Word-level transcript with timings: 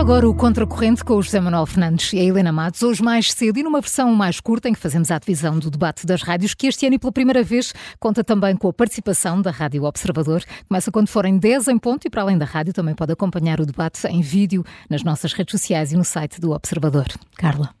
Agora 0.00 0.26
o 0.26 0.34
Contracorrente 0.34 1.04
com 1.04 1.16
o 1.16 1.22
José 1.22 1.38
Manuel 1.42 1.66
Fernandes 1.66 2.14
e 2.14 2.18
a 2.18 2.22
Helena 2.22 2.50
Matos, 2.50 2.82
hoje 2.82 3.02
mais 3.02 3.30
cedo 3.30 3.58
e 3.58 3.62
numa 3.62 3.82
versão 3.82 4.14
mais 4.14 4.40
curta 4.40 4.66
em 4.66 4.72
que 4.72 4.78
fazemos 4.78 5.10
a 5.10 5.18
divisão 5.18 5.58
do 5.58 5.70
debate 5.70 6.06
das 6.06 6.22
rádios, 6.22 6.54
que 6.54 6.66
este 6.66 6.86
ano 6.86 6.94
e 6.94 6.98
pela 6.98 7.12
primeira 7.12 7.42
vez 7.42 7.74
conta 8.00 8.24
também 8.24 8.56
com 8.56 8.66
a 8.66 8.72
participação 8.72 9.42
da 9.42 9.50
Rádio 9.50 9.84
Observador. 9.84 10.42
Começa 10.66 10.90
quando 10.90 11.08
forem 11.08 11.36
10 11.36 11.68
em 11.68 11.78
ponto 11.78 12.06
e 12.06 12.10
para 12.10 12.22
além 12.22 12.38
da 12.38 12.46
rádio 12.46 12.72
também 12.72 12.94
pode 12.94 13.12
acompanhar 13.12 13.60
o 13.60 13.66
debate 13.66 14.06
em 14.06 14.22
vídeo 14.22 14.64
nas 14.88 15.04
nossas 15.04 15.34
redes 15.34 15.52
sociais 15.52 15.92
e 15.92 15.96
no 15.98 16.04
site 16.04 16.40
do 16.40 16.52
Observador. 16.52 17.08
Carla. 17.36 17.79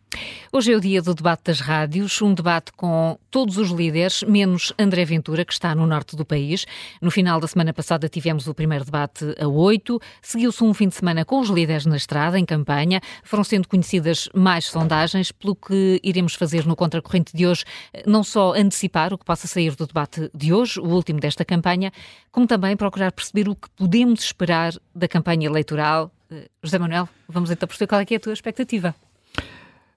Hoje 0.52 0.72
é 0.72 0.76
o 0.76 0.80
dia 0.80 1.00
do 1.00 1.14
debate 1.14 1.44
das 1.44 1.60
rádios, 1.60 2.20
um 2.20 2.34
debate 2.34 2.72
com 2.72 3.16
todos 3.30 3.56
os 3.56 3.70
líderes, 3.70 4.24
menos 4.24 4.72
André 4.76 5.04
Ventura, 5.04 5.44
que 5.44 5.52
está 5.52 5.74
no 5.76 5.86
norte 5.86 6.16
do 6.16 6.24
país. 6.24 6.66
No 7.00 7.08
final 7.08 7.38
da 7.38 7.46
semana 7.46 7.72
passada 7.72 8.08
tivemos 8.08 8.48
o 8.48 8.54
primeiro 8.54 8.84
debate 8.84 9.24
a 9.40 9.46
oito, 9.46 10.00
seguiu-se 10.20 10.64
um 10.64 10.74
fim 10.74 10.88
de 10.88 10.96
semana 10.96 11.24
com 11.24 11.38
os 11.38 11.48
líderes 11.48 11.86
na 11.86 11.96
estrada, 11.96 12.36
em 12.36 12.44
campanha. 12.44 13.00
Foram 13.22 13.44
sendo 13.44 13.68
conhecidas 13.68 14.28
mais 14.34 14.64
sondagens, 14.64 15.30
pelo 15.30 15.54
que 15.54 16.00
iremos 16.02 16.34
fazer 16.34 16.66
no 16.66 16.74
Contracorrente 16.74 17.36
de 17.36 17.46
hoje, 17.46 17.64
não 18.04 18.24
só 18.24 18.52
antecipar 18.54 19.14
o 19.14 19.18
que 19.18 19.24
possa 19.24 19.46
sair 19.46 19.76
do 19.76 19.86
debate 19.86 20.28
de 20.34 20.52
hoje, 20.52 20.80
o 20.80 20.86
último 20.86 21.20
desta 21.20 21.44
campanha, 21.44 21.92
como 22.32 22.48
também 22.48 22.76
procurar 22.76 23.12
perceber 23.12 23.48
o 23.48 23.54
que 23.54 23.70
podemos 23.76 24.24
esperar 24.24 24.72
da 24.92 25.06
campanha 25.06 25.46
eleitoral. 25.46 26.10
Eh, 26.28 26.48
José 26.60 26.78
Manuel, 26.78 27.08
vamos 27.28 27.52
então 27.52 27.68
perceber 27.68 27.86
qual 27.86 28.00
é, 28.00 28.06
é 28.10 28.16
a 28.16 28.20
tua 28.20 28.32
expectativa. 28.32 28.94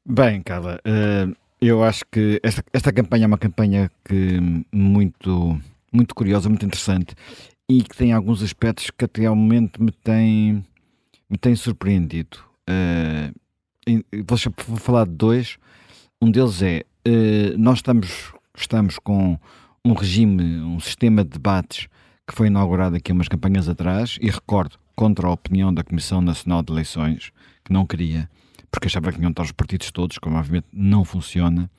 Bem, 0.05 0.41
Carla, 0.41 0.81
uh, 0.85 1.34
eu 1.62 1.81
acho 1.81 2.03
que 2.12 2.38
esta, 2.43 2.62
esta 2.73 2.91
campanha 2.91 3.23
é 3.23 3.27
uma 3.27 3.38
campanha 3.38 3.89
que 4.03 4.38
muito, 4.70 5.57
muito 5.93 6.13
curiosa, 6.13 6.49
muito 6.49 6.66
interessante 6.66 7.16
e 7.70 7.82
que 7.82 7.95
tem 7.95 8.12
alguns 8.12 8.43
aspectos 8.43 8.91
que 8.91 9.05
até 9.05 9.26
ao 9.26 9.35
momento 9.35 9.82
me 9.82 9.93
têm, 9.93 10.65
me 11.29 11.37
têm 11.37 11.55
surpreendido. 11.55 12.37
Uh, 12.70 14.04
vou 14.68 14.77
falar 14.77 15.05
de 15.05 15.13
dois. 15.13 15.57
Um 16.21 16.29
deles 16.29 16.62
é, 16.62 16.84
uh, 17.07 17.57
nós 17.57 17.77
estamos, 17.77 18.34
estamos 18.57 18.99
com 18.99 19.40
um 19.85 19.93
regime, 19.93 20.60
um 20.63 20.82
sistema 20.82 21.23
de 21.23 21.29
debates 21.29 21.88
que 22.27 22.35
foi 22.35 22.48
inaugurado 22.48 22.98
aqui 22.98 23.13
umas 23.13 23.29
campanhas 23.29 23.70
atrás 23.70 24.17
e 24.21 24.29
recordo, 24.29 24.77
contra 24.98 25.27
a 25.27 25.32
opinião 25.32 25.73
da 25.73 25.82
Comissão 25.82 26.20
Nacional 26.20 26.62
de 26.62 26.73
Eleições, 26.73 27.32
que 27.63 27.71
não 27.71 27.85
queria 27.85 28.29
porque 28.74 28.88
achava 28.88 29.12
que 29.12 29.18
tinham 29.18 29.29
de 29.29 29.34
estar 29.34 29.43
os 29.43 29.52
partidos 29.52 29.91
todos, 29.91 30.18
como 30.18 30.35
obviamente 30.35 30.66
não 30.74 31.05
funciona, 31.05 31.70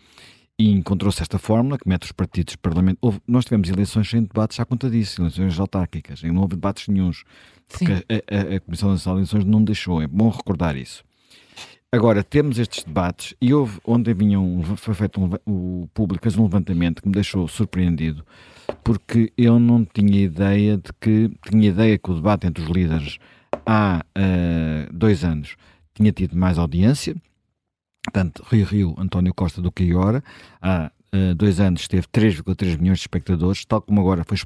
e 0.56 0.70
encontrou-se 0.70 1.20
esta 1.20 1.39
fórmula 1.39 1.77
que 1.77 1.89
mete 1.89 2.05
os 2.05 2.12
partidos 2.12 2.55
parlamento. 2.55 2.98
Houve, 3.03 3.20
nós 3.27 3.45
tivemos 3.45 3.69
eleições 3.69 4.09
sem 4.09 4.23
debates 4.23 4.61
à 4.61 4.64
conta 4.64 4.89
disso, 4.89 5.20
eleições 5.20 5.59
autárquicas, 5.59 6.22
e 6.22 6.31
não 6.31 6.42
houve 6.42 6.55
debates 6.55 6.87
nenhums, 6.87 7.25
porque 7.69 7.92
a, 7.92 8.53
a, 8.53 8.56
a, 8.56 8.61
Comissão 8.61 8.91
Nacional 8.91 9.17
de 9.17 9.22
Eleições 9.22 9.45
não 9.45 9.65
deixou, 9.65 10.00
é 10.00 10.06
bom 10.06 10.28
recordar 10.28 10.77
isso. 10.77 11.03
Agora, 11.91 12.22
temos 12.22 12.61
estes 12.61 12.84
debates, 12.84 13.34
e 13.41 13.53
houve, 13.53 13.81
onde 13.84 14.15
vinham, 14.15 14.62
foi 14.77 14.95
feito 14.95 15.20
um, 15.20 15.33
o 15.45 15.89
público 15.92 16.22
fez 16.22 16.37
um 16.37 16.45
levantamento 16.45 17.03
que 17.03 17.09
me 17.09 17.15
deixou 17.15 17.48
surpreendido, 17.48 18.25
porque 18.84 19.33
eu 19.37 19.59
não 19.59 19.84
tinha 19.84 20.22
ideia 20.22 20.77
de 20.77 20.92
que, 21.00 21.28
tinha 21.50 21.69
ideia 21.69 21.98
que 21.98 22.11
o 22.12 22.15
debate 22.15 22.47
entre 22.47 22.62
os 22.62 22.70
líderes 22.70 23.19
há 23.67 24.05
uh, 24.17 24.92
dois 24.92 25.25
anos 25.25 25.56
tinha 25.95 26.12
tido 26.12 26.37
mais 26.37 26.59
audiência, 26.59 27.14
tanto 28.12 28.45
Rio 28.50 28.67
Rio, 28.67 28.95
António 28.98 29.33
Costa 29.33 29.62
do 29.62 29.73
que 29.73 29.84
Iora, 29.84 30.23
há 30.61 30.91
uh, 31.14 31.34
dois 31.34 31.61
anos 31.61 31.89
teve 31.89 32.06
3,3 32.09 32.78
milhões 32.78 32.98
de 32.98 33.05
espectadores, 33.05 33.64
tal 33.64 33.81
como 33.81 34.00
agora 34.00 34.25
foi, 34.25 34.39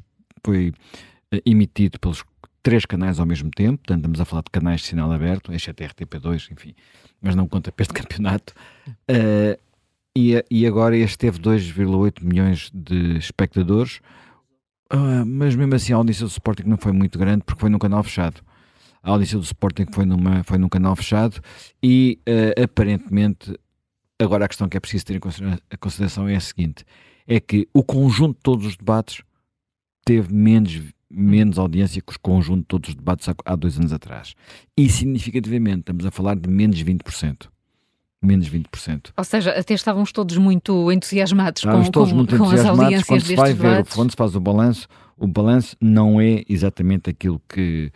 foi 0.44 0.68
uh, 0.68 1.40
emitido 1.44 1.98
pelos 1.98 2.22
três 2.62 2.84
canais 2.84 3.18
ao 3.18 3.26
mesmo 3.26 3.50
tempo, 3.50 3.78
portanto 3.78 4.00
estamos 4.00 4.20
a 4.20 4.24
falar 4.24 4.42
de 4.42 4.50
canais 4.50 4.82
de 4.82 4.88
sinal 4.88 5.10
aberto, 5.10 5.52
exceto 5.52 5.82
RTP2, 5.82 6.52
enfim, 6.52 6.74
mas 7.20 7.34
não 7.34 7.48
conta 7.48 7.72
para 7.72 7.82
este 7.82 7.94
campeonato. 7.94 8.52
Uh, 9.10 9.58
e, 10.16 10.44
e, 10.50 10.66
agora 10.66 10.96
este 10.96 11.16
teve 11.16 11.38
2,8 11.38 12.24
milhões 12.24 12.70
de 12.74 13.16
espectadores, 13.18 14.00
mas 15.24 15.54
mesmo 15.54 15.74
assim 15.76 15.92
a 15.92 15.96
audiência 15.96 16.24
do 16.26 16.30
Sporting 16.30 16.64
não 16.64 16.76
foi 16.76 16.90
muito 16.90 17.16
grande 17.18 17.44
porque 17.44 17.60
foi 17.60 17.70
num 17.70 17.78
canal 17.78 18.02
fechado 18.02 18.42
a 19.02 19.10
audiência 19.10 19.38
do 19.38 19.44
Sporting 19.44 19.86
foi, 19.92 20.04
numa, 20.04 20.42
foi 20.44 20.58
num 20.58 20.68
canal 20.68 20.94
fechado 20.96 21.40
e 21.82 22.18
uh, 22.28 22.62
aparentemente, 22.62 23.54
agora 24.18 24.44
a 24.44 24.48
questão 24.48 24.68
que 24.68 24.76
é 24.76 24.80
preciso 24.80 25.04
ter 25.06 25.16
em 25.16 25.76
consideração 25.78 26.28
é 26.28 26.36
a 26.36 26.40
seguinte: 26.40 26.84
é 27.26 27.40
que 27.40 27.68
o 27.72 27.82
conjunto 27.82 28.36
de 28.36 28.42
todos 28.42 28.66
os 28.66 28.76
debates 28.76 29.22
teve 30.04 30.32
menos, 30.32 30.80
menos 31.10 31.58
audiência 31.58 32.00
que 32.00 32.12
o 32.12 32.20
conjunto 32.20 32.60
de 32.60 32.66
todos 32.66 32.88
os 32.90 32.94
debates 32.94 33.28
há, 33.28 33.34
há 33.44 33.54
dois 33.54 33.78
anos 33.78 33.92
atrás. 33.92 34.34
E 34.76 34.88
significativamente, 34.88 35.80
estamos 35.80 36.06
a 36.06 36.10
falar 36.10 36.36
de 36.36 36.48
menos 36.48 36.82
20% 36.82 37.48
menos 38.20 38.50
20%. 38.50 39.12
Ou 39.16 39.24
seja, 39.24 39.52
até 39.52 39.74
estávamos 39.74 40.10
todos 40.12 40.36
muito 40.36 40.90
entusiasmados 40.90 41.60
estávamos 41.60 41.86
com, 41.86 41.92
todos 41.92 42.10
com, 42.10 42.16
muito 42.16 42.36
com 42.36 42.44
entusiasmados. 42.46 42.80
as 42.80 42.84
audiências 42.84 43.06
quando 43.06 43.22
se 43.22 43.36
vai 43.36 43.54
ver, 43.54 43.86
quando 43.86 44.10
se 44.10 44.16
faz 44.16 44.34
o 44.34 44.40
balanço, 44.40 44.88
o 45.16 45.26
balanço 45.26 45.76
não 45.80 46.20
é 46.20 46.42
exatamente 46.48 47.10
aquilo 47.10 47.40
que 47.48 47.92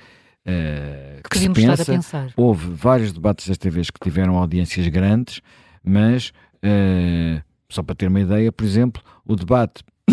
uh, 0.46 1.28
que 1.28 1.38
se 1.38 1.48
pensa. 1.50 2.28
Houve 2.36 2.68
vários 2.70 3.12
debates 3.12 3.46
desta 3.46 3.70
vez 3.70 3.90
que 3.90 4.00
tiveram 4.00 4.36
audiências 4.36 4.86
grandes, 4.88 5.40
mas 5.84 6.32
uh, 6.64 7.42
só 7.68 7.82
para 7.82 7.94
ter 7.94 8.08
uma 8.08 8.20
ideia, 8.20 8.52
por 8.52 8.64
exemplo, 8.64 9.02
o 9.24 9.34
debate 9.34 9.82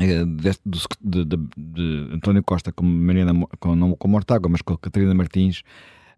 eh, 0.00 0.24
deste, 0.24 0.62
de, 1.00 1.24
de, 1.24 1.36
de, 1.56 2.08
António 2.12 2.42
Costa 2.42 2.72
com 2.72 2.84
Mariana 2.84 3.46
com, 3.58 3.76
não 3.76 3.94
com 3.94 4.08
Mortágua, 4.08 4.50
mas 4.50 4.62
com 4.62 4.76
Catarina 4.76 5.14
Martins 5.14 5.60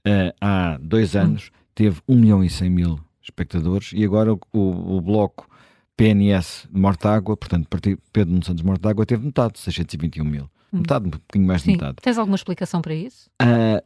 uh, 0.07 0.33
há 0.41 0.79
dois 0.81 1.15
hum. 1.15 1.21
anos 1.21 1.51
teve 1.75 2.01
1 2.09 2.17
milhão 2.17 2.45
e 2.45 2.49
100 2.49 2.71
mil 2.71 2.99
espectadores 3.23 3.93
e 3.95 4.05
agora 4.05 4.33
o, 4.33 4.41
o, 4.53 4.97
o 4.97 5.01
bloco 5.01 5.49
PNS 5.97 6.69
Mortágua, 6.73 7.37
portanto 7.37 7.69
Pedro 8.13 8.33
Nuno 8.33 8.45
Santos 8.45 8.63
Mortágua 8.63 9.05
teve 9.05 9.25
metade, 9.25 9.59
621 9.59 10.25
mil. 10.25 10.51
Hum. 10.73 10.79
Metade, 10.79 11.07
um 11.07 11.11
pouquinho 11.11 11.47
mais 11.47 11.61
de 11.61 11.67
Sim. 11.67 11.73
metade. 11.73 11.97
Tens 12.01 12.19
alguma 12.19 12.37
explicação 12.37 12.81
para 12.81 12.95
isso? 12.95 13.29
Uh, 13.41 13.83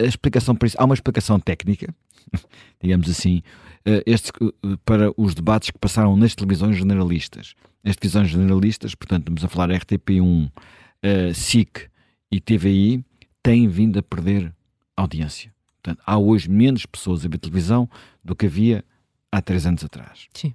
a 0.00 0.04
explicação 0.04 0.54
para 0.54 0.68
isso, 0.68 0.76
há 0.78 0.84
uma 0.84 0.94
explicação 0.94 1.40
técnica, 1.40 1.92
digamos 2.80 3.10
assim, 3.10 3.42
uh, 3.86 4.02
este, 4.06 4.30
uh, 4.40 4.78
para 4.84 5.12
os 5.16 5.34
debates 5.34 5.70
que 5.70 5.78
passaram 5.78 6.16
nas 6.16 6.34
televisões 6.34 6.76
generalistas. 6.76 7.54
As 7.84 7.96
televisões 7.96 8.30
generalistas, 8.30 8.94
portanto, 8.94 9.22
estamos 9.22 9.44
a 9.44 9.48
falar 9.48 9.70
RTP1, 9.70 10.48
uh, 10.48 11.34
SIC 11.34 11.88
e 12.30 12.40
TVI, 12.40 13.04
têm 13.42 13.68
vindo 13.68 13.98
a 13.98 14.02
perder 14.02 14.52
audiência. 14.96 15.52
Portanto, 15.82 16.02
há 16.04 16.18
hoje 16.18 16.48
menos 16.50 16.84
pessoas 16.86 17.24
a 17.24 17.28
ver 17.28 17.38
televisão 17.38 17.88
do 18.24 18.34
que 18.34 18.46
havia 18.46 18.84
há 19.30 19.40
três 19.40 19.66
anos 19.66 19.84
atrás. 19.84 20.26
Sim. 20.34 20.54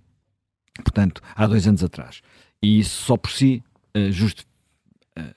Portanto, 0.83 1.21
há 1.35 1.47
dois 1.47 1.67
anos 1.67 1.83
atrás. 1.83 2.21
E 2.61 2.79
isso 2.79 3.03
só 3.03 3.17
por 3.17 3.31
si 3.31 3.63
uh, 3.95 4.11
justifica 4.11 4.47
uh, 4.47 4.50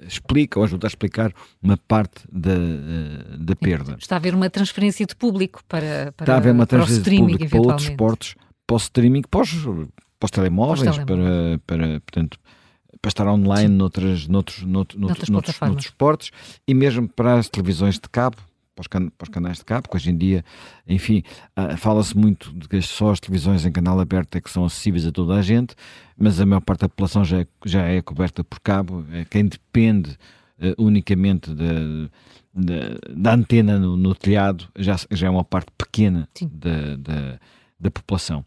explica 0.07 0.59
ou 0.59 0.65
ajuda 0.65 0.87
a 0.87 0.89
explicar 0.89 1.33
uma 1.63 1.77
parte 1.77 2.27
da, 2.31 2.53
uh, 2.53 3.39
da 3.39 3.57
perda. 3.57 3.97
Está 3.99 4.17
a 4.17 4.19
haver 4.19 4.35
uma 4.35 4.49
transferência 4.49 5.05
de 5.05 5.17
público 5.17 5.63
para, 5.69 6.13
para, 6.17 6.25
Está 6.25 6.35
a 6.35 6.37
haver 6.37 6.53
uma 6.53 6.67
transferência 6.67 7.03
de 7.03 7.19
público 7.19 7.49
para 7.49 7.59
outros 7.61 7.89
esportes, 7.89 8.35
para 8.67 8.75
o 8.75 8.77
streaming, 8.77 9.23
para 9.23 9.41
os, 9.43 9.53
para 9.53 10.27
os 10.27 10.31
telemóveis, 10.31 10.97
para, 10.97 11.07
para, 11.07 11.61
para, 11.67 12.01
portanto, 12.01 12.39
para 13.01 13.09
estar 13.09 13.27
online 13.27 13.75
noutras, 13.75 14.29
noutros, 14.29 14.63
noutros, 14.63 15.01
noutros, 15.01 15.29
noutros, 15.29 15.61
noutros 15.61 15.87
esportes 15.87 16.31
e 16.67 16.73
mesmo 16.73 17.09
para 17.09 17.35
as 17.35 17.49
televisões 17.49 17.97
de 17.97 18.09
cabo, 18.09 18.37
para 18.75 18.83
os, 18.83 18.87
can, 18.87 19.09
para 19.09 19.25
os, 19.25 19.29
canais 19.29 19.59
de 19.59 19.65
cabo, 19.65 19.83
porque 19.83 19.97
hoje 19.97 20.11
em 20.11 20.17
dia, 20.17 20.45
enfim, 20.87 21.23
uh, 21.57 21.77
fala-se 21.77 22.17
muito 22.17 22.53
de 22.53 22.69
que 22.69 22.81
só 22.83 23.11
as 23.13 23.21
televisões 23.21 23.65
em 23.65 23.73
canal 23.73 23.99
aberto 24.01 24.37
é 24.37 24.41
que 24.41 24.51
são 24.51 24.65
acessíveis 24.65 25.07
a 25.07 25.13
toda 25.13 25.35
a 25.35 25.43
gente, 25.43 25.75
mas 26.17 26.41
a 26.41 26.47
maior 26.47 26.61
parte 26.61 26.81
da 26.81 26.89
população 26.89 27.25
já 27.25 27.41
é, 27.41 27.47
já 27.65 27.83
é 27.83 28.03
coberta 28.03 28.43
por 28.43 28.61
cabo. 28.61 29.05
É, 29.13 29.25
quem 29.25 29.47
depende 29.47 30.11
uh, 30.59 30.83
unicamente 30.83 31.55
da, 31.55 32.09
da, 32.55 33.15
da 33.15 33.35
antena 33.35 33.79
no, 33.79 33.97
no, 33.97 34.15
telhado 34.15 34.69
já, 34.77 34.97
já 35.11 35.27
é 35.27 35.31
uma 35.31 35.45
parte 35.45 35.71
pequena 35.77 36.29
da, 36.53 36.97
da, 36.97 37.39
da, 37.79 37.91
população. 37.91 38.45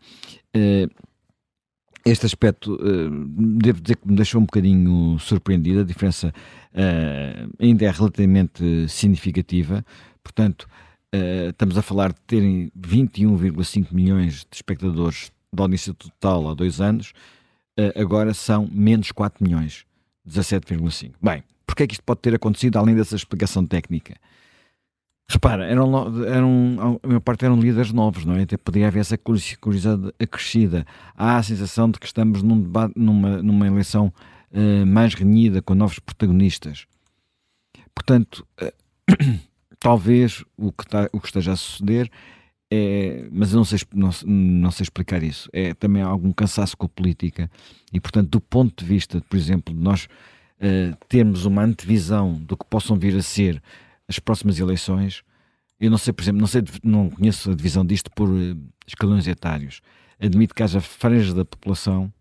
Uh, 0.55 0.89
este 2.05 2.25
aspecto, 2.25 2.75
uh, 2.75 3.27
devo 3.59 3.81
dizer 3.81 3.97
que 3.97 4.07
me 4.07 4.15
deixou 4.15 4.39
um 4.39 4.45
bocadinho 4.45 5.19
surpreendido. 5.19 5.81
A 5.81 5.83
diferença 5.83 6.33
uh, 6.73 7.53
ainda 7.59 7.85
é 7.85 7.91
relativamente 7.91 8.87
significativa. 8.87 9.85
Portanto, 10.27 10.67
uh, 11.15 11.49
estamos 11.49 11.77
a 11.77 11.81
falar 11.81 12.11
de 12.11 12.19
terem 12.27 12.69
21,5 12.77 13.93
milhões 13.93 14.45
de 14.49 14.57
espectadores 14.57 15.31
da 15.53 15.63
audiência 15.63 15.93
total 15.93 16.49
há 16.49 16.53
dois 16.53 16.81
anos, 16.81 17.13
uh, 17.79 17.99
agora 17.99 18.33
são 18.33 18.67
menos 18.69 19.13
4 19.13 19.41
milhões, 19.41 19.85
17,5. 20.27 21.13
Bem, 21.21 21.43
porquê 21.65 21.83
é 21.83 21.87
que 21.87 21.93
isto 21.93 22.03
pode 22.03 22.19
ter 22.19 22.35
acontecido 22.35 22.77
além 22.77 22.93
dessa 22.93 23.15
explicação 23.15 23.65
técnica? 23.65 24.15
Repara, 25.29 25.65
eram, 25.65 26.25
eram, 26.25 26.99
a 27.01 27.07
maior 27.07 27.21
parte 27.21 27.45
eram 27.45 27.57
líderes 27.57 27.93
novos, 27.93 28.25
não 28.25 28.35
é? 28.35 28.43
Até 28.43 28.57
poderia 28.57 28.87
haver 28.89 28.99
essa 28.99 29.17
curiosidade 29.17 30.13
acrescida. 30.19 30.85
Há 31.15 31.37
a 31.37 31.43
sensação 31.43 31.89
de 31.89 31.99
que 31.99 32.05
estamos 32.05 32.43
num 32.43 32.61
debate, 32.61 32.93
numa, 32.97 33.41
numa 33.41 33.67
eleição 33.67 34.13
uh, 34.51 34.85
mais 34.85 35.13
renhida, 35.13 35.61
com 35.61 35.73
novos 35.73 35.99
protagonistas. 35.99 36.85
Portanto, 37.93 38.45
uh, 38.61 39.47
talvez 39.79 40.43
o 40.57 40.71
que, 40.71 40.85
tá, 40.85 41.09
o 41.11 41.19
que 41.19 41.27
esteja 41.27 41.53
a 41.53 41.55
suceder 41.55 42.09
é, 42.69 43.27
mas 43.31 43.53
eu 43.53 43.57
não 43.57 43.63
sei, 43.65 43.79
não, 43.93 44.09
não, 44.25 44.71
sei 44.71 44.83
explicar 44.83 45.23
isso. 45.23 45.49
É 45.53 45.73
também 45.73 46.01
algum 46.01 46.33
cansaço 46.33 46.75
com 46.75 46.85
a 46.85 46.89
política 46.89 47.49
e, 47.93 47.99
portanto, 47.99 48.29
do 48.29 48.41
ponto 48.41 48.83
de 48.83 48.89
vista, 48.89 49.21
por 49.21 49.37
exemplo, 49.37 49.73
de 49.73 49.79
nós 49.79 50.05
uh, 50.05 50.97
termos 51.07 51.45
uma 51.45 51.63
antevisão 51.63 52.33
do 52.33 52.57
que 52.57 52.65
possam 52.65 52.97
vir 52.97 53.15
a 53.15 53.21
ser 53.21 53.61
as 54.07 54.19
próximas 54.19 54.59
eleições, 54.59 55.23
eu 55.79 55.89
não 55.89 55.97
sei, 55.97 56.11
por 56.11 56.23
exemplo, 56.23 56.41
não, 56.41 56.47
sei, 56.47 56.63
não 56.83 57.09
conheço 57.09 57.51
a 57.51 57.55
divisão 57.55 57.85
disto 57.85 58.11
por 58.11 58.29
uh, 58.29 58.57
escalões 58.85 59.27
etários. 59.27 59.81
Admito 60.19 60.53
que 60.53 60.63
haja 60.63 60.81
franjas 60.81 61.33
da 61.33 61.45
população, 61.45 62.11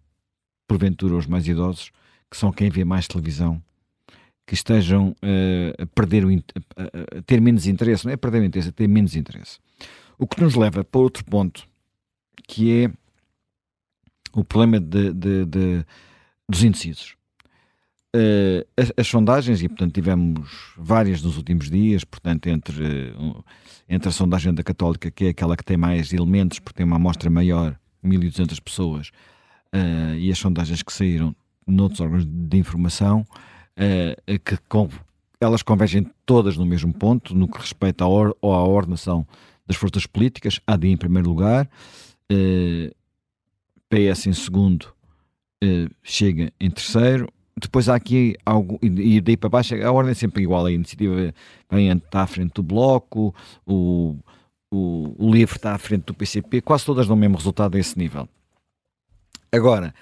porventura 0.68 1.16
os 1.16 1.26
mais 1.26 1.48
idosos, 1.48 1.90
que 2.30 2.36
são 2.36 2.52
quem 2.52 2.70
vê 2.70 2.84
mais 2.84 3.08
televisão, 3.08 3.60
que 4.46 4.54
estejam 4.54 5.08
uh, 5.08 5.82
a 5.82 5.86
perder 5.86 6.24
o, 6.24 6.28
a, 6.30 7.18
a 7.18 7.22
ter 7.22 7.40
menos 7.40 7.66
interesse, 7.66 8.04
não 8.04 8.12
é 8.12 8.16
perder 8.16 8.40
o 8.40 8.44
interesse, 8.44 8.68
é 8.68 8.72
ter 8.72 8.86
menos 8.86 9.16
interesse. 9.16 9.58
O 10.18 10.26
que 10.26 10.40
nos 10.40 10.54
leva 10.54 10.84
para 10.84 11.00
outro 11.00 11.24
ponto, 11.24 11.66
que 12.46 12.84
é 12.84 12.90
o 14.32 14.44
problema 14.44 14.78
de, 14.78 15.12
de, 15.12 15.44
de, 15.44 15.84
dos 16.48 16.62
indecisos. 16.62 17.16
Uh, 18.14 18.64
as, 18.76 18.92
as, 18.96 19.06
sondagens, 19.08 19.62
e 19.62 19.68
portanto 19.68 19.92
tivemos 19.92 20.72
várias 20.78 21.20
nos 21.22 21.36
últimos 21.36 21.68
dias, 21.68 22.04
portanto, 22.04 22.46
entre, 22.46 23.12
uh, 23.18 23.44
entre 23.88 24.08
a 24.08 24.12
sondagem 24.12 24.54
da 24.54 24.62
Católica, 24.62 25.10
que 25.10 25.26
é 25.26 25.28
aquela 25.30 25.56
que 25.56 25.64
tem 25.64 25.76
mais 25.76 26.12
elementos, 26.12 26.58
porque 26.58 26.78
tem 26.78 26.86
uma 26.86 26.96
amostra 26.96 27.28
maior, 27.28 27.78
1.200 28.02 28.58
pessoas, 28.62 29.08
uh, 29.74 30.14
e 30.16 30.30
as 30.30 30.38
sondagens 30.38 30.82
que 30.82 30.92
saíram 30.92 31.34
noutros 31.66 32.00
órgãos 32.00 32.24
de 32.24 32.56
informação, 32.56 33.26
que 34.44 34.56
com, 34.68 34.88
elas 35.40 35.62
convergem 35.62 36.06
todas 36.24 36.56
no 36.56 36.64
mesmo 36.64 36.92
ponto, 36.92 37.34
no 37.34 37.48
que 37.48 37.58
respeita 37.58 38.04
à, 38.04 38.08
or, 38.08 38.36
à 38.42 38.46
ordenação 38.46 39.26
das 39.66 39.76
forças 39.76 40.06
políticas, 40.06 40.60
AD 40.66 40.88
em 40.88 40.96
primeiro 40.96 41.28
lugar, 41.28 41.68
eh, 42.30 42.92
PS 43.88 44.26
em 44.26 44.32
segundo, 44.32 44.92
eh, 45.62 45.88
chega 46.02 46.52
em 46.58 46.70
terceiro. 46.70 47.28
Depois 47.58 47.88
há 47.88 47.94
aqui 47.94 48.36
algo, 48.44 48.78
e 48.82 49.20
daí 49.20 49.36
para 49.36 49.48
baixo 49.48 49.74
a 49.74 49.90
ordem 49.90 50.12
é 50.12 50.14
sempre 50.14 50.42
igual. 50.42 50.66
A 50.66 50.72
iniciativa 50.72 51.34
vem, 51.70 51.90
está 51.90 52.22
à 52.22 52.26
frente 52.26 52.52
do 52.54 52.62
Bloco, 52.62 53.34
o, 53.66 54.16
o, 54.70 55.14
o 55.18 55.36
está 55.36 55.74
à 55.74 55.78
frente 55.78 56.04
do 56.04 56.14
PCP, 56.14 56.60
quase 56.60 56.84
todas 56.84 57.06
dão 57.06 57.16
o 57.16 57.18
mesmo 57.18 57.36
resultado 57.36 57.76
a 57.76 57.80
esse 57.80 57.98
nível. 57.98 58.28
Agora, 59.50 59.94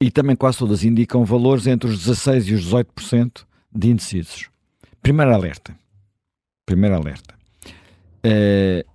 e 0.00 0.10
também 0.10 0.36
quase 0.36 0.58
todas 0.58 0.84
indicam 0.84 1.24
valores 1.24 1.66
entre 1.66 1.90
os 1.90 2.06
16% 2.06 2.46
e 2.46 2.54
os 2.54 2.66
18% 2.66 3.44
de 3.72 3.90
indecisos. 3.90 4.48
Primeiro 5.02 5.34
alerta. 5.34 5.76
Primeiro 6.64 6.94
alerta. 6.94 7.34
Uh, 8.24 8.88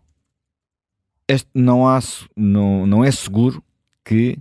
este, 1.28 1.50
não, 1.54 1.88
há, 1.88 2.00
não, 2.36 2.86
não 2.86 3.04
é 3.04 3.12
seguro 3.12 3.64
que 4.04 4.38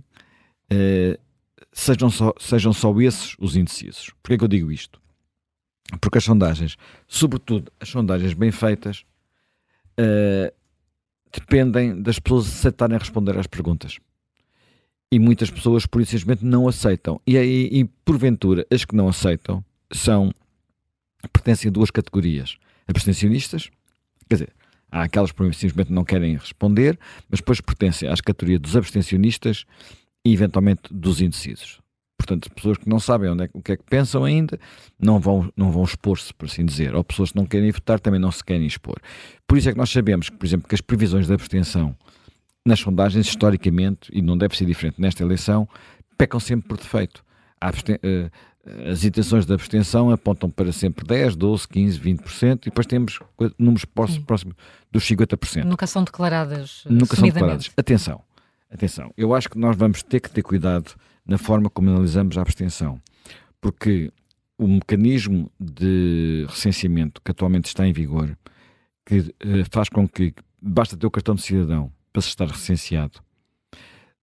uh, 0.71 1.19
sejam, 1.71 2.09
só, 2.09 2.33
sejam 2.39 2.71
só 2.71 2.93
esses 3.01 3.35
os 3.39 3.55
indecisos. 3.55 4.11
Porquê 4.21 4.37
que 4.37 4.43
eu 4.43 4.47
digo 4.47 4.71
isto? 4.71 5.01
Porque 5.99 6.17
as 6.17 6.23
sondagens, 6.23 6.77
sobretudo 7.07 7.71
as 7.79 7.89
sondagens 7.89 8.33
bem 8.33 8.51
feitas, 8.51 9.03
uh, 9.99 10.53
dependem 11.31 12.01
das 12.01 12.19
pessoas 12.19 12.47
aceitarem 12.47 12.97
responder 12.97 13.37
às 13.37 13.47
perguntas. 13.47 13.99
E 15.13 15.19
muitas 15.19 15.51
pessoas, 15.51 15.85
por 15.85 16.01
isso, 16.01 16.17
simplesmente 16.17 16.43
não 16.43 16.67
aceitam. 16.67 17.21
E, 17.27 17.37
aí, 17.37 17.69
e 17.71 17.85
porventura, 18.03 18.65
as 18.71 18.83
que 18.83 18.95
não 18.95 19.07
aceitam 19.07 19.63
são 19.91 20.33
pertencem 21.31 21.69
a 21.69 21.71
duas 21.71 21.91
categorias: 21.91 22.57
abstencionistas, 22.87 23.69
quer 24.27 24.35
dizer, 24.35 24.53
Há 24.91 25.03
aquelas 25.03 25.31
que 25.31 25.43
simplesmente 25.53 25.91
não 25.91 26.03
querem 26.03 26.35
responder, 26.35 26.99
mas 27.27 27.39
depois 27.39 27.59
pertencem 27.59 28.07
às 28.07 28.21
categorias 28.21 28.59
dos 28.59 28.75
abstencionistas 28.75 29.65
e 30.23 30.31
eventualmente 30.31 30.81
dos 30.91 31.19
indecisos. 31.19 31.79
Portanto, 32.15 32.51
pessoas 32.51 32.77
que 32.77 32.87
não 32.87 32.99
sabem 32.99 33.29
onde 33.29 33.45
é, 33.45 33.49
o 33.53 33.61
que 33.61 33.71
é 33.71 33.77
que 33.77 33.83
pensam 33.83 34.23
ainda 34.23 34.59
não 34.99 35.19
vão, 35.19 35.51
não 35.57 35.71
vão 35.71 35.83
expor-se, 35.83 36.31
por 36.31 36.45
assim 36.45 36.63
dizer. 36.63 36.93
Ou 36.93 37.03
pessoas 37.03 37.31
que 37.31 37.37
não 37.37 37.45
querem 37.45 37.71
votar 37.71 37.99
também 37.99 38.19
não 38.19 38.31
se 38.31 38.43
querem 38.43 38.67
expor. 38.67 38.97
Por 39.47 39.57
isso 39.57 39.67
é 39.67 39.71
que 39.71 39.77
nós 39.77 39.89
sabemos, 39.89 40.29
por 40.29 40.45
exemplo, 40.45 40.67
que 40.67 40.75
as 40.75 40.81
previsões 40.81 41.25
de 41.25 41.33
abstenção 41.33 41.95
nas 42.65 42.79
sondagens, 42.79 43.27
historicamente, 43.27 44.09
e 44.13 44.21
não 44.21 44.37
deve 44.37 44.55
ser 44.55 44.65
diferente 44.65 44.99
nesta 44.99 45.23
eleição, 45.23 45.67
pecam 46.17 46.39
sempre 46.39 46.67
por 46.67 46.77
defeito. 46.77 47.23
Uh, 47.61 48.29
as 48.89 49.03
intenções 49.03 49.45
de 49.45 49.53
abstenção 49.53 50.09
apontam 50.09 50.49
para 50.49 50.71
sempre 50.71 51.05
10, 51.05 51.35
12, 51.35 51.67
15, 51.67 51.99
20% 51.99 52.61
e 52.61 52.65
depois 52.65 52.87
temos 52.87 53.19
números 53.57 53.83
próximos 53.83 54.55
dos 54.89 55.03
50%. 55.03 55.65
Nunca 55.65 55.85
são 55.85 56.03
declaradas. 56.03 56.83
Nunca 56.89 57.15
são 57.15 57.27
declaradas. 57.27 57.71
Atenção, 57.75 58.21
atenção. 58.71 59.13
Eu 59.17 59.33
acho 59.33 59.49
que 59.49 59.57
nós 59.57 59.75
vamos 59.75 60.01
ter 60.01 60.21
que 60.21 60.29
ter 60.29 60.41
cuidado 60.41 60.93
na 61.25 61.37
forma 61.37 61.69
como 61.69 61.89
analisamos 61.89 62.37
a 62.37 62.41
abstenção, 62.41 63.01
porque 63.59 64.11
o 64.57 64.67
mecanismo 64.67 65.51
de 65.59 66.45
recenseamento 66.47 67.21
que 67.21 67.31
atualmente 67.31 67.65
está 67.65 67.85
em 67.85 67.91
vigor, 67.91 68.37
que 69.05 69.19
uh, 69.19 69.33
faz 69.71 69.89
com 69.89 70.07
que 70.07 70.33
basta 70.61 70.95
ter 70.95 71.05
o 71.05 71.11
cartão 71.11 71.35
de 71.35 71.41
cidadão 71.41 71.91
para 72.13 72.21
se 72.21 72.29
estar 72.29 72.47
recenseado, 72.47 73.19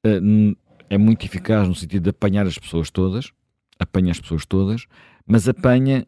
uh, 0.07 0.57
é 0.89 0.97
muito 0.97 1.27
eficaz 1.27 1.69
no 1.69 1.75
sentido 1.75 2.05
de 2.05 2.11
apanhar 2.11 2.47
as 2.47 2.57
pessoas 2.57 2.91
todas 2.91 3.33
apanha 3.81 4.13
as 4.13 4.21
pessoas 4.21 4.45
todas, 4.45 4.87
mas 5.27 5.49
apanha 5.49 6.07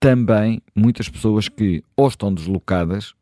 também 0.00 0.60
muitas 0.74 1.08
pessoas 1.08 1.48
que 1.48 1.84
ou 1.96 2.08
estão 2.08 2.34
deslocadas, 2.34 3.14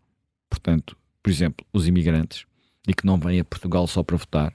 portanto, 0.49 0.97
por 1.23 1.31
exemplo, 1.31 1.67
os 1.73 1.87
imigrantes, 1.87 2.47
e 2.89 2.95
que 2.95 3.05
não 3.05 3.19
vêm 3.19 3.39
a 3.39 3.45
Portugal 3.45 3.87
só 3.87 4.03
para 4.03 4.17
votar, 4.17 4.53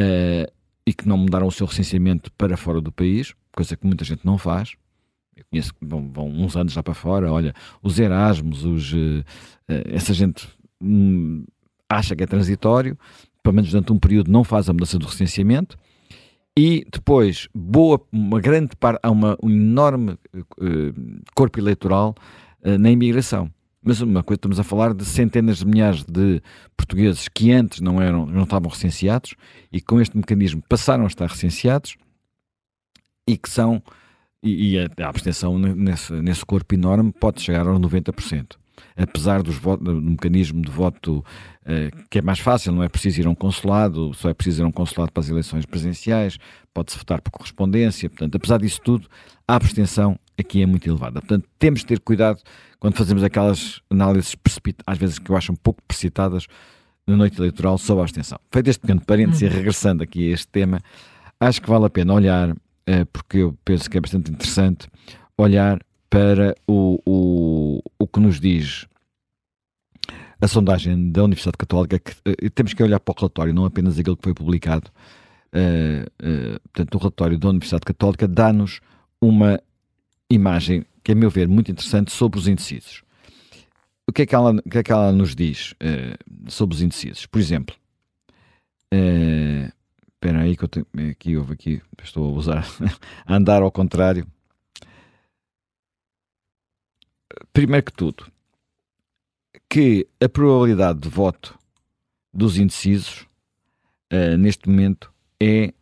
uh, 0.00 0.52
e 0.84 0.92
que 0.92 1.06
não 1.06 1.16
mudaram 1.16 1.46
o 1.46 1.52
seu 1.52 1.66
recenseamento 1.66 2.32
para 2.32 2.56
fora 2.56 2.80
do 2.80 2.90
país, 2.90 3.34
coisa 3.52 3.76
que 3.76 3.86
muita 3.86 4.04
gente 4.04 4.26
não 4.26 4.36
faz. 4.36 4.74
Eu 5.36 5.44
conheço 5.48 5.72
que 5.72 5.86
vão, 5.86 6.10
vão 6.12 6.28
uns 6.28 6.56
anos 6.56 6.74
lá 6.74 6.82
para 6.82 6.92
fora, 6.92 7.32
olha, 7.32 7.54
os 7.80 7.98
Erasmus, 7.98 8.64
os, 8.64 8.92
uh, 8.92 9.24
essa 9.86 10.12
gente 10.12 10.48
um, 10.80 11.44
acha 11.92 12.16
que 12.16 12.22
é 12.22 12.26
transitório, 12.26 12.98
pelo 13.42 13.54
menos 13.54 13.70
durante 13.70 13.92
um 13.92 13.98
período 13.98 14.30
não 14.30 14.44
faz 14.44 14.68
a 14.68 14.72
mudança 14.72 14.98
do 14.98 15.06
recenseamento, 15.06 15.76
e 16.56 16.86
depois, 16.92 17.48
boa, 17.54 18.00
uma 18.12 18.38
grande 18.40 18.76
parte, 18.76 19.00
há 19.02 19.10
uma, 19.10 19.38
um 19.42 19.50
enorme 19.50 20.12
uh, 20.12 21.22
corpo 21.34 21.58
eleitoral 21.58 22.14
uh, 22.62 22.78
na 22.78 22.90
imigração. 22.90 23.50
Mas 23.82 24.00
uma 24.00 24.22
coisa, 24.22 24.36
estamos 24.36 24.60
a 24.60 24.62
falar 24.62 24.94
de 24.94 25.04
centenas 25.04 25.58
de 25.58 25.66
milhares 25.66 26.04
de 26.04 26.40
portugueses 26.76 27.26
que 27.26 27.50
antes 27.50 27.80
não, 27.80 28.00
eram, 28.00 28.26
não 28.26 28.44
estavam 28.44 28.70
recenseados 28.70 29.34
e 29.72 29.80
com 29.80 30.00
este 30.00 30.16
mecanismo 30.16 30.62
passaram 30.68 31.04
a 31.04 31.06
estar 31.08 31.26
recenseados 31.26 31.96
e 33.26 33.36
que 33.36 33.48
são, 33.48 33.82
e, 34.42 34.74
e 34.74 34.78
a, 34.78 35.08
abstenção 35.08 35.58
nesse, 35.58 36.12
nesse 36.12 36.44
corpo 36.44 36.74
enorme 36.74 37.12
pode 37.12 37.40
chegar 37.40 37.66
aos 37.66 37.80
90% 37.80 38.61
apesar 38.96 39.42
dos 39.42 39.56
votos, 39.56 39.84
do 39.84 40.00
mecanismo 40.00 40.62
de 40.62 40.70
voto 40.70 41.24
uh, 41.62 42.06
que 42.10 42.18
é 42.18 42.22
mais 42.22 42.38
fácil, 42.38 42.72
não 42.72 42.82
é 42.82 42.88
preciso 42.88 43.20
ir 43.20 43.26
a 43.26 43.30
um 43.30 43.34
consulado, 43.34 44.12
só 44.14 44.28
é 44.28 44.34
preciso 44.34 44.62
ir 44.62 44.64
a 44.64 44.68
um 44.68 44.72
consulado 44.72 45.12
para 45.12 45.20
as 45.20 45.28
eleições 45.28 45.66
presenciais, 45.66 46.38
pode-se 46.72 46.98
votar 46.98 47.20
por 47.20 47.30
correspondência, 47.30 48.08
portanto, 48.08 48.36
apesar 48.36 48.58
disso 48.58 48.80
tudo, 48.82 49.08
a 49.46 49.56
abstenção 49.56 50.18
aqui 50.38 50.62
é 50.62 50.66
muito 50.66 50.88
elevada. 50.88 51.20
Portanto, 51.20 51.48
temos 51.58 51.80
de 51.80 51.86
ter 51.86 52.00
cuidado 52.00 52.40
quando 52.78 52.96
fazemos 52.96 53.22
aquelas 53.22 53.80
análises, 53.90 54.36
às 54.86 54.98
vezes 54.98 55.18
que 55.18 55.30
eu 55.30 55.36
acho 55.36 55.52
um 55.52 55.56
pouco 55.56 55.80
precipitadas, 55.86 56.46
na 57.06 57.16
noite 57.16 57.38
eleitoral 57.38 57.78
sobre 57.78 58.02
a 58.02 58.04
abstenção. 58.04 58.38
Feito 58.50 58.68
este 58.68 58.80
pequeno 58.80 59.00
parênteses 59.00 59.42
e 59.42 59.46
uhum. 59.46 59.52
regressando 59.52 60.02
aqui 60.02 60.30
a 60.30 60.34
este 60.34 60.48
tema, 60.48 60.80
acho 61.40 61.60
que 61.60 61.68
vale 61.68 61.86
a 61.86 61.90
pena 61.90 62.14
olhar, 62.14 62.50
uh, 62.50 63.06
porque 63.12 63.38
eu 63.38 63.56
penso 63.64 63.90
que 63.90 63.98
é 63.98 64.00
bastante 64.00 64.30
interessante, 64.30 64.88
olhar 65.36 65.78
para 66.12 66.54
o, 66.68 67.00
o, 67.06 67.82
o 67.98 68.06
que 68.06 68.20
nos 68.20 68.38
diz 68.38 68.86
a 70.38 70.46
sondagem 70.46 71.10
da 71.10 71.24
Universidade 71.24 71.56
Católica, 71.56 71.98
que 71.98 72.12
uh, 72.12 72.50
temos 72.50 72.74
que 72.74 72.82
olhar 72.82 73.00
para 73.00 73.12
o 73.12 73.16
relatório, 73.18 73.54
não 73.54 73.64
apenas 73.64 73.98
aquilo 73.98 74.18
que 74.18 74.22
foi 74.22 74.34
publicado. 74.34 74.90
Uh, 75.54 76.04
uh, 76.22 76.60
portanto, 76.70 76.94
o 76.94 76.98
relatório 76.98 77.38
da 77.38 77.48
Universidade 77.48 77.86
Católica 77.86 78.28
dá-nos 78.28 78.80
uma 79.22 79.58
imagem, 80.28 80.84
que 81.02 81.12
a 81.12 81.14
meu 81.14 81.30
ver, 81.30 81.48
muito 81.48 81.70
interessante 81.70 82.12
sobre 82.12 82.38
os 82.38 82.46
indecisos. 82.46 83.02
O 84.06 84.12
que 84.12 84.20
é 84.20 84.26
que 84.26 84.34
ela, 84.34 84.60
que 84.70 84.76
é 84.76 84.82
que 84.82 84.92
ela 84.92 85.12
nos 85.12 85.34
diz 85.34 85.74
sobre 86.48 86.74
os 86.74 86.82
indecisos? 86.82 87.24
Por 87.24 87.38
exemplo, 87.38 87.74
espera 88.90 90.40
aí 90.40 90.56
que 90.56 90.64
eu 90.64 90.68
tenho, 90.68 90.86
aqui 91.10 91.36
houve 91.38 91.54
aqui, 91.54 91.80
estou 92.02 92.34
a 92.34 92.36
usar, 92.36 92.66
a 93.24 93.34
andar 93.34 93.62
ao 93.62 93.70
contrário. 93.70 94.26
Primeiro 97.52 97.86
que 97.86 97.92
tudo, 97.92 98.30
que 99.68 100.06
a 100.20 100.28
probabilidade 100.28 101.00
de 101.00 101.08
voto 101.08 101.58
dos 102.32 102.58
indecisos 102.58 103.26
uh, 104.12 104.36
neste 104.38 104.68
momento 104.68 105.12
é 105.40 105.72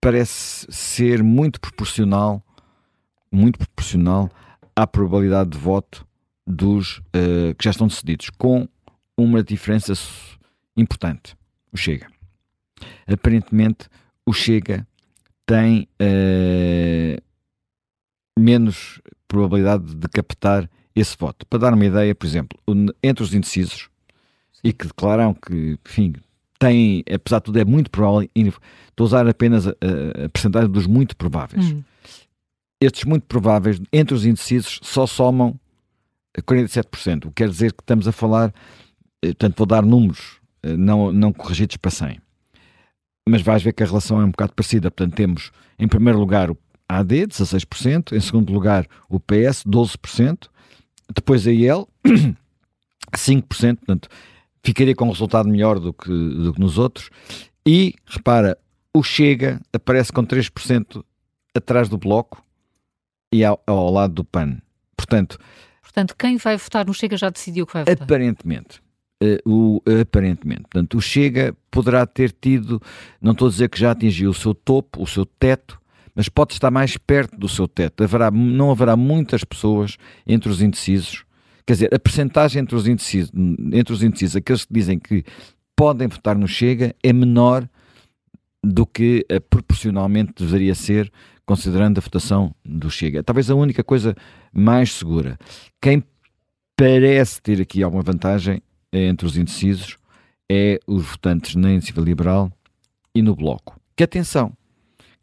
parece 0.00 0.66
ser 0.70 1.22
muito 1.22 1.60
proporcional 1.60 2.42
muito 3.30 3.58
proporcional 3.58 4.30
à 4.74 4.86
probabilidade 4.86 5.50
de 5.50 5.58
voto 5.58 6.06
dos 6.46 6.98
uh, 6.98 7.54
que 7.58 7.64
já 7.64 7.70
estão 7.70 7.86
decididos, 7.86 8.30
com 8.30 8.68
uma 9.16 9.42
diferença 9.42 9.92
importante. 10.76 11.36
O 11.72 11.76
Chega. 11.76 12.08
Aparentemente, 13.06 13.88
o 14.24 14.32
Chega 14.32 14.86
tem 15.44 15.88
uh, 16.00 17.22
menos 18.38 19.00
probabilidade 19.28 19.94
de 19.94 20.08
captar 20.08 20.68
esse 20.94 21.16
voto. 21.18 21.46
Para 21.46 21.58
dar 21.58 21.74
uma 21.74 21.84
ideia, 21.84 22.14
por 22.14 22.26
exemplo, 22.26 22.58
entre 23.02 23.22
os 23.22 23.34
indecisos, 23.34 23.88
e 24.64 24.72
que 24.72 24.86
declaram 24.86 25.34
que, 25.34 25.78
enfim, 25.86 26.14
têm, 26.58 27.04
apesar 27.12 27.38
de 27.38 27.44
tudo, 27.44 27.58
é 27.58 27.64
muito 27.64 27.90
provável, 27.90 28.28
estou 28.34 29.04
a 29.04 29.06
usar 29.06 29.28
apenas 29.28 29.66
a, 29.66 29.70
a, 29.70 30.24
a 30.24 30.28
percentagem 30.28 30.70
dos 30.70 30.86
muito 30.86 31.16
prováveis. 31.16 31.72
Hum. 31.72 31.82
Estes 32.80 33.04
muito 33.04 33.26
prováveis, 33.26 33.80
entre 33.92 34.14
os 34.14 34.26
indecisos, 34.26 34.80
só 34.82 35.06
somam 35.06 35.58
47%, 36.42 37.26
o 37.26 37.28
que 37.28 37.34
quer 37.36 37.48
dizer 37.48 37.72
que 37.72 37.82
estamos 37.82 38.06
a 38.06 38.12
falar, 38.12 38.52
eh, 39.22 39.28
portanto, 39.28 39.56
vou 39.56 39.66
dar 39.66 39.82
números 39.82 40.40
eh, 40.62 40.76
não, 40.76 41.12
não 41.12 41.32
corrigidos 41.32 41.76
para 41.76 41.90
100. 41.90 42.18
Mas 43.28 43.42
vais 43.42 43.62
ver 43.62 43.72
que 43.72 43.82
a 43.82 43.86
relação 43.86 44.20
é 44.20 44.24
um 44.24 44.30
bocado 44.30 44.52
parecida. 44.52 44.90
Portanto, 44.90 45.16
temos 45.16 45.50
em 45.78 45.88
primeiro 45.88 46.18
lugar 46.18 46.50
o 46.50 46.54
AD, 46.88 47.26
16%, 47.26 48.12
em 48.12 48.20
segundo 48.20 48.52
lugar 48.52 48.86
o 49.08 49.18
PS, 49.18 49.64
12%, 49.66 50.48
depois 51.14 51.46
a 51.46 51.52
IEL, 51.52 51.88
5%, 53.14 53.42
portanto, 53.78 54.08
ficaria 54.62 54.94
com 54.94 55.06
um 55.06 55.12
resultado 55.12 55.48
melhor 55.48 55.78
do 55.78 55.92
que, 55.92 56.10
do 56.10 56.52
que 56.52 56.60
nos 56.60 56.78
outros. 56.78 57.10
E, 57.66 57.94
repara, 58.06 58.56
o 58.94 59.02
Chega 59.02 59.60
aparece 59.72 60.12
com 60.12 60.24
3% 60.24 61.04
atrás 61.54 61.88
do 61.88 61.98
Bloco 61.98 62.44
e 63.32 63.44
ao, 63.44 63.62
ao 63.66 63.90
lado 63.90 64.14
do 64.14 64.24
PAN. 64.24 64.58
Portanto, 64.96 65.38
Portanto, 65.96 66.14
quem 66.14 66.36
vai 66.36 66.58
votar 66.58 66.84
no 66.84 66.92
Chega 66.92 67.16
já 67.16 67.30
decidiu 67.30 67.66
que 67.66 67.72
vai 67.72 67.84
votar? 67.84 68.04
Aparentemente. 68.04 68.82
Uh, 69.22 69.80
o, 69.80 69.82
aparentemente. 70.02 70.62
Portanto, 70.64 70.98
o 70.98 71.00
Chega 71.00 71.56
poderá 71.70 72.04
ter 72.04 72.30
tido, 72.32 72.82
não 73.18 73.32
estou 73.32 73.48
a 73.48 73.50
dizer 73.50 73.70
que 73.70 73.80
já 73.80 73.92
atingiu 73.92 74.28
o 74.28 74.34
seu 74.34 74.54
topo, 74.54 75.02
o 75.02 75.06
seu 75.06 75.24
teto, 75.24 75.80
mas 76.16 76.30
pode 76.30 76.54
estar 76.54 76.70
mais 76.70 76.96
perto 76.96 77.36
do 77.36 77.46
seu 77.46 77.68
teto. 77.68 78.02
Haverá, 78.02 78.30
não 78.30 78.70
haverá 78.70 78.96
muitas 78.96 79.44
pessoas 79.44 79.98
entre 80.26 80.48
os 80.48 80.62
indecisos. 80.62 81.24
Quer 81.66 81.74
dizer, 81.74 81.94
a 81.94 81.98
percentagem 81.98 82.62
entre 82.62 82.74
os 82.74 82.88
indecisos, 82.88 83.30
entre 83.72 83.92
os 83.92 84.02
indecisos 84.02 84.36
aqueles 84.36 84.64
que 84.64 84.72
dizem 84.72 84.98
que 84.98 85.22
podem 85.76 86.08
votar 86.08 86.38
no 86.38 86.48
Chega, 86.48 86.94
é 87.02 87.12
menor 87.12 87.68
do 88.64 88.86
que 88.86 89.26
uh, 89.30 89.40
proporcionalmente 89.42 90.32
deveria 90.38 90.74
ser, 90.74 91.12
considerando 91.44 91.98
a 91.98 92.00
votação 92.00 92.54
do 92.64 92.90
Chega. 92.90 93.22
Talvez 93.22 93.50
a 93.50 93.54
única 93.54 93.84
coisa 93.84 94.16
mais 94.52 94.92
segura. 94.92 95.38
Quem 95.82 96.02
parece 96.74 97.42
ter 97.42 97.60
aqui 97.60 97.82
alguma 97.82 98.02
vantagem 98.02 98.62
entre 98.92 99.26
os 99.26 99.36
indecisos 99.36 99.98
é 100.50 100.78
os 100.86 101.04
votantes 101.04 101.54
na 101.56 101.72
Iniciativa 101.72 102.00
Liberal 102.00 102.50
e 103.14 103.20
no 103.20 103.36
Bloco. 103.36 103.78
Que 103.94 104.04
atenção, 104.04 104.52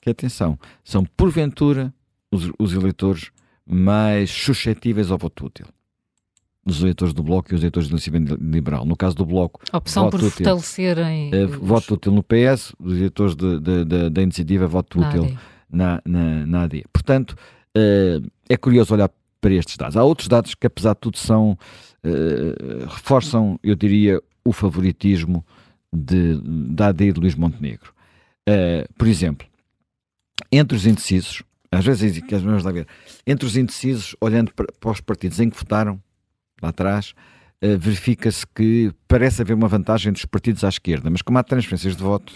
que 0.04 0.10
atenção, 0.10 0.60
são 0.84 1.06
porventura 1.06 1.94
os, 2.30 2.52
os 2.60 2.74
eleitores 2.74 3.32
mais 3.66 4.30
suscetíveis 4.30 5.10
ao 5.10 5.18
voto 5.18 5.46
útil. 5.46 5.66
Os 6.66 6.82
eleitores 6.82 7.14
do 7.14 7.24
Bloco 7.24 7.54
e 7.54 7.56
os 7.56 7.62
eleitores 7.62 7.88
da 7.88 7.94
Iniciativa 7.94 8.38
Liberal. 8.42 8.86
No 8.86 8.96
caso 8.96 9.16
do 9.16 9.26
Bloco, 9.26 9.62
a 9.72 9.78
opção 9.78 10.10
por 10.10 10.20
útil, 10.20 10.32
fortalecerem. 10.32 11.32
Uh, 11.34 11.48
voto 11.48 11.94
útil 11.94 12.12
no 12.12 12.24
PS, 12.24 12.74
os 12.80 12.94
eleitores 12.94 13.36
da 13.36 14.22
Iniciativa, 14.22 14.68
voto 14.68 15.00
na 15.00 15.10
útil 15.10 15.24
AD. 15.24 15.38
na, 15.70 16.02
na, 16.06 16.46
na 16.46 16.64
AD. 16.64 16.84
Portanto, 16.92 17.32
uh, 17.78 18.30
é 18.50 18.58
curioso 18.58 18.94
olhar 18.94 19.10
para 19.40 19.54
estes 19.54 19.76
dados. 19.76 19.98
Há 19.98 20.04
outros 20.04 20.28
dados 20.28 20.56
que, 20.56 20.68
apesar 20.68 20.94
de 20.94 21.00
tudo, 21.02 21.18
são, 21.18 21.58
uh, 22.04 22.86
reforçam, 22.88 23.60
eu 23.62 23.76
diria, 23.76 24.22
o 24.46 24.54
favoritismo 24.54 25.46
de, 25.94 26.40
da 26.74 26.88
AD 26.88 27.14
de 27.14 27.20
Luís 27.20 27.36
Montenegro. 27.36 27.94
Por 28.98 29.08
exemplo, 29.08 29.48
entre 30.52 30.78
os 30.78 30.86
indecisos, 30.86 31.44
às 31.72 31.86
vezes 31.86 32.20
que 32.22 32.36
as 32.36 32.44
mesmas 32.44 32.66
a 32.66 32.72
ver, 32.72 32.88
entre 33.26 33.46
os 33.46 33.58
indecisos, 33.58 34.16
olhando 34.22 34.54
para, 34.54 34.92
os 34.92 35.02
partidos 35.02 35.40
em 35.40 35.50
que 35.50 35.58
votaram, 35.58 36.02
lá 36.62 36.70
atrás, 36.70 37.14
uh, 37.64 37.78
verifica-se 37.78 38.46
que 38.48 38.92
parece 39.08 39.42
haver 39.42 39.54
uma 39.54 39.68
vantagem 39.68 40.12
dos 40.12 40.26
partidos 40.26 40.64
à 40.64 40.70
esquerda, 40.70 41.10
mas 41.10 41.22
como 41.22 41.38
há 41.38 41.44
transferências 41.44 41.96
de 41.96 42.04
votos, 42.04 42.36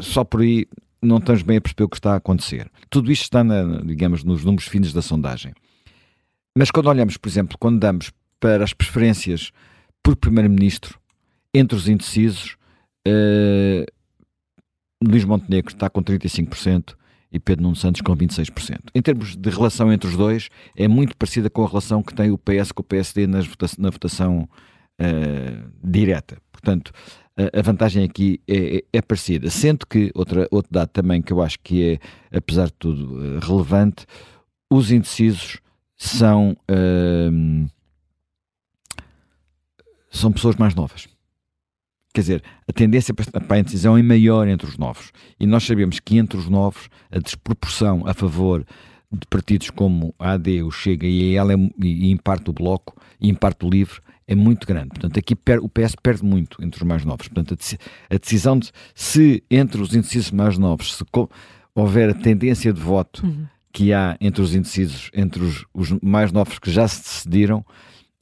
só 0.00 0.22
por 0.22 0.42
aí 0.42 0.66
não 1.02 1.16
estamos 1.16 1.42
bem 1.42 1.56
a 1.56 1.60
perceber 1.60 1.84
o 1.84 1.88
que 1.88 1.96
está 1.96 2.12
a 2.12 2.16
acontecer. 2.16 2.70
Tudo 2.90 3.10
isto 3.10 3.22
está, 3.22 3.42
na, 3.42 3.80
digamos, 3.80 4.22
nos 4.22 4.44
números 4.44 4.68
finos 4.68 4.92
da 4.92 5.00
sondagem. 5.00 5.54
Mas 6.56 6.70
quando 6.70 6.88
olhamos, 6.88 7.16
por 7.16 7.28
exemplo, 7.28 7.56
quando 7.58 7.78
damos 7.78 8.12
para 8.38 8.62
as 8.62 8.72
preferências 8.72 9.50
por 10.02 10.16
primeiro-ministro 10.16 10.98
entre 11.54 11.76
os 11.76 11.88
indecisos, 11.88 12.56
Luís 15.02 15.24
Montenegro 15.24 15.72
está 15.72 15.88
com 15.88 16.02
35% 16.02 16.94
e 17.32 17.38
Pedro 17.38 17.62
Nuno 17.62 17.76
Santos 17.76 18.00
com 18.00 18.16
26%. 18.16 18.78
Em 18.94 19.00
termos 19.00 19.36
de 19.36 19.50
relação 19.50 19.92
entre 19.92 20.08
os 20.08 20.16
dois, 20.16 20.48
é 20.76 20.88
muito 20.88 21.16
parecida 21.16 21.48
com 21.48 21.64
a 21.64 21.68
relação 21.68 22.02
que 22.02 22.14
tem 22.14 22.30
o 22.30 22.38
PS 22.38 22.72
com 22.72 22.82
o 22.82 22.84
PSD 22.84 23.26
nas 23.26 23.46
vota 23.46 23.66
na 23.78 23.90
votação 23.90 24.48
uh, 25.00 25.70
direta. 25.82 26.38
Portanto, 26.52 26.92
a 27.52 27.62
vantagem 27.62 28.04
aqui 28.04 28.40
é, 28.46 28.76
é, 28.76 28.82
é, 28.92 29.02
parecida. 29.02 29.48
Sendo 29.50 29.86
que, 29.86 30.10
outra, 30.14 30.46
outro 30.50 30.70
dado 30.70 30.88
também 30.88 31.22
que 31.22 31.32
eu 31.32 31.40
acho 31.40 31.58
que 31.60 31.98
é, 32.32 32.36
apesar 32.36 32.66
de 32.66 32.74
tudo, 32.74 33.18
eh, 33.24 33.38
relevante, 33.40 34.04
os 34.70 34.90
indecisos 34.90 35.58
são, 35.96 36.56
hum, 37.32 37.66
são 40.10 40.32
pessoas 40.32 40.56
mais 40.56 40.74
novas. 40.74 41.08
Quer 42.12 42.20
dizer, 42.20 42.42
a 42.68 42.72
tendência 42.72 43.14
para 43.14 43.56
a 43.56 43.58
indecisão 43.58 43.96
é 43.96 44.02
maior 44.02 44.48
entre 44.48 44.68
os 44.68 44.76
novos. 44.76 45.12
E 45.38 45.46
nós 45.46 45.64
sabemos 45.64 46.00
que 46.00 46.18
entre 46.18 46.38
os 46.38 46.48
novos 46.48 46.88
a 47.10 47.18
desproporção 47.18 48.06
a 48.06 48.14
favor 48.14 48.64
de 49.12 49.26
partidos 49.28 49.70
como 49.70 50.14
a 50.18 50.32
AD, 50.32 50.62
o 50.62 50.70
Chega 50.70 51.06
e 51.06 51.36
a 51.36 51.42
EL, 51.42 51.50
é, 51.50 51.56
e 51.82 52.10
em 52.10 52.16
parte 52.16 52.50
o 52.50 52.52
Bloco, 52.52 52.94
e 53.20 53.28
em 53.28 53.34
parte 53.34 53.64
o 53.64 53.70
Livre, 53.70 54.00
é 54.26 54.34
muito 54.34 54.66
grande. 54.66 54.90
Portanto, 54.90 55.18
aqui 55.18 55.34
o 55.60 55.68
PS 55.68 55.96
perde 56.00 56.24
muito 56.24 56.62
entre 56.62 56.80
os 56.80 56.86
mais 56.86 57.04
novos. 57.04 57.26
Portanto, 57.26 57.56
a 58.08 58.16
decisão 58.16 58.58
de 58.58 58.70
se 58.94 59.42
entre 59.50 59.80
os 59.80 59.94
indecisos 59.94 60.30
mais 60.30 60.56
novos 60.58 60.96
se 60.96 61.04
houver 61.74 62.10
a 62.10 62.14
tendência 62.14 62.72
de 62.72 62.80
voto 62.80 63.24
uhum 63.26 63.46
que 63.72 63.92
há 63.92 64.16
entre 64.20 64.42
os 64.42 64.54
indecisos, 64.54 65.10
entre 65.14 65.42
os, 65.42 65.64
os 65.72 65.90
mais 66.02 66.32
novos 66.32 66.58
que 66.58 66.70
já 66.70 66.86
se 66.88 67.02
decidiram, 67.02 67.64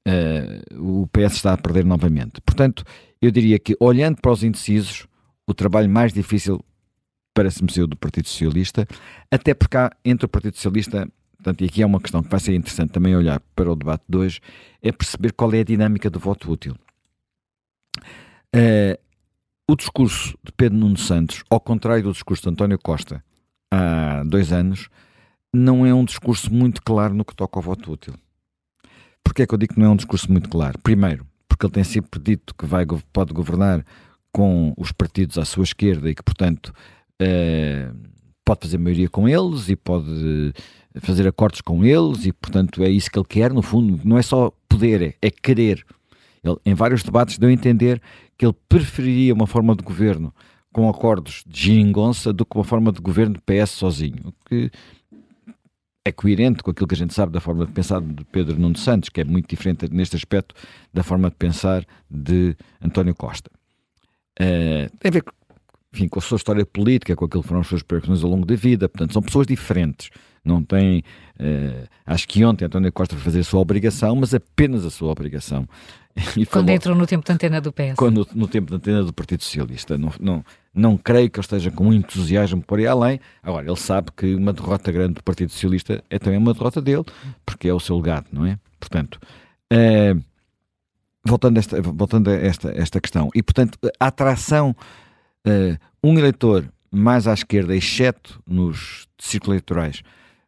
uh, 0.07 1.03
o 1.03 1.07
PS 1.09 1.37
está 1.37 1.53
a 1.53 1.57
perder 1.57 1.85
novamente. 1.85 2.41
Portanto, 2.45 2.85
eu 3.21 3.31
diria 3.31 3.59
que, 3.59 3.77
olhando 3.81 4.21
para 4.21 4.33
os 4.33 4.43
indecisos, 4.43 5.07
o 5.47 5.55
trabalho 5.55 5.89
mais 5.89 6.13
difícil 6.13 6.65
parece-me 7.35 7.71
ser 7.71 7.83
o 7.83 7.87
do 7.87 7.97
Partido 7.97 8.27
Socialista, 8.27 8.87
até 9.31 9.55
porque 9.55 9.77
há 9.77 9.91
entre 10.05 10.27
o 10.27 10.29
Partido 10.29 10.57
Socialista, 10.57 11.09
portanto, 11.37 11.63
e 11.63 11.67
aqui 11.67 11.83
é 11.83 11.87
uma 11.87 12.01
questão 12.01 12.23
que 12.23 12.29
vai 12.29 12.41
ser 12.41 12.55
interessante 12.55 12.91
também 12.91 13.15
olhar 13.15 13.41
para 13.55 13.71
o 13.71 13.77
debate 13.77 14.03
de 14.09 14.19
hoje, 14.19 14.41
é 14.83 14.91
perceber 14.91 15.33
qual 15.33 15.53
é 15.53 15.61
a 15.61 15.65
dinâmica 15.65 16.11
do 16.11 16.19
voto 16.19 16.51
útil. 16.51 16.75
Uh, 18.55 18.99
o 19.71 19.77
discurso 19.77 20.37
de 20.43 20.51
Pedro 20.51 20.79
Nuno 20.79 20.97
Santos, 20.97 21.45
ao 21.51 21.61
contrário 21.61 22.03
do 22.03 22.13
discurso 22.13 22.43
de 22.43 22.49
António 22.49 22.79
Costa 22.79 23.23
há 23.71 24.25
dois 24.25 24.51
anos, 24.51 24.89
não 25.53 25.85
é 25.85 25.93
um 25.93 26.05
discurso 26.05 26.53
muito 26.53 26.83
claro 26.83 27.15
no 27.15 27.25
que 27.25 27.37
toca 27.37 27.59
ao 27.59 27.63
voto 27.63 27.93
útil. 27.93 28.15
Porquê 29.23 29.43
é 29.43 29.47
que 29.47 29.55
eu 29.55 29.59
digo 29.59 29.75
que 29.75 29.81
não 29.81 29.89
é 29.89 29.91
um 29.91 29.97
discurso 29.97 30.33
muito 30.33 30.49
claro? 30.49 30.79
Primeiro, 30.79 31.27
porque 31.59 31.67
ele 31.67 31.73
tem 31.73 31.85
sempre 31.85 32.21
dito 32.21 32.55
que 32.55 32.65
vai, 32.65 32.87
pode 33.13 33.35
governar 33.35 33.85
com 34.31 34.73
os 34.77 34.93
partidos 34.93 35.37
à 35.39 35.45
sua 35.45 35.65
esquerda 35.65 36.09
e 36.09 36.15
que, 36.15 36.23
portanto, 36.23 36.73
eh, 37.21 37.91
pode 38.45 38.61
fazer 38.63 38.79
maioria 38.79 39.09
com 39.09 39.29
eles 39.29 39.69
e 39.69 39.75
pode 39.75 40.55
fazer 41.01 41.27
acordos 41.27 41.61
com 41.61 41.85
eles 41.85 42.27
e, 42.27 42.33
portanto, 42.33 42.85
é 42.85 42.89
isso 42.89 43.11
que 43.11 43.19
ele 43.19 43.27
quer, 43.27 43.53
no 43.53 43.61
fundo. 43.61 44.01
Não 44.05 44.17
é 44.17 44.23
só 44.23 44.53
poder, 44.69 45.03
é, 45.03 45.15
é 45.21 45.31
querer. 45.33 45.85
Ele, 46.45 46.57
em 46.65 46.75
vários 46.75 47.03
debates, 47.03 47.39
deu 47.39 47.49
a 47.49 47.53
entender 47.53 48.01
que 48.37 48.47
ele 48.47 48.55
preferiria 48.69 49.35
uma 49.35 49.49
forma 49.49 49.75
de 49.75 49.83
governo 49.83 50.33
com 50.73 50.89
acordos 50.89 51.43
de 51.45 51.61
geringonça 51.61 52.33
do 52.33 52.47
que 52.47 52.57
uma 52.57 52.63
forma 52.63 52.93
de 52.93 53.01
governo 53.01 53.35
de 53.35 53.41
PS 53.41 53.71
sozinho. 53.71 54.33
Que 54.49 54.71
é 56.09 56.13
coerente 56.13 56.63
com 56.63 56.71
aquilo 56.71 56.87
que 56.87 56.95
a 56.95 56.99
gente 56.99 57.15
sabe 57.15 57.33
da 57.33 57.41
forma 57.41 57.67
de 57.67 57.73
pensar 57.73 58.01
de 58.01 58.25
Pedro 58.27 58.59
Nuno 58.59 58.77
Santos, 58.77 59.09
que 59.09 59.21
é 59.21 59.25
muito 59.25 59.49
diferente 59.49 59.89
neste 59.93 60.17
aspecto 60.17 60.55
da 60.93 61.03
forma 61.03 61.31
de 61.31 61.37
pensar 61.37 61.85
de 62.11 62.57
António 62.83 63.15
Costa. 63.15 63.51
Uh, 64.41 64.89
tem 64.99 65.09
a 65.09 65.13
ver 65.13 65.25
enfim, 65.93 66.09
com 66.09 66.19
a 66.19 66.23
sua 66.23 66.37
história 66.37 66.67
política, 66.67 67.17
com 67.17 67.25
aquilo 67.25 67.43
que 67.43 67.49
foram 67.49 67.61
as 67.61 67.67
suas 67.67 67.83
preocupações 67.83 68.23
ao 68.23 68.31
longo 68.31 68.47
da 68.47 68.55
vida, 68.55 68.89
portanto, 68.89 69.13
são 69.13 69.23
pessoas 69.23 69.47
diferentes 69.47 70.11
Não 70.45 70.63
tem. 70.63 71.03
Uh, 71.41 71.89
acho 72.07 72.29
que 72.29 72.45
ontem 72.45 72.65
António 72.65 72.93
Costa 72.93 73.15
foi 73.15 73.25
fazer 73.25 73.41
a 73.41 73.45
sua 73.45 73.61
obrigação, 73.61 74.15
mas 74.15 74.35
apenas 74.35 74.85
a 74.85 74.91
sua 74.91 75.11
obrigação. 75.11 75.69
E 76.37 76.45
quando 76.45 76.69
entrou 76.71 76.97
no 76.97 77.07
tempo 77.07 77.25
de 77.25 77.33
antena 77.33 77.61
do 77.61 77.73
PS. 77.73 77.95
Quando, 77.97 78.27
no 78.35 78.49
tempo 78.49 78.71
de 78.71 78.77
antena 78.77 79.05
do 79.05 79.13
Partido 79.13 79.45
Socialista. 79.45 79.97
Não, 79.97 80.13
não, 80.19 80.45
não 80.79 80.97
creio 80.97 81.29
que 81.29 81.39
ele 81.39 81.45
esteja 81.45 81.71
com 81.71 81.85
muito 81.85 82.07
entusiasmo 82.07 82.63
por 82.63 82.79
ir 82.79 82.87
além. 82.87 83.21
Agora, 83.43 83.67
ele 83.67 83.77
sabe 83.77 84.13
que 84.17 84.35
uma 84.35 84.53
derrota 84.53 84.93
grande 84.93 85.15
do 85.15 85.23
Partido 85.23 85.51
Socialista 85.51 86.03
é 86.09 86.19
também 86.19 86.39
uma 86.39 86.55
derrota 86.55 86.81
dele, 86.81 87.05
porque 87.45 87.69
é 87.69 87.75
o 87.75 87.81
seu 87.81 87.97
legado, 87.97 88.27
não 88.33 88.47
é? 88.47 88.59
Portanto, 88.79 89.19
uh, 89.73 90.23
voltando, 91.25 91.57
a 91.57 91.61
esta, 91.61 91.83
voltando 91.83 92.31
a 92.31 92.35
esta, 92.35 92.71
esta 92.71 93.01
questão, 93.01 93.29
e 93.35 93.43
portanto, 93.43 93.77
a 93.99 94.07
atração, 94.07 94.75
uh, 95.47 95.77
um 96.03 96.17
eleitor 96.17 96.65
mais 96.91 97.27
à 97.27 97.35
esquerda, 97.35 97.75
exceto 97.75 98.41
nos 98.47 99.09
círculos 99.19 99.55
eleitorais, 99.55 100.03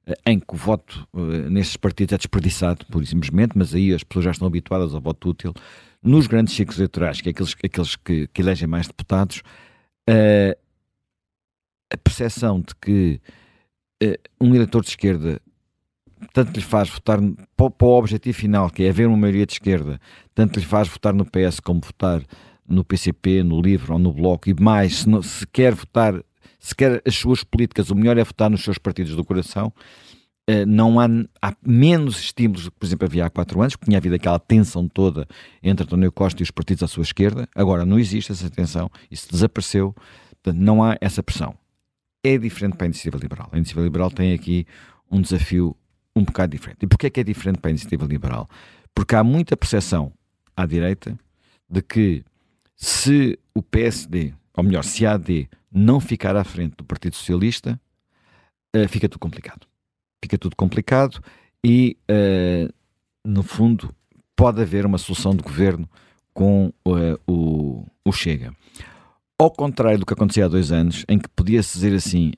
uh, 0.06 0.14
em 0.24 0.38
que 0.38 0.54
o 0.54 0.56
voto 0.56 1.08
uh, 1.12 1.50
nesses 1.50 1.76
partidos 1.76 2.12
é 2.12 2.16
desperdiçado, 2.16 2.86
por 2.86 3.04
simplesmente, 3.04 3.58
mas 3.58 3.74
aí 3.74 3.92
as 3.92 4.04
pessoas 4.04 4.26
já 4.26 4.30
estão 4.30 4.46
habituadas 4.46 4.94
ao 4.94 5.00
voto 5.00 5.30
útil. 5.30 5.52
Nos 6.00 6.28
grandes 6.28 6.54
ciclos 6.54 6.78
eleitorais, 6.78 7.20
que 7.20 7.28
é 7.28 7.32
aqueles, 7.32 7.56
aqueles 7.64 7.96
que, 7.96 8.28
que 8.28 8.40
elegem 8.40 8.68
mais 8.68 8.86
deputados, 8.86 9.42
a 10.08 11.96
percepção 11.98 12.60
de 12.60 12.74
que 12.80 13.20
um 14.40 14.54
eleitor 14.54 14.82
de 14.82 14.90
esquerda 14.90 15.40
tanto 16.32 16.54
lhe 16.54 16.64
faz 16.64 16.88
votar 16.88 17.18
para, 17.56 17.70
para 17.70 17.86
o 17.86 17.98
objetivo 17.98 18.36
final, 18.36 18.70
que 18.70 18.84
é 18.84 18.90
haver 18.90 19.06
uma 19.06 19.16
maioria 19.16 19.46
de 19.46 19.54
esquerda, 19.54 20.00
tanto 20.34 20.58
lhe 20.58 20.66
faz 20.66 20.88
votar 20.88 21.14
no 21.14 21.24
PS 21.24 21.60
como 21.60 21.80
votar 21.80 22.22
no 22.68 22.84
PCP, 22.84 23.42
no 23.42 23.60
LIVRE 23.60 23.92
ou 23.92 23.98
no 23.98 24.12
Bloco, 24.12 24.48
e 24.48 24.54
mais, 24.54 25.00
se, 25.00 25.08
não, 25.08 25.22
se 25.22 25.46
quer 25.46 25.74
votar, 25.74 26.22
se 26.58 26.74
quer 26.74 27.02
as 27.04 27.16
suas 27.16 27.42
políticas, 27.42 27.90
o 27.90 27.94
melhor 27.94 28.16
é 28.16 28.24
votar 28.24 28.50
nos 28.50 28.62
seus 28.62 28.78
partidos 28.78 29.16
do 29.16 29.24
coração. 29.24 29.72
Uh, 30.50 30.66
não 30.66 30.98
há, 30.98 31.06
há, 31.42 31.54
menos 31.64 32.18
estímulos 32.18 32.64
do 32.64 32.70
que, 32.72 32.78
por 32.78 32.86
exemplo, 32.86 33.06
havia 33.06 33.26
há 33.26 33.30
quatro 33.30 33.60
anos, 33.60 33.76
porque 33.76 33.84
tinha 33.84 33.98
havido 33.98 34.14
aquela 34.14 34.38
tensão 34.38 34.88
toda 34.88 35.28
entre 35.62 35.84
António 35.84 36.10
Costa 36.10 36.42
e 36.42 36.44
os 36.44 36.50
partidos 36.50 36.82
à 36.82 36.88
sua 36.88 37.02
esquerda. 37.02 37.46
Agora 37.54 37.84
não 37.84 37.98
existe 37.98 38.32
essa 38.32 38.50
tensão, 38.50 38.90
isso 39.10 39.30
desapareceu, 39.30 39.94
portanto, 40.42 40.60
não 40.60 40.82
há 40.82 40.96
essa 41.00 41.22
pressão. 41.22 41.54
É 42.24 42.36
diferente 42.36 42.76
para 42.76 42.86
a 42.86 42.88
iniciativa 42.88 43.18
liberal. 43.18 43.48
A 43.52 43.56
iniciativa 43.56 43.84
liberal 43.84 44.10
tem 44.10 44.32
aqui 44.32 44.66
um 45.10 45.20
desafio 45.20 45.76
um 46.16 46.24
bocado 46.24 46.52
diferente. 46.52 46.78
E 46.82 46.86
porquê 46.86 47.06
é 47.06 47.10
que 47.10 47.20
é 47.20 47.24
diferente 47.24 47.60
para 47.60 47.68
a 47.68 47.72
iniciativa 47.72 48.04
liberal? 48.04 48.48
Porque 48.94 49.14
há 49.14 49.22
muita 49.22 49.56
percepção 49.56 50.12
à 50.56 50.66
direita 50.66 51.16
de 51.68 51.82
que 51.82 52.24
se 52.74 53.38
o 53.54 53.62
PSD, 53.62 54.34
ou 54.56 54.64
melhor, 54.64 54.82
se 54.82 55.06
a 55.06 55.12
AD 55.12 55.48
não 55.70 56.00
ficar 56.00 56.34
à 56.34 56.42
frente 56.42 56.76
do 56.76 56.84
Partido 56.84 57.14
Socialista, 57.14 57.80
uh, 58.74 58.88
fica 58.88 59.08
tudo 59.08 59.20
complicado. 59.20 59.69
Fica 60.22 60.38
tudo 60.38 60.56
complicado 60.56 61.22
e, 61.64 61.96
uh, 62.10 62.72
no 63.24 63.42
fundo, 63.42 63.94
pode 64.36 64.60
haver 64.60 64.86
uma 64.86 64.98
solução 64.98 65.34
de 65.34 65.42
governo 65.42 65.88
com 66.32 66.72
uh, 66.86 67.20
o, 67.26 67.86
o 68.04 68.12
Chega. 68.12 68.54
Ao 69.38 69.50
contrário 69.50 69.98
do 69.98 70.06
que 70.06 70.12
acontecia 70.12 70.44
há 70.44 70.48
dois 70.48 70.70
anos, 70.70 71.04
em 71.08 71.18
que 71.18 71.28
podia-se 71.30 71.72
dizer 71.72 71.94
assim, 71.94 72.32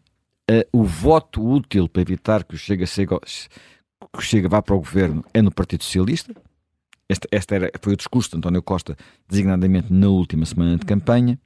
o 0.73 0.85
voto 0.85 1.45
útil 1.45 1.89
para 1.89 2.03
evitar 2.03 2.45
que 2.45 2.55
o 2.55 2.59
Chega, 2.59 2.87
Chega, 2.87 3.19
que 3.21 4.19
o 4.19 4.21
Chega 4.21 4.49
vá 4.49 4.63
para 4.63 4.75
o 4.75 4.79
governo 4.79 5.25
é 5.35 5.43
no 5.43 5.51
Partido 5.51 5.83
Socialista, 5.83 6.33
este, 7.09 7.29
este 7.31 7.55
era, 7.55 7.71
foi 7.81 7.93
o 7.93 7.97
discurso 7.97 8.31
de 8.31 8.37
António 8.39 8.63
Costa, 8.63 8.97
designadamente 9.29 9.93
na 9.93 10.09
última 10.09 10.47
semana 10.47 10.79
de 10.79 10.87
campanha. 10.87 11.39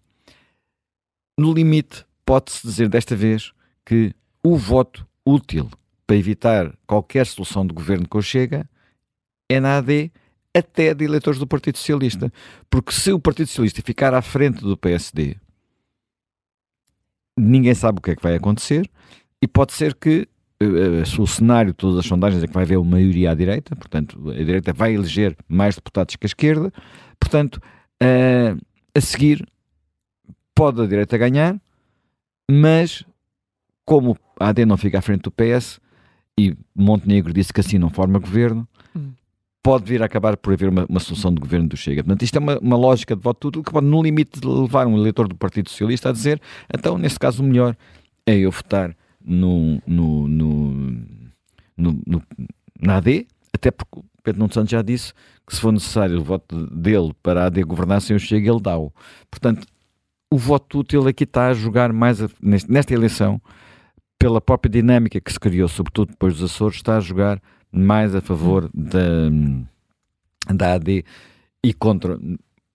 No 1.37 1.53
limite, 1.53 2.05
pode-se 2.25 2.65
dizer 2.65 2.89
desta 2.89 3.17
vez 3.17 3.53
que 3.85 4.15
o 4.45 4.57
voto 4.57 5.07
útil 5.25 5.69
para 6.07 6.17
evitar 6.17 6.73
qualquer 6.87 7.27
solução 7.27 7.67
de 7.67 7.75
governo 7.75 8.09
que 8.09 8.17
o 8.17 8.23
Chega 8.23 8.69
é 9.49 9.61
na 9.61 9.79
AD 9.79 10.13
até 10.55 10.95
de 10.95 11.05
eleitores 11.05 11.39
do 11.39 11.47
Partido 11.47 11.77
Socialista. 11.79 12.33
Porque 12.71 12.93
se 12.93 13.13
o 13.13 13.21
Partido 13.21 13.49
Socialista 13.49 13.83
ficar 13.85 14.15
à 14.15 14.23
frente 14.23 14.61
do 14.61 14.77
PSD, 14.77 15.37
ninguém 17.37 17.75
sabe 17.75 17.99
o 17.99 18.03
que 18.03 18.13
é 18.13 18.17
que 18.17 18.23
vai 18.23 18.35
acontecer 18.35 18.89
e 19.43 19.47
pode 19.47 19.73
ser 19.73 19.95
que 19.95 20.29
eh, 20.61 20.65
eh, 20.65 21.21
o 21.21 21.27
cenário 21.27 21.73
de 21.73 21.77
todas 21.77 21.99
as 21.99 22.07
sondagens 22.07 22.43
é 22.43 22.47
que 22.47 22.55
vai 22.55 22.63
haver 22.63 22.79
uma 22.79 22.93
maioria 22.93 23.33
à 23.33 23.35
direita, 23.35 23.77
portanto, 23.77 24.31
a 24.31 24.35
direita 24.35 24.73
vai 24.73 24.95
eleger 24.95 25.37
mais 25.47 25.75
deputados 25.75 26.17
que 26.17 26.25
a 26.25 26.29
esquerda, 26.29 26.73
portanto, 27.21 27.61
a, 28.01 28.57
a 28.97 29.01
seguir 29.01 29.47
pode 30.55 30.81
a 30.81 30.87
direita 30.87 31.19
ganhar, 31.19 31.61
mas 32.51 33.05
como 33.85 34.17
a 34.41 34.49
AD 34.49 34.65
não 34.65 34.79
fica 34.79 34.99
à 34.99 35.03
frente 35.03 35.23
do 35.23 35.31
PS 35.31 35.79
e 36.39 36.57
Montenegro 36.75 37.33
disse 37.33 37.53
que 37.53 37.61
assim 37.61 37.79
não 37.79 37.89
forma 37.89 38.19
governo, 38.19 38.69
hum. 38.95 39.13
pode 39.63 39.85
vir 39.85 40.03
a 40.03 40.07
acabar 40.07 40.37
por 40.37 40.53
haver 40.53 40.69
uma, 40.69 40.85
uma, 40.89 41.01
solução 41.01 41.33
de 41.33 41.41
governo 41.41 41.69
do 41.69 41.77
Chega. 41.77 42.05
Portanto, 42.05 42.23
isto 42.23 42.37
é 42.37 42.39
uma, 42.39 42.59
uma 42.59 42.77
lógica 42.77 43.17
de 43.17 43.23
voto 43.23 43.49
útil 43.49 43.63
que 43.63 43.73
pode, 43.73 43.87
no 43.87 44.03
limite, 44.03 44.41
levar 44.45 44.87
um 44.87 44.97
eleitor 44.97 45.29
do 45.29 45.35
Partido 45.35 45.71
Socialista 45.71 46.11
a 46.11 46.13
dizer 46.13 46.41
então, 46.73 46.99
neste 46.99 47.19
caso, 47.19 47.43
o 47.43 47.47
melhor 47.47 47.77
é 48.27 48.37
eu 48.37 48.51
votar 48.51 48.95
no, 49.25 49.81
no, 49.87 50.29
no, 50.29 50.83
no, 51.77 52.23
na 52.81 52.97
AD, 52.97 53.27
até 53.53 53.71
porque 53.71 54.03
Pedro 54.23 54.41
Nuno 54.41 54.53
Santos 54.53 54.71
já 54.71 54.83
disse 54.83 55.13
que 55.47 55.55
se 55.55 55.61
for 55.61 55.73
necessário 55.73 56.19
o 56.19 56.25
voto 56.25 56.67
dele 56.67 57.13
para 57.23 57.45
a 57.45 57.47
AD 57.47 57.63
governar 57.63 58.01
sem 58.01 58.15
o 58.15 58.21
Chega, 58.21 58.51
ele 58.51 58.61
dá-o. 58.61 58.93
Portanto, 59.31 59.67
o 60.31 60.37
voto 60.37 60.81
útil 60.81 61.07
aqui 61.07 61.25
está 61.25 61.49
a 61.49 61.55
jogar 61.55 61.93
mais 61.93 62.21
a, 62.21 62.29
nesta 62.43 62.93
eleição, 62.93 63.41
pela 64.19 64.41
própria 64.41 64.71
dinâmica 64.71 65.21
que 65.21 65.33
se 65.33 65.39
criou, 65.39 65.69
sobretudo 65.69 66.11
depois 66.11 66.35
dos 66.35 66.51
Açores, 66.51 66.77
está 66.77 66.97
a 66.97 67.01
jogar 67.01 67.41
mais 67.71 68.15
a 68.15 68.21
favor 68.21 68.71
da, 68.73 69.31
da 70.55 70.75
AD 70.75 71.05
e 71.63 71.75
contra 71.75 72.19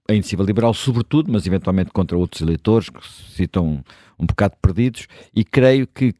a 0.09 0.13
iniciativa 0.13 0.43
liberal, 0.43 0.73
sobretudo, 0.73 1.31
mas 1.31 1.47
eventualmente 1.47 1.91
contra 1.91 2.17
outros 2.17 2.41
eleitores 2.41 2.89
que 2.89 3.05
se 3.05 3.31
citam 3.35 3.83
um 4.19 4.25
bocado 4.25 4.55
perdidos, 4.61 5.07
e 5.33 5.43
creio 5.43 5.87
que 5.87 6.13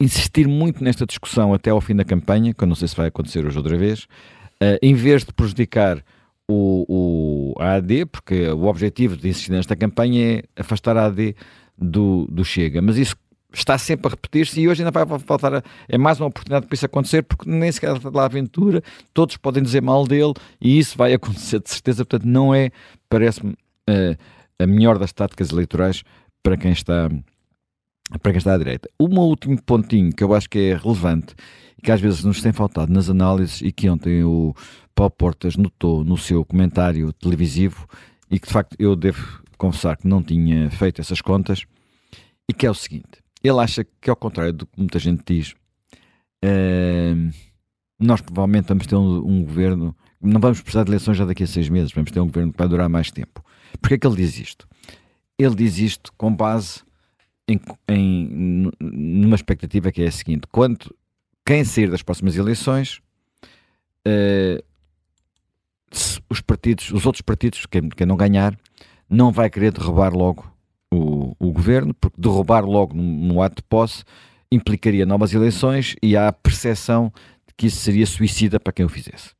insistir 0.00 0.48
muito 0.48 0.82
nesta 0.82 1.06
discussão 1.06 1.52
até 1.52 1.70
ao 1.70 1.80
fim 1.80 1.94
da 1.94 2.04
campanha, 2.04 2.54
que 2.54 2.64
eu 2.64 2.68
não 2.68 2.74
sei 2.74 2.88
se 2.88 2.96
vai 2.96 3.08
acontecer 3.08 3.44
hoje 3.44 3.56
outra 3.56 3.76
vez, 3.76 4.04
uh, 4.04 4.78
em 4.80 4.94
vez 4.94 5.24
de 5.24 5.32
prejudicar 5.32 6.02
o, 6.48 7.54
o, 7.56 7.60
a 7.60 7.74
AD, 7.74 8.06
porque 8.06 8.48
o 8.48 8.64
objetivo 8.64 9.16
de 9.16 9.28
insistir 9.28 9.52
nesta 9.52 9.76
campanha 9.76 10.38
é 10.38 10.60
afastar 10.60 10.96
a 10.96 11.06
AD 11.06 11.36
do, 11.78 12.26
do 12.30 12.44
Chega. 12.44 12.82
Mas 12.82 12.96
isso 12.96 13.16
está 13.58 13.76
sempre 13.78 14.08
a 14.08 14.10
repetir-se 14.10 14.60
e 14.60 14.68
hoje 14.68 14.82
ainda 14.82 14.90
vai 14.90 15.18
faltar. 15.20 15.54
A, 15.54 15.62
é 15.88 15.98
mais 15.98 16.20
uma 16.20 16.28
oportunidade 16.28 16.66
para 16.66 16.74
isso 16.74 16.86
acontecer, 16.86 17.22
porque 17.22 17.48
nem 17.48 17.70
sequer 17.70 17.96
está 17.96 18.10
lá 18.10 18.24
aventura, 18.24 18.82
todos 19.12 19.36
podem 19.36 19.62
dizer 19.62 19.82
mal 19.82 20.06
dele 20.06 20.34
e 20.60 20.78
isso 20.78 20.96
vai 20.96 21.12
acontecer 21.14 21.60
de 21.60 21.70
certeza. 21.70 22.04
Portanto, 22.04 22.28
não 22.28 22.54
é, 22.54 22.70
parece-me, 23.08 23.52
uh, 23.52 24.16
a 24.58 24.66
melhor 24.66 24.98
das 24.98 25.12
táticas 25.12 25.50
eleitorais 25.50 26.02
para 26.42 26.56
quem 26.56 26.72
está 26.72 27.08
para 28.20 28.32
quem 28.32 28.38
está 28.38 28.54
à 28.54 28.58
direita. 28.58 28.90
Um 29.00 29.18
último 29.20 29.60
pontinho 29.62 30.12
que 30.12 30.22
eu 30.22 30.34
acho 30.34 30.48
que 30.48 30.58
é 30.58 30.76
relevante 30.76 31.34
e 31.78 31.82
que 31.82 31.90
às 31.90 32.00
vezes 32.00 32.22
nos 32.24 32.42
tem 32.42 32.52
faltado 32.52 32.92
nas 32.92 33.08
análises 33.08 33.62
e 33.62 33.72
que 33.72 33.88
ontem 33.88 34.22
o 34.22 34.54
Paulo 34.94 35.10
Portas 35.10 35.56
notou 35.56 36.04
no 36.04 36.18
seu 36.18 36.44
comentário 36.44 37.12
televisivo 37.14 37.86
e 38.30 38.38
que 38.38 38.46
de 38.46 38.52
facto 38.52 38.76
eu 38.78 38.94
devo 38.94 39.42
confessar 39.56 39.96
que 39.96 40.06
não 40.06 40.22
tinha 40.22 40.70
feito 40.70 41.00
essas 41.00 41.20
contas 41.20 41.64
e 42.48 42.52
que 42.52 42.66
é 42.66 42.70
o 42.70 42.74
seguinte, 42.74 43.21
ele 43.42 43.58
acha 43.60 43.84
que 44.00 44.10
ao 44.10 44.16
contrário 44.16 44.52
do 44.52 44.66
que 44.66 44.78
muita 44.78 44.98
gente 44.98 45.22
diz 45.26 45.54
uh, 46.44 47.32
nós 47.98 48.20
provavelmente 48.20 48.68
vamos 48.68 48.86
ter 48.86 48.96
um, 48.96 49.26
um, 49.26 49.44
governo 49.44 49.96
não 50.20 50.40
vamos 50.40 50.60
precisar 50.60 50.84
de 50.84 50.90
eleições 50.90 51.16
já 51.16 51.24
daqui 51.24 51.42
a 51.42 51.46
seis 51.46 51.68
meses, 51.68 51.92
vamos 51.92 52.10
ter 52.10 52.20
um 52.20 52.26
governo 52.26 52.52
que 52.52 52.58
vai 52.58 52.68
durar 52.68 52.88
mais 52.88 53.10
tempo. 53.10 53.44
Porquê 53.80 53.94
é 53.94 53.98
que 53.98 54.06
ele 54.06 54.16
diz 54.16 54.38
isto? 54.38 54.68
Ele 55.36 55.54
diz 55.54 55.78
isto 55.78 56.12
com 56.16 56.32
base 56.32 56.82
em, 57.48 57.60
em, 57.88 58.70
numa 58.80 59.34
expectativa 59.34 59.90
que 59.90 60.02
é 60.02 60.06
a 60.06 60.12
seguinte: 60.12 60.46
quando 60.50 60.94
quem 61.44 61.64
sair 61.64 61.90
das 61.90 62.02
próximas 62.02 62.36
eleições, 62.36 63.00
uh, 64.06 64.62
os 66.30 66.40
partidos, 66.40 66.92
os 66.92 67.04
outros 67.04 67.22
partidos, 67.22 67.66
quem, 67.66 67.88
quem, 67.88 68.06
não 68.06 68.16
ganhar, 68.16 68.56
não 69.10 69.32
vai 69.32 69.50
querer 69.50 69.72
derrubar 69.72 70.14
logo 70.14 70.51
o, 70.92 71.34
o 71.38 71.52
governo, 71.52 71.94
porque 71.94 72.20
derrubar 72.20 72.64
logo 72.64 72.94
no, 72.94 73.40
ato 73.42 73.56
de 73.56 73.62
posse 73.62 74.04
implicaria 74.50 75.06
novas 75.06 75.32
eleições 75.32 75.96
e 76.02 76.16
há 76.16 76.28
a 76.28 76.32
percepção 76.32 77.10
de 77.46 77.54
que 77.56 77.66
isso 77.66 77.78
seria 77.78 78.06
suicida 78.06 78.60
para 78.60 78.72
quem 78.72 78.84
o 78.84 78.88
fizesse. 78.88 79.30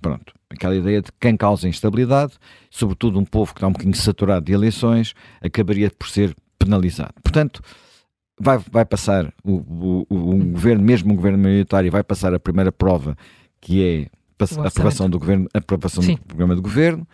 Pronto, 0.00 0.32
aquela 0.48 0.74
ideia 0.74 1.02
de 1.02 1.10
quem 1.20 1.36
causa 1.36 1.68
instabilidade, 1.68 2.32
sobretudo 2.70 3.18
um 3.18 3.24
povo 3.24 3.52
que 3.52 3.58
está 3.58 3.68
um 3.68 3.72
bocadinho 3.72 3.94
saturado 3.94 4.46
de 4.46 4.52
eleições, 4.52 5.14
acabaria 5.42 5.90
por 5.90 6.08
ser 6.08 6.34
penalizado. 6.58 7.12
Portanto, 7.22 7.60
vai, 8.40 8.58
vai 8.70 8.86
passar 8.86 9.30
o, 9.44 9.56
o, 9.56 10.06
o 10.08 10.34
um 10.34 10.52
governo, 10.52 10.82
mesmo 10.82 11.12
um 11.12 11.16
governo 11.16 11.36
maioritário, 11.36 11.92
vai 11.92 12.02
passar 12.02 12.32
a 12.32 12.40
primeira 12.40 12.72
prova, 12.72 13.14
que 13.60 13.84
é 13.84 14.06
a 14.64 14.68
aprovação 14.68 15.10
do 15.10 15.18
governo, 15.18 15.46
aprovação 15.52 16.02
Sim. 16.02 16.14
do 16.14 16.22
programa 16.22 16.56
do 16.56 16.62
governo. 16.62 17.06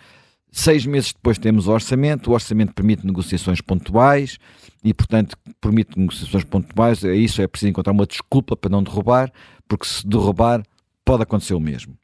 Seis 0.58 0.86
meses 0.86 1.12
depois 1.12 1.36
temos 1.36 1.68
o 1.68 1.70
orçamento, 1.70 2.30
o 2.30 2.32
orçamento 2.32 2.72
permite 2.72 3.04
negociações 3.04 3.60
pontuais 3.60 4.38
e, 4.82 4.94
portanto, 4.94 5.36
permite 5.60 5.98
negociações 5.98 6.44
pontuais. 6.44 7.04
É 7.04 7.14
isso 7.14 7.42
é 7.42 7.46
preciso 7.46 7.68
encontrar 7.68 7.92
uma 7.92 8.06
desculpa 8.06 8.56
para 8.56 8.70
não 8.70 8.82
derrubar, 8.82 9.30
porque 9.68 9.86
se 9.86 10.04
derrubar 10.06 10.62
pode 11.04 11.22
acontecer 11.22 11.52
o 11.52 11.60
mesmo. 11.60 11.94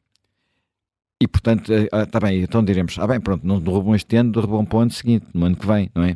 E, 1.19 1.27
portanto, 1.27 1.73
está 1.73 2.19
bem, 2.19 2.43
então 2.43 2.63
diremos, 2.63 2.99
ah 2.99 3.07
bem, 3.07 3.19
pronto, 3.19 3.45
não 3.45 3.59
derrubam 3.59 3.95
este 3.95 4.15
ano, 4.17 4.31
derrubam 4.31 4.63
para 4.63 4.77
o 4.77 4.81
ano 4.81 4.91
seguinte, 4.91 5.25
no 5.33 5.47
ano 5.47 5.55
que 5.55 5.65
vem, 5.65 5.89
não 5.95 6.03
é? 6.03 6.15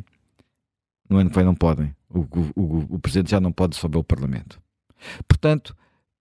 No 1.10 1.18
ano 1.18 1.30
que 1.30 1.36
vem 1.36 1.44
não 1.44 1.56
podem. 1.56 1.92
O, 2.08 2.20
o, 2.20 2.52
o, 2.54 2.86
o 2.90 2.98
Presidente 3.00 3.32
já 3.32 3.40
não 3.40 3.50
pode 3.50 3.72
dissolver 3.72 3.98
o 3.98 4.04
Parlamento. 4.04 4.60
Portanto, 5.26 5.76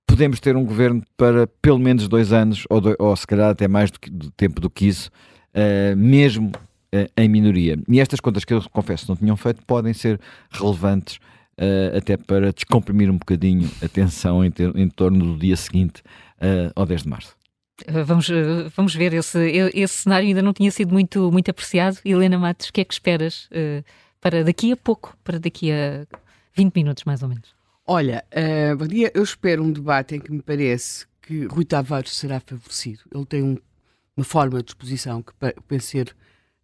podemos 0.07 0.39
ter 0.39 0.55
um 0.55 0.65
governo 0.65 1.03
para 1.15 1.45
pelo 1.61 1.77
menos 1.77 2.07
dois 2.07 2.33
anos, 2.33 2.63
ou, 2.71 2.81
do, 2.81 2.95
ou 2.97 3.15
se 3.15 3.27
calhar 3.27 3.51
até 3.51 3.67
mais 3.67 3.91
do, 3.91 3.99
que, 3.99 4.09
do 4.09 4.31
tempo 4.31 4.59
do 4.59 4.67
que 4.67 4.87
isso, 4.87 5.11
uh, 5.57 5.97
mesmo 5.97 6.51
uh, 6.93 7.09
em 7.17 7.27
minoria. 7.27 7.77
E 7.89 7.99
estas 7.99 8.19
contas 8.19 8.45
que 8.45 8.53
eu 8.53 8.61
confesso 8.71 9.05
não 9.09 9.15
tinham 9.15 9.35
feito 9.35 9.63
podem 9.65 9.93
ser 9.93 10.19
relevantes 10.51 11.17
uh, 11.57 11.97
até 11.97 12.15
para 12.15 12.53
descomprimir 12.53 13.09
um 13.09 13.17
bocadinho 13.17 13.69
a 13.83 13.87
tensão 13.87 14.45
em, 14.45 14.51
ter, 14.51 14.75
em 14.77 14.87
torno 14.87 15.33
do 15.33 15.39
dia 15.39 15.55
seguinte 15.55 16.03
ao 16.75 16.85
10 16.85 17.01
de 17.01 17.09
março. 17.09 17.35
Vamos, 17.87 18.29
vamos 18.75 18.93
ver, 18.93 19.11
esse, 19.13 19.39
esse 19.73 20.03
cenário 20.03 20.27
ainda 20.27 20.41
não 20.41 20.53
tinha 20.53 20.69
sido 20.69 20.93
muito, 20.93 21.31
muito 21.31 21.49
apreciado. 21.49 21.97
Helena 22.05 22.37
Matos, 22.37 22.69
o 22.69 22.73
que 22.73 22.81
é 22.81 22.85
que 22.85 22.93
esperas 22.93 23.49
para 24.21 24.43
daqui 24.43 24.71
a 24.71 24.77
pouco, 24.77 25.17
para 25.23 25.39
daqui 25.39 25.71
a 25.71 26.05
20 26.55 26.75
minutos 26.75 27.03
mais 27.05 27.23
ou 27.23 27.29
menos? 27.29 27.57
Olha, 27.89 28.25
uh, 28.33 28.75
bom 28.75 28.85
dia. 28.85 29.09
Eu 29.13 29.23
espero 29.23 29.63
um 29.63 29.71
debate 29.71 30.15
em 30.15 30.19
que 30.19 30.29
me 30.29 30.41
parece 30.41 31.05
que 31.21 31.45
Rui 31.45 31.63
Tavares 31.63 32.13
será 32.13 32.37
favorecido. 32.41 32.99
Ele 33.15 33.25
tem 33.25 33.41
um, 33.41 33.57
uma 34.17 34.25
forma 34.25 34.61
de 34.61 34.71
exposição 34.71 35.21
que 35.21 35.31
pensa 35.67 35.87
ser 35.87 36.15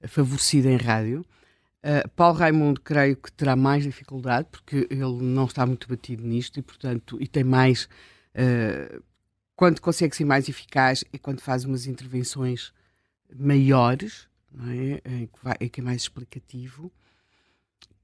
favorecida 0.08 0.70
em 0.70 0.76
rádio. 0.76 1.26
Uh, 1.84 2.10
Paulo 2.16 2.38
Raimundo 2.38 2.82
creio 2.82 3.16
que 3.16 3.32
terá 3.32 3.56
mais 3.56 3.84
dificuldade 3.84 4.48
porque 4.52 4.88
ele 4.90 5.22
não 5.22 5.46
está 5.46 5.66
muito 5.66 5.88
batido 5.88 6.24
nisto 6.24 6.58
e 6.58 6.64
portanto 6.64 7.18
e 7.20 7.28
tem 7.28 7.44
mais 7.44 7.90
uh, 8.36 9.04
quando 9.54 9.82
consegue 9.82 10.16
ser 10.16 10.24
mais 10.24 10.48
eficaz 10.48 11.04
é 11.12 11.18
quando 11.18 11.42
faz 11.42 11.66
umas 11.66 11.86
intervenções 11.86 12.74
maiores 13.36 14.30
não 14.50 14.70
é? 14.70 15.02
em, 15.04 15.28
que 15.28 15.44
vai, 15.44 15.58
que 15.58 15.82
é 15.82 15.84
mais 15.84 16.04
explicativo 16.04 16.90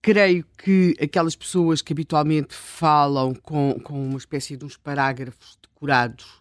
creio 0.01 0.45
que 0.57 0.95
aquelas 1.01 1.35
pessoas 1.35 1.81
que 1.81 1.93
habitualmente 1.93 2.53
falam 2.53 3.33
com, 3.33 3.79
com 3.83 4.09
uma 4.09 4.17
espécie 4.17 4.55
de 4.55 4.65
uns 4.65 4.77
parágrafos 4.77 5.57
decorados, 5.62 6.38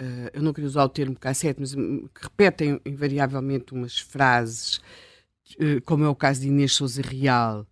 uh, 0.00 0.30
eu 0.32 0.42
não 0.42 0.52
queria 0.52 0.68
usar 0.68 0.84
o 0.84 0.88
termo 0.88 1.16
cassete, 1.16 1.60
mas 1.60 1.74
hum, 1.74 2.08
que 2.14 2.22
repetem 2.22 2.80
invariavelmente 2.84 3.72
umas 3.72 3.98
frases, 3.98 4.80
uh, 5.60 5.80
como 5.84 6.04
é 6.04 6.08
o 6.08 6.14
caso 6.14 6.40
de 6.40 6.48
Inês 6.48 6.74
Souza 6.74 7.02
Real, 7.02 7.66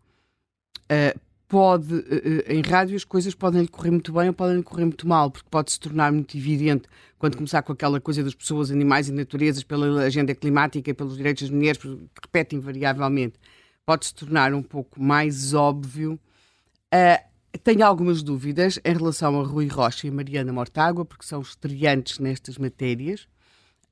uh, 0.84 1.20
pode, 1.48 2.04
em 2.48 2.60
rádio 2.60 2.96
as 2.96 3.04
coisas 3.04 3.34
podem 3.34 3.62
lhe 3.62 3.68
correr 3.68 3.90
muito 3.90 4.12
bem 4.12 4.28
ou 4.28 4.34
podem 4.34 4.56
lhe 4.56 4.62
correr 4.62 4.84
muito 4.84 5.06
mal, 5.06 5.30
porque 5.30 5.48
pode 5.48 5.70
se 5.70 5.78
tornar 5.78 6.12
muito 6.12 6.36
evidente 6.36 6.88
quando 7.18 7.36
começar 7.36 7.62
com 7.62 7.72
aquela 7.72 8.00
coisa 8.00 8.22
das 8.22 8.34
pessoas, 8.34 8.70
animais 8.70 9.08
e 9.08 9.12
naturezas, 9.12 9.62
pela 9.62 10.02
agenda 10.02 10.34
climática 10.34 10.90
e 10.90 10.94
pelos 10.94 11.16
direitos 11.16 11.44
das 11.44 11.50
mulheres, 11.50 11.80
que 11.80 11.88
repete 12.20 12.56
invariavelmente 12.56 13.38
pode 13.86 14.06
se 14.06 14.14
tornar 14.14 14.52
um 14.52 14.62
pouco 14.62 15.00
mais 15.00 15.54
óbvio. 15.54 16.18
Uh, 16.92 17.24
tenho 17.58 17.84
algumas 17.84 18.22
dúvidas 18.22 18.78
em 18.84 18.92
relação 18.92 19.40
a 19.40 19.44
Rui 19.44 19.66
Rocha 19.68 20.06
e 20.06 20.10
Mariana 20.10 20.52
Mortágua, 20.52 21.04
porque 21.04 21.24
são 21.24 21.40
estreantes 21.40 22.18
nestas 22.18 22.58
matérias. 22.58 23.28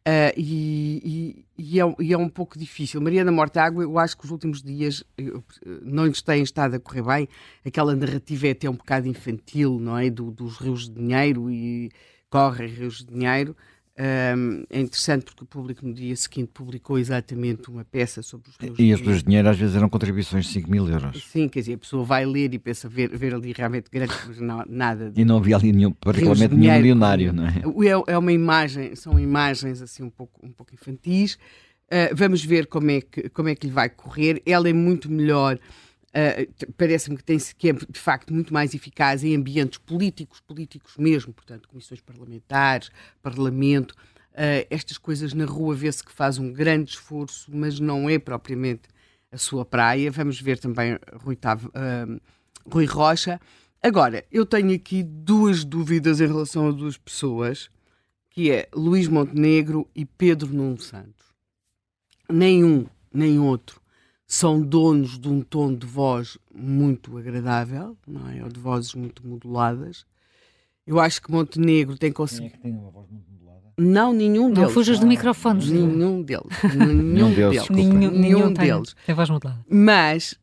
Uh, 0.07 0.37
e, 0.37 1.47
e, 1.57 1.77
e, 1.77 1.81
é, 1.81 1.95
e, 1.99 2.13
é, 2.13 2.19
um 2.19 2.29
pouco 2.29 2.59
difícil. 2.59 3.01
Mariana 3.01 3.33
Mortágua, 3.33 3.83
eu 3.83 3.99
acho 3.99 4.19
que 4.19 4.27
os 4.27 4.31
últimos 4.31 4.63
dias 4.63 5.03
eu, 5.17 5.43
não 5.81 6.05
lhes 6.05 6.21
têm 6.21 6.43
estado 6.43 6.75
a 6.75 6.81
correr 6.81 7.03
bem. 7.03 7.29
Aquela 7.65 7.97
narrativa 7.97 8.49
é 8.49 8.51
até 8.51 8.69
um 8.69 8.75
bocado 8.75 9.09
infantil, 9.09 9.79
não 9.81 9.97
é? 9.97 10.11
Do, 10.11 10.31
dos 10.31 10.59
rios 10.59 10.91
de 10.91 10.97
dinheiro 10.97 11.51
e 11.51 11.91
correm 12.29 12.69
rios 12.69 12.99
de 12.99 13.07
dinheiro. 13.15 13.57
Um, 13.97 14.65
é 14.71 14.81
interessante 14.81 15.25
porque 15.25 15.45
o 15.45 15.47
público 15.47 15.87
no 15.87 15.95
dia 15.95 16.17
seguinte 16.17 16.51
publicou 16.53 16.99
exatamente 16.99 17.71
uma 17.71 17.85
peça 17.85 18.23
sobre 18.23 18.51
os 18.51 18.57
rios 18.57 18.77
E 18.77 18.93
os 18.93 19.01
rios 19.01 19.19
de 19.19 19.25
dinheiro 19.25 19.49
às 19.49 19.57
vezes 19.57 19.77
eram 19.77 19.89
contribuições 19.89 20.47
de 20.47 20.53
5 20.53 20.69
mil 20.69 20.89
euros. 20.89 21.25
Sim, 21.31 21.49
quer 21.49 21.61
dizer, 21.61 21.75
a 21.75 21.79
pessoa 21.79 22.05
vai 22.05 22.27
ler 22.27 22.53
e 22.53 22.59
pensa 22.59 22.89
ver, 22.89 23.17
ver 23.17 23.33
ali 23.33 23.53
realmente 23.53 23.89
grande, 23.93 24.13
mas 24.27 24.41
não, 24.41 24.65
nada. 24.69 25.13
De... 25.13 25.21
E 25.21 25.25
não 25.25 25.37
havia 25.37 25.55
ali 25.57 25.73
nenhum, 25.73 25.93
particularmente 25.93 26.57
nenhum 26.57 26.75
milionário, 26.75 27.33
não 27.33 27.47
é? 27.47 27.59
é? 27.59 28.13
É 28.15 28.19
uma 28.19 28.33
imagem, 28.33 28.97
são 28.97 29.17
imagens 29.17 29.81
assim 29.81 30.03
um 30.03 30.11
pouco, 30.11 30.45
um 30.45 30.51
pouco 30.51 30.75
infantis. 30.75 31.35
Uh, 31.85 32.15
vamos 32.15 32.45
ver 32.45 32.67
como 32.67 32.91
é, 32.91 33.01
que, 33.01 33.29
como 33.29 33.49
é 33.49 33.55
que 33.55 33.69
lhe 33.69 33.73
vai 33.73 33.89
correr. 33.89 34.43
Ela 34.45 34.69
é 34.69 34.73
muito 34.73 35.09
melhor 35.09 35.57
Uh, 36.15 36.73
parece-me 36.75 37.17
que 37.17 37.25
tem 37.25 37.37
que 37.59 37.71
é 37.71 37.73
de 37.73 37.99
facto 37.99 38.33
muito 38.33 38.55
mais 38.55 38.73
eficaz 38.73 39.25
em 39.25 39.35
ambientes 39.35 39.79
políticos, 39.79 40.41
políticos 40.41 40.95
mesmo, 40.97 41.33
portanto, 41.33 41.69
comissões 41.69 42.01
parlamentares, 42.01 42.89
parlamento, 43.21 43.91
uh, 43.91 44.65
estas 44.71 44.97
coisas 44.97 45.35
na 45.35 45.45
rua 45.45 45.75
vê-se 45.75 46.05
que 46.05 46.13
faz 46.13 46.39
um 46.39 46.53
grande 46.53 46.93
esforço, 46.93 47.51
mas 47.53 47.81
não 47.81 48.09
é 48.09 48.17
propriamente 48.17 48.83
a 49.33 49.37
sua 49.37 49.65
praia. 49.65 50.09
Vamos 50.13 50.41
ver 50.41 50.57
também 50.57 50.97
Rui, 51.15 51.35
uh, 51.35 52.21
Rui 52.71 52.85
Rocha. 52.85 53.41
Agora, 53.83 54.25
eu 54.31 54.47
tenho 54.47 54.73
aqui 54.73 55.03
duas 55.03 55.65
dúvidas 55.65 56.21
em 56.21 56.29
relação 56.29 56.69
a 56.69 56.73
duas 56.73 56.97
pessoas, 56.97 57.69
que 58.31 58.53
é 58.53 58.69
Luís 58.73 59.09
Montenegro 59.09 59.91
e 59.97 60.05
Pedro 60.05 60.55
Nuno 60.55 60.81
Santos. 60.81 61.35
Nenhum, 62.31 62.87
nem 63.13 63.37
outro 63.41 63.84
são 64.35 64.61
donos 64.61 65.17
de 65.17 65.29
um 65.29 65.41
tom 65.41 65.73
de 65.73 65.87
voz 65.87 66.37
muito 66.53 67.17
agradável, 67.17 67.97
não 68.05 68.29
é? 68.29 68.43
Ou 68.43 68.49
de 68.49 68.59
vozes 68.59 68.93
muito 68.93 69.25
moduladas. 69.25 70.05
Eu 70.85 70.99
acho 70.99 71.23
que 71.23 71.31
Montenegro 71.31 71.97
tem 71.97 72.11
conseguido. 72.11 72.51
Quem 72.51 72.55
é 72.55 72.57
que 72.57 72.63
tem 72.63 72.73
uma 72.73 72.91
voz 72.91 73.09
muito 73.09 73.31
modulada? 73.31 73.73
Não, 73.79 74.13
nenhum 74.13 74.49
deles. 74.51 74.65
Não 74.65 74.69
fujas 74.71 74.99
do 74.99 75.07
microfone. 75.07 75.65
Nenhum 75.65 76.21
deles. 76.21 76.43
Nenhum 76.77 77.33
deles. 77.33 77.67
Nenhum, 77.71 78.11
nenhum 78.11 78.53
deles. 78.53 78.97
Tem 79.07 79.15
voz 79.15 79.31
modulada. 79.31 79.65
Mas 79.71 80.37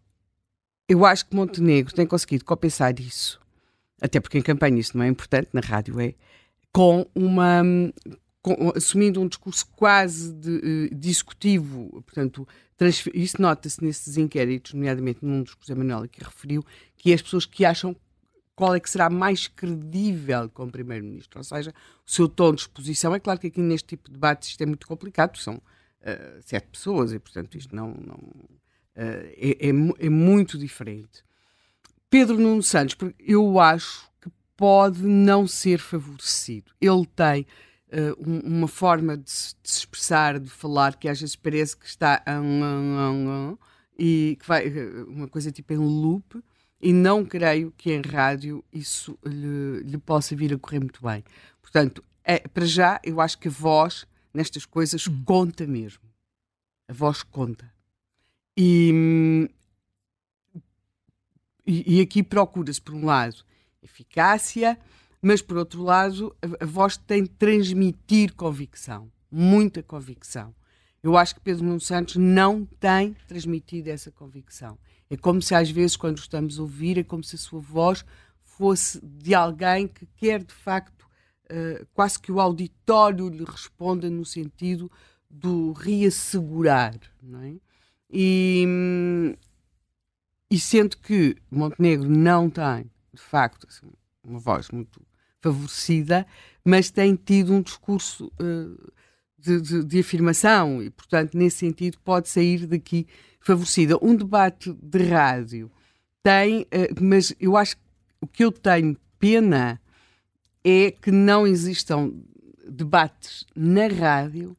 eu 0.88 1.06
acho 1.06 1.26
que 1.26 1.36
Montenegro 1.36 1.94
tem 1.94 2.06
conseguido 2.06 2.46
compensar 2.46 2.98
isso, 2.98 3.42
até 4.02 4.22
porque 4.22 4.38
em 4.38 4.42
campanha 4.42 4.80
isso 4.80 4.98
não 4.98 5.04
é 5.04 5.10
importante, 5.10 5.50
na 5.52 5.60
rádio 5.60 6.00
é, 6.00 6.14
com 6.72 7.06
uma. 7.14 7.62
Com, 8.42 8.74
assumindo 8.76 9.22
um 9.22 9.28
discurso 9.28 9.68
quase 9.76 10.34
de, 10.34 10.90
uh, 10.92 10.96
discutivo, 10.96 12.02
portanto, 12.04 12.48
isso 13.14 13.40
nota-se 13.40 13.84
nesses 13.84 14.18
inquéritos, 14.18 14.74
nomeadamente 14.74 15.20
num 15.22 15.44
dos 15.44 15.54
que 15.54 15.62
José 15.62 15.76
Manuel 15.76 16.04
aqui 16.04 16.24
referiu, 16.24 16.66
que 16.98 17.12
é 17.12 17.14
as 17.14 17.22
pessoas 17.22 17.46
que 17.46 17.64
acham 17.64 17.96
qual 18.56 18.76
é 18.76 18.80
que 18.80 18.90
será 18.90 19.10
mais 19.10 19.48
credível 19.48 20.50
como 20.50 20.72
Primeiro-Ministro. 20.72 21.40
Ou 21.40 21.44
seja, 21.44 21.74
o 22.06 22.12
seu 22.12 22.28
tom 22.28 22.54
de 22.54 22.62
exposição. 22.62 23.14
É 23.16 23.20
claro 23.20 23.40
que 23.40 23.48
aqui 23.48 23.62
neste 23.62 23.90
tipo 23.90 24.08
de 24.08 24.14
debates 24.14 24.50
isto 24.50 24.62
é 24.62 24.66
muito 24.66 24.88
complicado, 24.88 25.38
são 25.38 25.56
uh, 25.56 26.42
sete 26.42 26.68
pessoas 26.68 27.14
e, 27.14 27.20
portanto, 27.20 27.58
isto 27.58 27.76
não. 27.76 27.88
não 27.94 28.16
uh, 28.16 29.32
é, 29.36 29.58
é, 29.60 29.70
é, 29.70 30.10
muito 30.10 30.58
diferente. 30.58 31.24
Pedro 32.10 32.38
Nuno 32.38 32.62
Santos, 32.62 32.96
eu 33.20 33.60
acho 33.60 34.10
que 34.22 34.30
pode 34.58 35.02
não 35.02 35.48
ser 35.48 35.80
favorecido. 35.80 36.72
Ele 36.80 37.06
tem 37.16 37.48
uh, 37.92 38.42
uma 38.46 38.68
forma 38.68 39.18
de 39.18 39.30
se, 39.30 39.56
de 39.62 39.70
se, 39.72 39.80
expressar, 39.80 40.40
de 40.40 40.50
falar, 40.50 40.96
que 40.96 41.08
às 41.08 41.20
vezes 41.20 41.36
parece 41.36 41.76
que 41.76 41.86
está 41.86 42.24
e 43.98 44.38
que 44.40 44.48
vai 44.48 44.68
uma 45.08 45.28
coisa 45.28 45.52
tipo 45.52 45.74
em 45.74 45.78
loop, 45.78 46.42
e 46.82 46.92
não 46.92 47.24
creio 47.24 47.72
que 47.78 47.92
em 47.92 48.02
rádio 48.02 48.64
isso 48.74 49.18
lhe, 49.24 49.84
lhe 49.84 49.98
possa 49.98 50.36
vir 50.36 50.54
a 50.54 50.58
correr 50.58 50.80
muito 50.80 51.02
bem. 51.04 51.24
Portanto, 51.62 52.04
é, 52.24 52.40
para 52.40 52.66
já, 52.66 53.00
eu 53.04 53.22
acho 53.22 53.38
que 53.38 53.48
a 53.48 53.52
voz 53.52 54.08
nestas 54.34 54.66
coisas 54.66 55.06
hum. 55.08 55.24
conta 55.24 55.68
mesmo. 55.68 56.04
A 56.88 56.94
voz 56.94 57.22
conta. 57.22 57.72
E, 58.58 59.48
e, 61.66 61.98
e 61.98 62.02
aqui 62.02 62.24
procura-se, 62.24 62.82
por 62.82 62.96
um 62.96 63.06
lado, 63.06 63.46
eficácia, 63.82 64.78
mas 65.22 65.42
por 65.42 65.58
outro 65.58 65.84
lado, 65.84 66.36
a, 66.42 66.64
a 66.64 66.66
voz 66.66 66.98
tem 66.98 67.24
de 67.24 67.30
transmitir 67.30 68.34
convicção, 68.34 69.12
muita 69.32 69.84
convicção. 69.84 70.54
Eu 71.04 71.18
acho 71.18 71.36
que 71.36 71.42
Pedro 71.42 71.66
Nuno 71.66 71.80
Santos 71.80 72.16
não 72.16 72.66
tem 72.80 73.16
transmitido 73.28 73.90
essa 73.90 74.12
convicção. 74.12 74.78
É 75.10 75.18
como 75.18 75.42
se 75.42 75.54
às 75.54 75.70
vezes, 75.70 75.98
quando 75.98 76.18
estamos 76.18 76.60
a 76.60 76.62
ouvir, 76.62 76.98
é 76.98 77.04
como 77.04 77.24
se 77.24 77.36
a 77.36 77.40
sua 77.40 77.60
voz 77.60 78.06
fosse 78.44 79.00
de 79.04 79.34
alguém 79.34 79.88
que 79.88 80.06
quer 80.16 80.44
de 80.44 80.54
facto 80.54 81.02
uh, 81.52 81.86
quase 81.94 82.20
que 82.20 82.32
o 82.32 82.40
auditório 82.40 83.28
lhe 83.30 83.44
responda 83.44 84.10
no 84.10 84.24
sentido 84.24 84.92
do 85.30 85.72
reassegurar, 85.72 87.00
não 87.22 87.42
é? 87.42 87.56
E, 88.10 88.66
e 90.50 90.60
sendo 90.60 90.98
que 90.98 91.38
Montenegro 91.50 92.10
não 92.10 92.50
tem, 92.50 92.92
de 93.14 93.22
facto, 93.22 93.66
assim, 93.68 93.90
uma 94.24 94.40
voz 94.40 94.70
muito 94.70 95.02
favorecida, 95.42 96.26
mas 96.64 96.92
tem 96.92 97.16
tido 97.16 97.54
um 97.54 97.62
discurso 97.62 98.32
uh, 98.40 98.92
de, 99.38 99.60
de, 99.60 99.84
de, 99.84 100.00
afirmação 100.00 100.82
e, 100.82 100.90
portanto, 100.92 101.36
nesse 101.36 101.58
sentido, 101.58 101.98
pode 102.04 102.30
sair 102.30 102.68
daqui 102.68 103.08
favorecida. 103.40 103.98
Um 104.02 104.16
debate 104.16 104.72
de 104.82 105.04
rádio 105.04 105.72
tem, 106.24 106.62
uh, 106.62 106.68
mas 107.02 107.34
eu 107.40 107.58
acho 107.58 107.76
que 107.76 107.82
o 108.22 108.28
que 108.28 108.46
eu 108.46 108.52
tenho 108.52 108.96
pena 109.18 109.82
é 110.64 110.92
que 110.92 111.12
não 111.12 111.48
existam 111.48 112.14
debates 112.70 113.46
na 113.56 113.88
rádio 113.88 114.56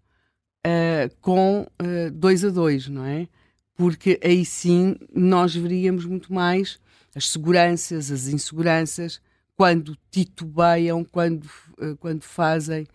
uh, 0.66 1.16
com 1.20 1.64
dois 2.12 2.44
a 2.44 2.50
dois, 2.50 2.88
não 2.88 3.04
é? 3.04 3.28
Porque 3.76 4.18
aí 4.22 4.44
sim 4.44 4.96
nós 5.14 5.54
veríamos 5.54 6.04
muito 6.04 6.32
mais 6.32 6.80
as 7.14 7.28
seguranças, 7.28 8.10
as 8.10 8.26
inseguranças, 8.26 9.20
quando 9.56 9.96
titubeiam, 10.10 11.04
quando, 11.04 11.44
uh, 11.78 11.96
quando 11.98 12.22
fazem, 12.22 12.86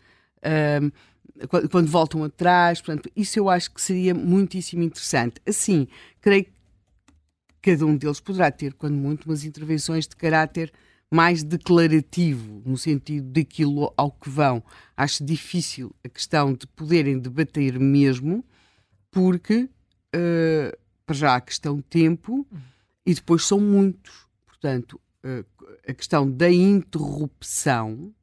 quando, 1.50 1.70
quando, 1.70 1.88
voltam 1.88 2.24
atrás. 2.24 2.82
Portanto, 2.82 3.10
isso 3.15 3.39
eu 3.39 3.50
acho 3.50 3.72
que 3.72 3.82
seria 3.82 4.13
muitíssimo 4.13 4.84
interessante. 4.84 5.41
Assim, 5.46 5.88
creio 6.22 6.46
que 6.46 6.52
cada 7.62 7.86
um 7.86 7.96
deles 7.96 8.20
poderá 8.20 8.52
ter, 8.52 8.74
quando 8.74 8.96
muito, 8.96 9.26
umas 9.26 9.43
intervenções 9.43 10.08
de 10.08 10.15
caráter 10.15 10.72
mais 11.12 11.43
declarativo, 11.43 12.62
no 12.65 12.78
sentido 12.78 13.30
daquilo 13.32 13.93
ao 13.96 14.12
que 14.12 14.30
vão. 14.30 14.63
Acho 14.96 15.24
difícil 15.24 15.93
a 16.04 16.10
questão 16.10 16.54
de 16.54 16.67
poderem 16.67 17.17
debater 17.17 17.80
mesmo, 17.80 18.43
porque, 19.10 19.70
uh, 20.15 20.78
para 21.06 21.15
já, 21.15 21.36
a 21.36 21.41
questão 21.41 21.78
de 21.78 21.84
tempo, 21.84 22.46
e 23.06 23.13
depois 23.13 23.46
são 23.46 23.60
muitos. 23.60 24.28
Portanto, 24.46 25.00
a 25.88 25.94
questão 25.94 26.30
da 26.30 26.50
interrupção 26.52 28.13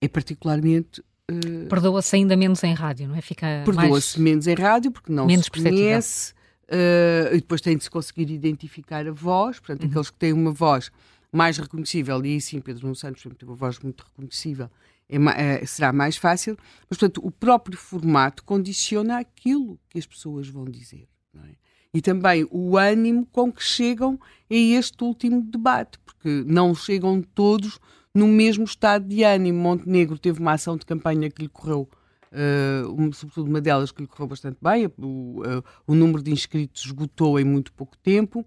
é 0.00 0.08
particularmente. 0.08 1.00
Uh, 1.30 1.68
Perdoa-se 1.68 2.16
ainda 2.16 2.36
menos 2.36 2.62
em 2.64 2.74
rádio, 2.74 3.08
não 3.08 3.14
é? 3.14 3.20
Fica 3.20 3.62
Perdoa-se 3.64 3.88
mais... 3.88 4.16
menos 4.16 4.46
em 4.46 4.54
rádio, 4.54 4.90
porque 4.90 5.12
não 5.12 5.26
menos 5.26 5.46
se 5.46 5.50
conhece. 5.50 6.32
Uh, 6.64 7.34
e 7.34 7.36
depois 7.36 7.60
tem 7.60 7.76
de 7.76 7.84
se 7.84 7.90
conseguir 7.90 8.30
identificar 8.30 9.06
a 9.06 9.12
voz, 9.12 9.58
portanto, 9.58 9.82
uhum. 9.82 9.90
aqueles 9.90 10.10
que 10.10 10.18
têm 10.18 10.32
uma 10.32 10.52
voz 10.52 10.90
mais 11.30 11.58
reconhecível, 11.58 12.24
e 12.24 12.30
aí 12.30 12.40
sim, 12.40 12.60
Pedro 12.60 12.84
Nuno 12.84 12.96
Santos 12.96 13.22
tem 13.22 13.48
uma 13.48 13.54
voz 13.54 13.78
muito 13.78 14.04
reconhecível, 14.04 14.70
é, 15.08 15.62
é, 15.62 15.66
será 15.66 15.92
mais 15.92 16.16
fácil, 16.16 16.56
mas 16.88 16.98
portanto 16.98 17.20
o 17.24 17.30
próprio 17.30 17.76
formato 17.76 18.44
condiciona 18.44 19.18
aquilo 19.18 19.78
que 19.88 19.98
as 19.98 20.06
pessoas 20.06 20.48
vão 20.48 20.64
dizer. 20.64 21.08
É? 21.34 21.61
E 21.94 22.00
também 22.00 22.46
o 22.50 22.76
ânimo 22.78 23.26
com 23.30 23.52
que 23.52 23.62
chegam 23.62 24.18
a 24.50 24.54
este 24.54 25.04
último 25.04 25.42
debate, 25.42 25.98
porque 25.98 26.42
não 26.46 26.74
chegam 26.74 27.22
todos 27.34 27.78
no 28.14 28.26
mesmo 28.26 28.64
estado 28.64 29.06
de 29.06 29.22
ânimo. 29.22 29.58
Montenegro 29.58 30.18
teve 30.18 30.40
uma 30.40 30.52
ação 30.52 30.76
de 30.76 30.86
campanha 30.86 31.30
que 31.30 31.42
lhe 31.42 31.48
correu, 31.48 31.88
uh, 32.32 33.14
sobretudo 33.14 33.48
uma 33.48 33.60
delas 33.60 33.92
que 33.92 34.02
lhe 34.02 34.08
correu 34.08 34.26
bastante 34.26 34.58
bem, 34.60 34.86
o, 34.98 35.42
uh, 35.42 35.64
o 35.86 35.94
número 35.94 36.22
de 36.22 36.30
inscritos 36.30 36.86
esgotou 36.86 37.38
em 37.38 37.44
muito 37.44 37.72
pouco 37.72 37.96
tempo. 37.98 38.44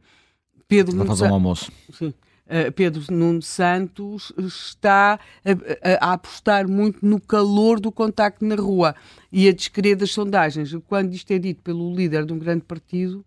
Pedro 0.67 1.05
fazer 1.05 1.25
um 1.25 1.33
almoço. 1.33 1.71
Sim. 1.93 2.13
Uh, 2.45 2.71
Pedro 2.73 3.01
Nuno 3.11 3.41
Santos 3.41 4.31
está 4.37 5.19
a, 5.43 5.49
a, 5.51 6.09
a, 6.09 6.13
apostar 6.13 6.67
muito 6.67 7.03
no 7.03 7.19
calor 7.19 7.79
do 7.79 7.91
contacto 7.91 8.45
na 8.45 8.53
rua 8.53 8.95
e 9.31 9.47
a 9.47 9.53
descrever 9.53 9.95
das 9.95 10.11
sondagens. 10.11 10.71
Quando 10.87 11.13
isto 11.13 11.31
é 11.31 11.39
dito 11.39 11.63
pelo 11.63 11.93
líder 11.95 12.23
de 12.23 12.33
um 12.33 12.37
grande 12.37 12.63
partido, 12.63 13.25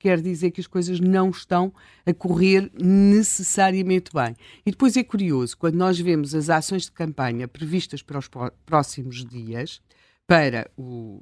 quer 0.00 0.20
dizer 0.20 0.50
que 0.50 0.60
as 0.60 0.66
coisas 0.66 0.98
não 0.98 1.30
estão 1.30 1.72
a 2.06 2.12
correr 2.12 2.72
necessariamente 2.74 4.10
bem. 4.12 4.34
E 4.64 4.70
depois 4.70 4.96
é 4.96 5.04
curioso, 5.04 5.56
quando 5.56 5.76
nós 5.76 6.00
vemos 6.00 6.34
as 6.34 6.48
ações 6.48 6.84
de 6.84 6.92
campanha 6.92 7.46
previstas 7.46 8.02
para 8.02 8.18
os 8.18 8.28
próximos 8.64 9.24
dias, 9.24 9.80
para, 10.26 10.70
o, 10.76 11.20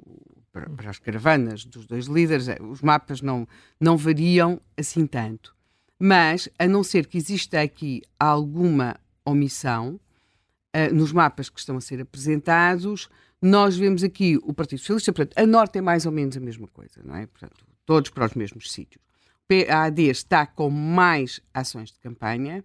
para, 0.52 0.70
para 0.70 0.90
as 0.90 0.98
caravanas 0.98 1.64
dos 1.64 1.86
dois 1.86 2.06
líderes, 2.06 2.46
eh, 2.48 2.58
os 2.60 2.80
mapas 2.80 3.20
não, 3.20 3.48
não 3.80 3.96
variam 3.96 4.60
assim 4.76 5.06
tanto. 5.06 5.56
Mas, 5.98 6.48
a 6.56 6.68
não 6.68 6.84
ser 6.84 7.06
que 7.06 7.18
exista 7.18 7.60
aqui 7.60 8.02
alguma 8.20 8.96
omissão 9.24 10.00
uh, 10.76 10.94
nos 10.94 11.10
mapas 11.10 11.50
que 11.50 11.58
estão 11.58 11.76
a 11.76 11.80
ser 11.80 12.00
apresentados, 12.00 13.08
nós 13.42 13.76
vemos 13.76 14.04
aqui 14.04 14.38
o 14.42 14.52
Partido 14.52 14.78
Socialista, 14.78 15.12
portanto, 15.12 15.36
a 15.36 15.46
Norte 15.46 15.78
é 15.78 15.80
mais 15.80 16.06
ou 16.06 16.12
menos 16.12 16.36
a 16.36 16.40
mesma 16.40 16.68
coisa, 16.68 17.00
não 17.04 17.16
é? 17.16 17.26
Portanto, 17.26 17.64
todos 17.88 18.10
para 18.10 18.26
os 18.26 18.34
mesmos 18.34 18.70
sítios. 18.70 19.02
A 19.70 19.84
AD 19.84 20.02
está 20.10 20.44
com 20.44 20.68
mais 20.68 21.40
ações 21.54 21.90
de 21.90 21.98
campanha, 21.98 22.62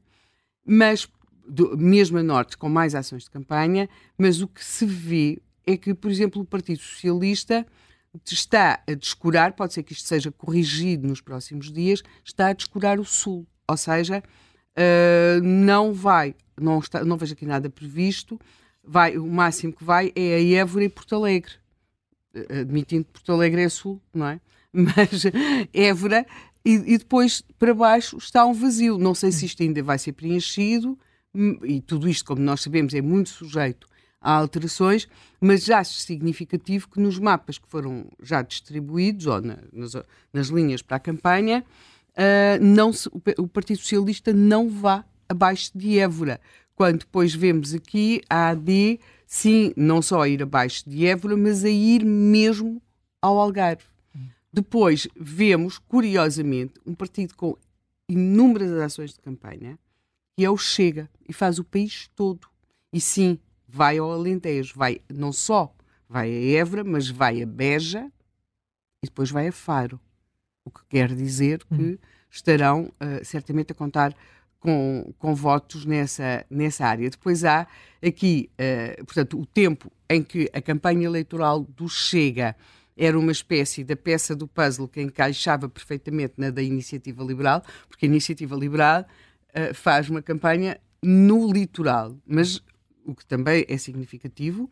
mas 0.65 1.07
do, 1.47 1.77
mesmo 1.77 2.17
a 2.17 2.23
Norte 2.23 2.57
com 2.57 2.67
mais 2.67 2.93
ações 2.93 3.23
de 3.23 3.29
campanha, 3.29 3.87
mas 4.17 4.41
o 4.41 4.49
que 4.49 4.61
se 4.61 4.85
vê 4.85 5.41
é 5.65 5.77
que, 5.77 5.93
por 5.93 6.11
exemplo, 6.11 6.41
o 6.41 6.45
Partido 6.45 6.81
Socialista 6.81 7.65
está 8.29 8.83
a 8.85 8.93
descurar, 8.95 9.53
pode 9.53 9.73
ser 9.73 9.83
que 9.83 9.93
isto 9.93 10.05
seja 10.05 10.29
corrigido 10.29 11.07
nos 11.07 11.21
próximos 11.21 11.71
dias, 11.71 12.03
está 12.21 12.47
a 12.47 12.53
descurar 12.53 12.99
o 12.99 13.05
Sul. 13.05 13.47
Ou 13.65 13.77
seja, 13.77 14.21
uh, 14.21 15.41
não 15.41 15.93
vai, 15.93 16.35
não, 16.59 16.79
está, 16.79 17.05
não 17.05 17.15
vejo 17.15 17.31
aqui 17.31 17.45
nada 17.45 17.69
previsto, 17.69 18.37
vai, 18.83 19.17
o 19.17 19.25
máximo 19.25 19.71
que 19.71 19.85
vai 19.85 20.11
é 20.17 20.35
a 20.35 20.59
Évora 20.59 20.83
e 20.83 20.89
Porto 20.89 21.15
Alegre. 21.15 21.53
Uh, 22.35 22.59
admitindo 22.59 23.05
que 23.05 23.13
Porto 23.13 23.31
Alegre 23.31 23.61
é 23.61 23.69
Sul, 23.69 24.01
não 24.13 24.27
é? 24.27 24.41
Mas 24.73 25.23
Évora 25.71 26.25
e, 26.65 26.73
e, 26.93 26.97
depois 26.97 27.43
para 27.59 27.73
baixo 27.73 28.17
está 28.17 28.45
um 28.45 28.53
vazio. 28.53 28.97
Não 28.97 29.13
sei 29.13 29.31
se 29.31 29.45
isto 29.45 29.61
ainda 29.61 29.83
vai 29.83 29.99
ser 29.99 30.13
preenchido, 30.13 30.97
hum, 31.33 31.59
e 31.63 31.79
tudo 31.79 32.09
isto, 32.09 32.25
como 32.25 32.41
nós 32.41 32.61
sabemos, 32.61 32.93
é 32.93 33.01
muito 33.01 33.29
sujeito 33.29 33.87
há 34.23 34.31
alterações, 34.31 35.07
mas 35.39 35.65
já 35.65 35.83
significativo 35.83 36.87
que 36.87 36.99
nos 36.99 37.19
mapas 37.19 37.57
que 37.57 37.67
foram 37.67 38.05
já 38.21 38.41
distribuídos, 38.41 39.27
ou 39.27 39.41
na, 39.41 39.57
nas, 39.73 39.93
nas, 40.31 40.47
linhas 40.47 40.81
para 40.81 40.95
a 40.95 40.99
campanha, 40.99 41.63
uh, 42.11 42.63
não 42.63 42.93
se, 42.93 43.09
o, 43.09 43.21
o, 43.39 43.47
Partido 43.47 43.79
Socialista 43.79 44.31
não 44.31 44.69
vá 44.69 45.03
abaixo 45.27 45.71
de 45.75 45.99
Évora. 45.99 46.39
Quando 46.73 46.99
depois 46.99 47.35
vemos 47.35 47.73
aqui 47.73 48.21
a 48.29 48.49
AD, 48.49 48.99
sim, 49.27 49.73
não 49.75 50.01
só 50.01 50.21
a 50.21 50.29
ir 50.29 50.41
abaixo 50.41 50.89
de 50.89 51.05
Évora, 51.05 51.35
mas 51.35 51.65
a 51.65 51.69
ir 51.69 52.05
mesmo 52.05 52.81
ao 53.21 53.37
Algarve. 53.37 53.92
Depois 54.53 55.07
vemos, 55.19 55.79
curiosamente, 55.79 56.75
um 56.85 56.93
partido 56.93 57.35
com 57.35 57.57
inúmeras 58.07 58.71
ações 58.73 59.13
de 59.13 59.19
campanha, 59.19 59.79
que 60.37 60.45
é 60.45 60.49
o 60.49 60.57
Chega, 60.57 61.09
e 61.27 61.33
faz 61.33 61.57
o 61.57 61.63
país 61.63 62.07
todo. 62.15 62.47
E 62.91 63.01
sim, 63.01 63.39
vai 63.67 63.97
ao 63.97 64.11
Alentejo, 64.11 64.73
vai 64.75 65.01
não 65.09 65.33
só 65.33 65.73
vai 66.07 66.29
a 66.29 66.59
Évora, 66.59 66.83
mas 66.83 67.09
vai 67.09 67.41
a 67.41 67.45
Beja 67.45 68.05
e 69.01 69.07
depois 69.07 69.31
vai 69.31 69.47
a 69.47 69.51
Faro. 69.51 69.99
O 70.63 70.69
que 70.69 70.81
quer 70.87 71.13
dizer 71.15 71.63
que 71.65 71.73
hum. 71.73 71.97
estarão 72.29 72.83
uh, 72.83 73.25
certamente 73.25 73.71
a 73.71 73.75
contar 73.75 74.15
com, 74.59 75.11
com 75.17 75.33
votos 75.33 75.85
nessa, 75.85 76.45
nessa 76.49 76.85
área. 76.85 77.09
Depois 77.09 77.43
há 77.43 77.67
aqui, 78.05 78.49
uh, 78.53 79.03
portanto, 79.05 79.39
o 79.39 79.45
tempo 79.45 79.91
em 80.07 80.23
que 80.23 80.47
a 80.53 80.61
campanha 80.61 81.05
eleitoral 81.05 81.61
do 81.61 81.89
Chega 81.89 82.55
era 82.95 83.17
uma 83.17 83.31
espécie 83.31 83.83
da 83.83 83.95
peça 83.95 84.35
do 84.35 84.47
puzzle 84.47 84.87
que 84.87 85.01
encaixava 85.01 85.67
perfeitamente 85.67 86.33
na 86.37 86.49
da 86.49 86.61
Iniciativa 86.61 87.23
Liberal, 87.23 87.63
porque 87.89 88.05
a 88.05 88.09
Iniciativa 88.09 88.55
Liberal 88.55 89.05
uh, 89.49 89.73
faz 89.73 90.09
uma 90.09 90.21
campanha 90.21 90.79
no 91.01 91.51
litoral, 91.51 92.15
mas 92.25 92.61
o 93.05 93.13
que 93.13 93.25
também 93.25 93.65
é 93.67 93.77
significativo. 93.77 94.69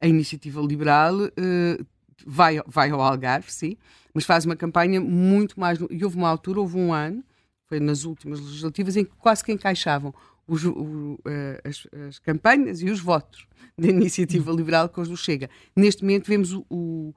A 0.00 0.06
iniciativa 0.06 0.60
liberal 0.60 1.14
uh, 1.16 1.86
vai, 2.26 2.60
vai 2.66 2.90
ao 2.90 3.00
Algarve, 3.00 3.50
sim, 3.52 3.76
mas 4.12 4.24
faz 4.24 4.44
uma 4.44 4.56
campanha 4.56 5.00
muito 5.00 5.58
mais. 5.58 5.78
E 5.90 6.04
houve 6.04 6.16
uma 6.16 6.28
altura, 6.28 6.60
houve 6.60 6.76
um 6.76 6.92
ano, 6.92 7.22
foi 7.66 7.80
nas 7.80 8.04
últimas 8.04 8.40
legislativas, 8.40 8.96
em 8.96 9.04
que 9.04 9.12
quase 9.18 9.44
que 9.44 9.52
encaixavam 9.52 10.14
os, 10.46 10.64
o, 10.64 11.14
uh, 11.14 11.18
as, 11.62 11.86
as, 12.08 12.18
campanhas 12.18 12.80
e 12.80 12.90
os 12.90 13.00
votos 13.00 13.46
da 13.76 13.88
iniciativa 13.88 14.50
liberal 14.50 14.88
com 14.88 15.00
os 15.00 15.08
do 15.08 15.16
Chega. 15.16 15.50
Neste 15.76 16.02
momento 16.02 16.26
vemos 16.26 16.52
o, 16.52 16.64
o, 16.70 17.14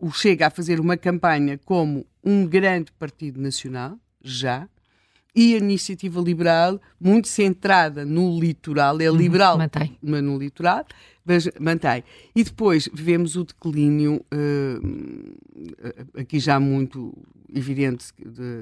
o 0.00 0.12
Chega 0.12 0.46
a 0.46 0.50
fazer 0.50 0.80
uma 0.80 0.96
campanha 0.96 1.58
como 1.64 2.06
um 2.22 2.46
grande 2.46 2.92
partido 2.92 3.40
nacional, 3.40 3.98
já, 4.22 4.68
e 5.34 5.54
a 5.54 5.58
iniciativa 5.58 6.20
liberal, 6.20 6.80
muito 7.00 7.26
centrada 7.26 8.04
no 8.04 8.38
litoral, 8.38 9.00
é 9.00 9.10
uhum, 9.10 9.16
liberal, 9.16 9.56
mantém. 9.56 9.96
mas 10.02 10.22
no 10.22 10.38
litoral, 10.38 10.84
mas 11.24 11.48
mantém. 11.58 12.04
E 12.34 12.44
depois 12.44 12.88
vemos 12.92 13.34
o 13.36 13.44
declínio, 13.44 14.24
uh, 14.32 16.20
aqui 16.20 16.38
já 16.38 16.60
muito 16.60 17.16
evidente, 17.52 18.08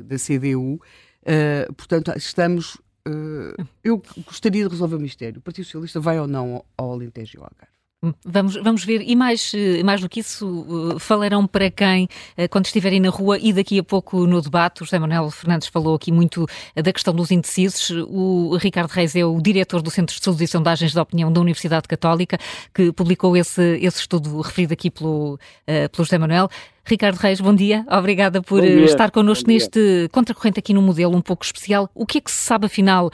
da 0.04 0.16
CDU. 0.16 0.74
Uh, 0.74 1.72
portanto, 1.74 2.12
estamos. 2.16 2.76
Uh, 3.06 3.66
eu 3.82 4.00
gostaria 4.24 4.64
de 4.64 4.70
resolver 4.70 4.96
o 4.96 5.00
mistério. 5.00 5.38
O 5.38 5.42
Partido 5.42 5.64
Socialista 5.64 5.98
vai 5.98 6.20
ou 6.20 6.28
não 6.28 6.54
ao, 6.54 6.66
ao 6.76 6.92
Alentejo 6.92 7.36
e 7.36 7.38
ao 7.38 7.44
Algarve? 7.44 7.79
Vamos, 8.24 8.54
vamos 8.56 8.82
ver, 8.82 9.02
e 9.02 9.14
mais, 9.14 9.52
eh, 9.54 9.82
mais 9.82 10.00
do 10.00 10.08
que 10.08 10.20
isso, 10.20 10.94
eh, 10.96 10.98
falarão 10.98 11.46
para 11.46 11.70
quem 11.70 12.08
eh, 12.34 12.48
quando 12.48 12.64
estiverem 12.64 12.98
na 12.98 13.10
rua 13.10 13.38
e 13.38 13.52
daqui 13.52 13.78
a 13.78 13.84
pouco 13.84 14.26
no 14.26 14.40
debate. 14.40 14.80
O 14.82 14.86
José 14.86 14.98
Manuel 14.98 15.30
Fernandes 15.30 15.68
falou 15.68 15.96
aqui 15.96 16.10
muito 16.10 16.46
da 16.74 16.94
questão 16.94 17.14
dos 17.14 17.30
indecisos. 17.30 17.90
O 18.08 18.56
Ricardo 18.56 18.90
Reis 18.90 19.14
é 19.14 19.22
o 19.22 19.38
diretor 19.38 19.82
do 19.82 19.90
Centro 19.90 20.14
de 20.14 20.18
Estudos 20.18 20.40
e 20.40 20.46
Sondagens 20.46 20.94
da 20.94 21.02
Opinião 21.02 21.30
da 21.30 21.42
Universidade 21.42 21.86
Católica, 21.86 22.38
que 22.74 22.90
publicou 22.90 23.36
esse, 23.36 23.76
esse 23.82 23.98
estudo 23.98 24.40
referido 24.40 24.72
aqui 24.72 24.90
pelo, 24.90 25.38
pelo 25.66 26.04
José 26.04 26.16
Manuel. 26.16 26.48
Ricardo 26.90 27.16
Reis, 27.16 27.40
bom 27.40 27.54
dia. 27.54 27.86
Obrigada 27.88 28.42
por 28.42 28.60
dia. 28.60 28.84
estar 28.84 29.12
connosco 29.12 29.48
neste 29.48 30.08
contracorrente 30.10 30.58
aqui 30.58 30.74
no 30.74 30.82
modelo 30.82 31.16
um 31.16 31.20
pouco 31.20 31.44
especial. 31.44 31.88
O 31.94 32.04
que 32.04 32.18
é 32.18 32.20
que 32.20 32.30
se 32.30 32.44
sabe, 32.44 32.66
afinal, 32.66 33.10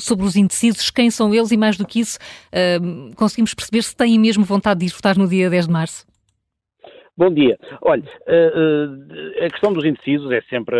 sobre 0.00 0.26
os 0.26 0.36
indecisos? 0.36 0.90
Quem 0.90 1.10
são 1.10 1.34
eles? 1.34 1.50
E 1.50 1.56
mais 1.56 1.76
do 1.76 1.86
que 1.86 2.00
isso, 2.00 2.18
conseguimos 3.16 3.54
perceber 3.54 3.82
se 3.82 3.96
têm 3.96 4.18
mesmo 4.18 4.44
vontade 4.44 4.80
de 4.80 4.86
ir 4.86 4.90
votar 4.90 5.16
no 5.16 5.26
dia 5.26 5.48
10 5.48 5.66
de 5.66 5.72
março? 5.72 6.07
Bom 7.18 7.34
dia. 7.34 7.58
Olha, 7.82 8.04
a 9.44 9.50
questão 9.50 9.72
dos 9.72 9.84
indecisos 9.84 10.30
é 10.30 10.40
sempre 10.42 10.76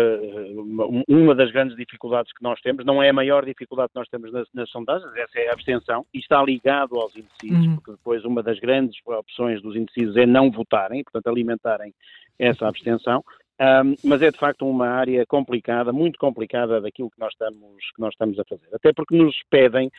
uma 1.05 1.35
das 1.35 1.51
grandes 1.51 1.75
dificuldades 1.75 2.31
que 2.31 2.41
nós 2.41 2.61
temos. 2.61 2.85
Não 2.85 3.03
é 3.03 3.09
a 3.09 3.13
maior 3.13 3.43
dificuldade 3.43 3.89
que 3.91 3.99
nós 3.99 4.07
temos 4.07 4.31
nas, 4.31 4.47
nas 4.53 4.69
sondagens, 4.69 5.13
essa 5.17 5.37
é 5.37 5.49
a 5.49 5.51
abstenção, 5.51 6.05
e 6.13 6.19
está 6.19 6.41
ligado 6.41 6.97
aos 6.97 7.13
indecisos, 7.13 7.65
uhum. 7.65 7.75
porque 7.75 7.91
depois 7.91 8.23
uma 8.23 8.41
das 8.41 8.57
grandes 8.57 8.97
opções 9.05 9.61
dos 9.61 9.75
indecisos 9.75 10.15
é 10.15 10.25
não 10.25 10.49
votarem, 10.49 11.03
portanto 11.03 11.27
alimentarem 11.27 11.93
essa 12.39 12.69
abstenção. 12.69 13.21
Um, 13.59 13.95
mas 14.05 14.21
é 14.21 14.31
de 14.31 14.37
facto 14.37 14.65
uma 14.65 14.87
área 14.87 15.25
complicada, 15.25 15.91
muito 15.91 16.17
complicada 16.17 16.79
daquilo 16.79 17.11
que 17.11 17.19
nós 17.19 17.33
estamos, 17.33 17.91
que 17.93 17.99
nós 17.99 18.13
estamos 18.13 18.39
a 18.39 18.45
fazer. 18.45 18.69
Até 18.73 18.93
porque 18.93 19.13
nos 19.13 19.35
pedem 19.49 19.91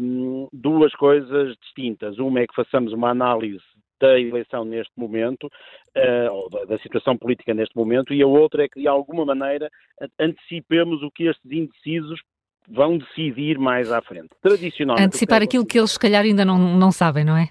um, 0.00 0.48
duas 0.50 0.94
coisas 0.94 1.54
distintas. 1.58 2.18
Uma 2.18 2.40
é 2.40 2.46
que 2.46 2.54
façamos 2.54 2.94
uma 2.94 3.10
análise 3.10 3.60
da 4.00 4.18
eleição 4.18 4.64
neste 4.64 4.92
momento, 4.96 5.44
uh, 5.44 6.32
ou 6.32 6.50
da, 6.50 6.64
da, 6.64 6.78
situação 6.78 7.16
política 7.16 7.54
neste 7.54 7.76
momento, 7.76 8.12
e 8.14 8.22
a 8.22 8.26
outra 8.26 8.64
é 8.64 8.68
que, 8.68 8.80
de 8.80 8.88
alguma 8.88 9.24
maneira, 9.24 9.70
antecipemos 10.18 11.02
o 11.02 11.10
que 11.10 11.24
estes 11.24 11.50
indecisos 11.50 12.20
vão 12.68 12.98
decidir 12.98 13.58
mais 13.58 13.90
à 13.90 14.00
frente. 14.02 14.28
Tradicionalmente. 14.42 15.06
Antecipar 15.06 15.42
aquilo 15.42 15.66
que 15.66 15.78
eles, 15.78 15.92
se 15.92 15.98
calhar, 15.98 16.24
ainda 16.24 16.44
não, 16.44 16.58
não 16.58 16.92
sabem, 16.92 17.24
não 17.24 17.36
é? 17.36 17.48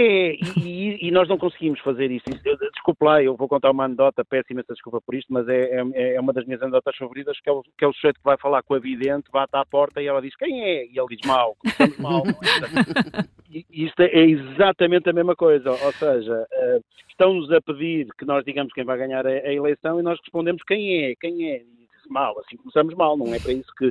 É, 0.00 0.36
e, 0.56 1.08
e, 1.08 1.10
nós 1.10 1.28
não 1.28 1.36
conseguimos 1.36 1.80
fazer 1.80 2.08
isso. 2.08 2.24
Desculpe 2.72 3.04
lá, 3.04 3.20
eu 3.20 3.36
vou 3.36 3.48
contar 3.48 3.72
uma 3.72 3.84
anedota, 3.84 4.24
peço 4.24 4.52
imensa 4.52 4.72
desculpa 4.72 5.00
por 5.00 5.12
isto, 5.12 5.32
mas 5.32 5.48
é, 5.48 5.82
é, 5.82 6.14
é, 6.14 6.20
uma 6.20 6.32
das 6.32 6.46
minhas 6.46 6.62
anedotas 6.62 6.96
favoritas, 6.96 7.36
que 7.40 7.50
é, 7.50 7.52
o, 7.52 7.64
que 7.76 7.84
é 7.84 7.88
o 7.88 7.92
sujeito 7.92 8.18
que 8.18 8.24
vai 8.24 8.38
falar 8.38 8.62
com 8.62 8.74
a 8.74 8.78
vidente, 8.78 9.28
bate 9.32 9.56
à 9.56 9.66
porta 9.66 10.00
e 10.00 10.06
ela 10.06 10.22
diz 10.22 10.36
quem 10.36 10.62
é? 10.62 10.86
E 10.86 10.96
ele 10.96 11.16
diz 11.16 11.26
mal, 11.26 11.56
começamos 11.56 11.98
mal. 11.98 12.22
e 13.50 13.66
isto 13.72 14.00
é 14.00 14.20
exatamente 14.20 15.10
a 15.10 15.12
mesma 15.12 15.34
coisa, 15.34 15.68
ou 15.68 15.92
seja, 15.94 16.46
uh, 16.46 16.84
estão-nos 17.08 17.50
a 17.50 17.60
pedir 17.60 18.06
que 18.16 18.24
nós 18.24 18.44
digamos 18.44 18.72
quem 18.72 18.84
vai 18.84 18.98
ganhar 18.98 19.26
a, 19.26 19.30
a, 19.30 19.52
eleição 19.52 19.98
e 19.98 20.02
nós 20.04 20.16
respondemos 20.20 20.62
quem 20.62 21.06
é, 21.06 21.14
quem 21.16 21.50
é? 21.50 21.56
E 21.56 21.88
diz 21.92 22.06
mal, 22.08 22.38
assim 22.38 22.56
começamos 22.56 22.94
mal, 22.94 23.16
não 23.16 23.34
é 23.34 23.40
para 23.40 23.52
isso 23.52 23.72
que, 23.76 23.90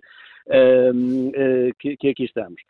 que, 1.79 1.97
que 1.97 2.09
aqui 2.09 2.23
estamos 2.23 2.61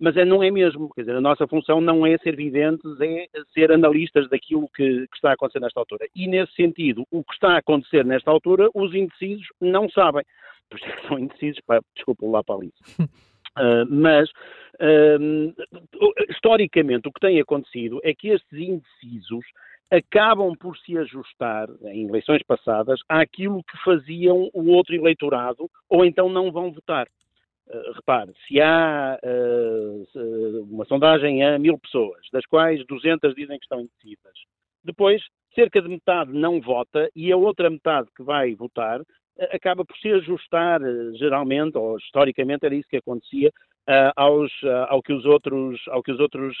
mas 0.00 0.16
é, 0.16 0.24
não 0.24 0.42
é 0.42 0.50
mesmo, 0.50 0.88
quer 0.94 1.02
dizer, 1.02 1.16
a 1.16 1.20
nossa 1.20 1.46
função 1.46 1.80
não 1.80 2.06
é 2.06 2.16
ser 2.18 2.34
videntes, 2.34 2.98
é 3.00 3.26
ser 3.52 3.70
analistas 3.70 4.28
daquilo 4.28 4.68
que, 4.74 5.06
que, 5.06 5.16
está 5.16 5.30
a 5.30 5.32
acontecer 5.34 5.60
nesta 5.60 5.80
altura. 5.80 6.06
E 6.14 6.26
nesse 6.26 6.54
sentido, 6.54 7.06
o 7.10 7.22
que 7.22 7.34
está 7.34 7.54
a 7.54 7.58
acontecer 7.58 8.04
nesta 8.04 8.30
altura, 8.30 8.70
os 8.74 8.94
indecisos 8.94 9.46
não 9.60 9.88
sabem. 9.90 10.24
Por 10.68 10.78
isso 10.78 10.88
é 10.88 10.96
que 10.96 11.08
são 11.08 11.18
indecisos, 11.18 11.60
pá, 11.66 11.80
desculpa 11.94 12.26
lá 12.26 12.42
para. 12.42 12.56
Uh, 12.56 12.70
mas, 13.90 14.30
uh, 14.30 15.54
historicamente, 16.30 17.08
o 17.08 17.12
que 17.12 17.20
tem 17.20 17.40
acontecido 17.40 18.00
é 18.02 18.14
que 18.14 18.28
estes 18.28 18.58
indecisos 18.58 19.44
acabam 19.90 20.54
por 20.56 20.76
se 20.78 20.96
ajustar, 20.96 21.68
em 21.84 22.08
eleições 22.08 22.42
passadas, 22.44 23.00
àquilo 23.08 23.62
que 23.64 23.76
faziam 23.84 24.48
o 24.54 24.70
outro 24.70 24.94
eleitorado, 24.94 25.68
ou 25.88 26.04
então 26.04 26.28
não 26.28 26.52
vão 26.52 26.72
votar. 26.72 27.08
Uh, 27.68 27.92
repare, 27.94 28.32
se 28.46 28.60
há 28.60 29.18
uh, 29.22 30.62
uma 30.70 30.84
sondagem 30.84 31.44
a 31.44 31.58
mil 31.58 31.78
pessoas, 31.78 32.20
das 32.32 32.44
quais 32.46 32.84
200 32.86 33.34
dizem 33.34 33.58
que 33.58 33.64
estão 33.64 33.80
indecisas, 33.80 34.34
depois 34.82 35.22
cerca 35.54 35.82
de 35.82 35.88
metade 35.88 36.32
não 36.32 36.60
vota 36.60 37.10
e 37.14 37.30
a 37.32 37.36
outra 37.36 37.68
metade 37.68 38.08
que 38.16 38.22
vai 38.22 38.54
votar 38.54 39.00
acaba 39.52 39.84
por 39.84 39.96
se 39.98 40.08
ajustar, 40.12 40.80
geralmente, 41.14 41.76
ou 41.76 41.96
historicamente 41.96 42.66
era 42.66 42.74
isso 42.74 42.88
que 42.88 42.96
acontecia, 42.96 43.52
aos, 44.14 44.52
ao 44.88 45.02
que 45.02 45.12
os 45.12 45.24
outros, 45.24 45.80
ao 45.88 46.02
que 46.02 46.12
os 46.12 46.20
outros 46.20 46.56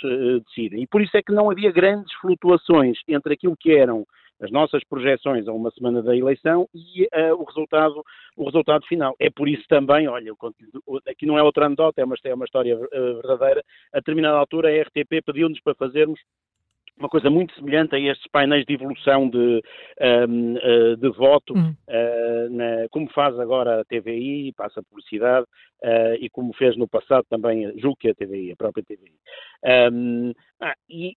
decidem. 0.46 0.82
E 0.82 0.86
por 0.86 1.00
isso 1.00 1.16
é 1.16 1.22
que 1.22 1.32
não 1.32 1.50
havia 1.50 1.70
grandes 1.70 2.12
flutuações 2.14 2.98
entre 3.06 3.34
aquilo 3.34 3.56
que 3.56 3.72
eram 3.72 4.04
as 4.40 4.50
nossas 4.50 4.82
projeções 4.84 5.46
a 5.46 5.52
uma 5.52 5.70
semana 5.70 6.02
da 6.02 6.16
eleição 6.16 6.68
e 6.74 7.04
uh, 7.04 7.34
o, 7.34 7.44
resultado, 7.44 8.02
o 8.36 8.44
resultado 8.44 8.86
final. 8.86 9.14
É 9.18 9.28
por 9.30 9.48
isso 9.48 9.64
também, 9.68 10.08
olha, 10.08 10.32
aqui 11.08 11.26
não 11.26 11.38
é 11.38 11.42
outra 11.42 11.66
anedota, 11.66 12.00
é 12.00 12.04
uma, 12.04 12.16
é 12.24 12.34
uma 12.34 12.46
história 12.46 12.76
uh, 12.76 13.14
verdadeira, 13.16 13.62
a 13.92 13.98
determinada 13.98 14.38
altura 14.38 14.68
a 14.68 14.82
RTP 14.82 15.22
pediu-nos 15.24 15.60
para 15.60 15.74
fazermos 15.74 16.18
uma 17.00 17.08
coisa 17.08 17.30
muito 17.30 17.54
semelhante 17.54 17.96
a 17.96 17.98
estes 17.98 18.26
painéis 18.30 18.64
de 18.66 18.74
evolução 18.74 19.28
de, 19.28 19.38
um, 19.38 19.60
ehm, 19.98 20.54
uh, 20.54 20.58
eh, 20.62 20.96
de 20.96 21.08
voto, 21.10 21.54
uh, 21.54 22.50
na, 22.50 22.88
como 22.90 23.10
faz 23.10 23.38
agora 23.40 23.80
a 23.80 23.84
TVI, 23.84 24.52
passa 24.52 24.80
a 24.80 24.82
publicidade, 24.82 25.46
uh, 25.82 26.14
e 26.20 26.28
como 26.30 26.52
fez 26.52 26.76
no 26.76 26.86
passado 26.86 27.24
também, 27.28 27.72
julgo 27.78 27.96
que 27.96 28.10
a 28.10 28.14
TVI, 28.14 28.52
a 28.52 28.56
própria 28.56 28.84
TVI. 28.84 29.12
Um, 29.64 30.28
ehm, 30.28 30.32
ah, 30.60 30.74
e 30.88 31.16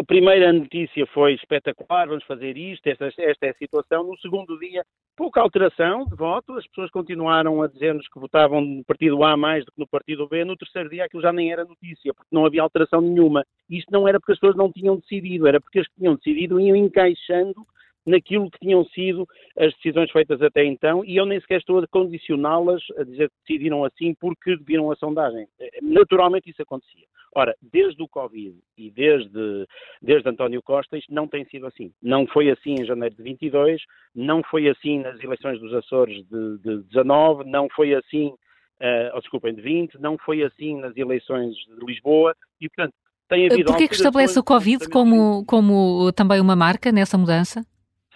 a 0.00 0.04
primeira 0.04 0.50
notícia 0.50 1.06
foi 1.08 1.34
espetacular, 1.34 2.08
vamos 2.08 2.24
fazer 2.24 2.56
isto, 2.56 2.86
esta, 2.86 3.06
esta 3.18 3.46
é 3.46 3.50
a 3.50 3.54
situação. 3.54 4.02
No 4.02 4.16
segundo 4.18 4.58
dia, 4.58 4.82
pouca 5.14 5.42
alteração 5.42 6.06
de 6.06 6.16
voto, 6.16 6.54
as 6.54 6.66
pessoas 6.68 6.90
continuaram 6.90 7.60
a 7.60 7.68
dizer-nos 7.68 8.08
que 8.08 8.18
votavam 8.18 8.62
no 8.62 8.82
partido 8.82 9.22
A 9.22 9.36
mais 9.36 9.62
do 9.62 9.72
que 9.72 9.78
no 9.78 9.86
partido 9.86 10.26
B. 10.26 10.42
No 10.42 10.56
terceiro 10.56 10.88
dia, 10.88 11.04
aquilo 11.04 11.22
já 11.22 11.32
nem 11.34 11.52
era 11.52 11.66
notícia, 11.66 12.14
porque 12.14 12.34
não 12.34 12.46
havia 12.46 12.62
alteração 12.62 13.02
nenhuma. 13.02 13.44
Isto 13.68 13.92
não 13.92 14.08
era 14.08 14.18
porque 14.18 14.32
as 14.32 14.38
pessoas 14.38 14.56
não 14.56 14.72
tinham 14.72 14.96
decidido, 14.96 15.46
era 15.46 15.60
porque 15.60 15.80
as 15.80 15.86
que 15.86 15.94
tinham 15.96 16.14
decidido 16.14 16.58
iam 16.58 16.76
encaixando 16.76 17.60
naquilo 18.06 18.50
que 18.50 18.58
tinham 18.58 18.84
sido 18.86 19.26
as 19.58 19.72
decisões 19.74 20.10
feitas 20.10 20.40
até 20.42 20.64
então, 20.64 21.04
e 21.04 21.16
eu 21.16 21.26
nem 21.26 21.40
sequer 21.40 21.58
estou 21.58 21.78
a 21.78 21.86
condicioná-las 21.88 22.82
a 22.98 23.04
dizer 23.04 23.28
que 23.28 23.36
decidiram 23.46 23.84
assim 23.84 24.14
porque 24.14 24.56
viram 24.56 24.90
a 24.90 24.96
sondagem. 24.96 25.46
Naturalmente 25.82 26.50
isso 26.50 26.62
acontecia. 26.62 27.04
Ora, 27.34 27.54
desde 27.62 28.02
o 28.02 28.08
Covid 28.08 28.56
e 28.76 28.90
desde, 28.90 29.66
desde 30.02 30.28
António 30.28 30.60
Costa, 30.62 30.98
isto 30.98 31.14
não 31.14 31.28
tem 31.28 31.44
sido 31.44 31.66
assim. 31.66 31.92
Não 32.02 32.26
foi 32.26 32.50
assim 32.50 32.74
em 32.74 32.84
janeiro 32.84 33.14
de 33.14 33.22
22, 33.22 33.80
não 34.14 34.42
foi 34.42 34.68
assim 34.68 34.98
nas 34.98 35.22
eleições 35.22 35.60
dos 35.60 35.72
Açores 35.72 36.24
de, 36.26 36.58
de 36.58 36.82
19, 36.88 37.48
não 37.48 37.68
foi 37.68 37.94
assim, 37.94 38.28
uh, 38.28 39.14
oh, 39.14 39.20
desculpem, 39.20 39.54
de 39.54 39.62
20, 39.62 40.00
não 40.00 40.18
foi 40.18 40.42
assim 40.42 40.80
nas 40.80 40.96
eleições 40.96 41.54
de 41.54 41.86
Lisboa, 41.86 42.34
e 42.60 42.68
portanto 42.68 42.94
tem 43.28 43.46
havido... 43.46 43.66
Porquê 43.66 43.86
que 43.86 43.94
estabelece 43.94 44.36
o 44.36 44.42
Covid 44.42 44.88
como, 44.88 45.44
como 45.46 46.12
também 46.12 46.40
uma 46.40 46.56
marca 46.56 46.90
nessa 46.90 47.16
mudança? 47.16 47.64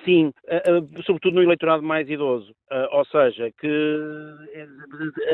Sim, 0.05 0.27
uh, 0.27 0.81
uh, 0.81 1.03
sobretudo 1.05 1.35
no 1.35 1.43
eleitorado 1.43 1.83
mais 1.83 2.09
idoso, 2.09 2.51
uh, 2.71 2.97
ou 2.97 3.05
seja, 3.07 3.51
que 3.59 4.09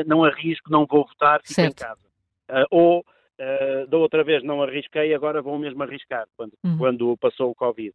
não 0.05 0.23
arrisco, 0.23 0.71
não 0.71 0.85
vou 0.85 1.05
votar, 1.05 1.41
fico 1.41 1.53
certo. 1.53 1.81
em 1.81 1.85
casa. 1.85 2.67
ou 2.71 3.05
da 3.89 3.97
outra 3.97 4.23
vez 4.23 4.43
não 4.43 4.61
arrisquei, 4.61 5.15
agora 5.15 5.41
vou 5.41 5.57
mesmo 5.57 5.81
arriscar, 5.81 6.27
quando, 6.37 6.53
uhum. 6.63 6.77
quando 6.77 7.17
passou 7.17 7.49
o 7.49 7.55
Covid. 7.55 7.91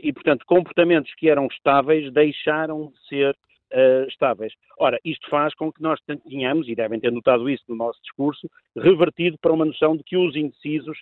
e, 0.00 0.12
portanto, 0.12 0.46
comportamentos 0.46 1.12
que 1.16 1.28
eram 1.28 1.46
estáveis 1.46 2.12
deixaram 2.12 2.92
de 2.92 3.08
ser 3.08 3.36
Uh, 3.72 4.06
estáveis. 4.06 4.52
Ora, 4.78 4.96
isto 5.04 5.28
faz 5.28 5.52
com 5.52 5.72
que 5.72 5.82
nós 5.82 5.98
tenhamos, 6.24 6.68
e 6.68 6.74
devem 6.76 7.00
ter 7.00 7.10
notado 7.10 7.50
isso 7.50 7.64
no 7.66 7.74
nosso 7.74 8.00
discurso, 8.00 8.48
revertido 8.76 9.36
para 9.38 9.52
uma 9.52 9.64
noção 9.64 9.96
de 9.96 10.04
que 10.04 10.16
os 10.16 10.36
indecisos 10.36 10.96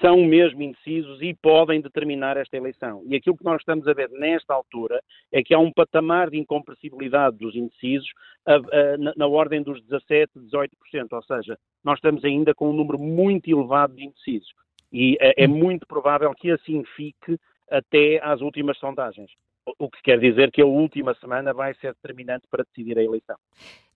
são 0.00 0.24
mesmo 0.24 0.62
indecisos 0.62 1.20
e 1.20 1.34
podem 1.34 1.80
determinar 1.80 2.36
esta 2.36 2.56
eleição. 2.56 3.02
E 3.06 3.14
aquilo 3.14 3.36
que 3.36 3.44
nós 3.44 3.60
estamos 3.60 3.86
a 3.86 3.92
ver 3.92 4.08
nesta 4.10 4.54
altura 4.54 5.02
é 5.30 5.42
que 5.42 5.54
há 5.54 5.58
um 5.58 5.72
patamar 5.72 6.30
de 6.30 6.38
incompressibilidade 6.38 7.36
dos 7.36 7.54
indecisos 7.54 8.08
a, 8.46 8.54
a, 8.54 8.98
na, 8.98 9.12
na, 9.16 9.26
ordem 9.26 9.62
dos 9.62 9.82
17, 9.82 10.32
18%, 10.38 10.68
ou 11.12 11.22
seja, 11.22 11.58
nós 11.82 11.98
estamos 11.98 12.24
ainda 12.24 12.54
com 12.54 12.70
um 12.70 12.72
número 12.72 12.98
muito 12.98 13.50
elevado 13.50 13.94
de 13.94 14.04
indecisos. 14.04 14.48
E 14.92 15.16
é, 15.20 15.44
é 15.44 15.46
muito 15.46 15.86
provável 15.86 16.32
que 16.34 16.50
assim 16.50 16.82
fique 16.96 17.38
até 17.70 18.20
às 18.22 18.40
últimas 18.40 18.78
sondagens. 18.78 19.30
O 19.78 19.88
que 19.90 20.02
quer 20.02 20.18
dizer 20.18 20.50
que 20.52 20.60
a 20.60 20.66
última 20.66 21.14
semana 21.14 21.54
vai 21.54 21.74
ser 21.80 21.94
determinante 21.94 22.46
para 22.50 22.64
decidir 22.64 22.98
a 22.98 23.02
eleição. 23.02 23.36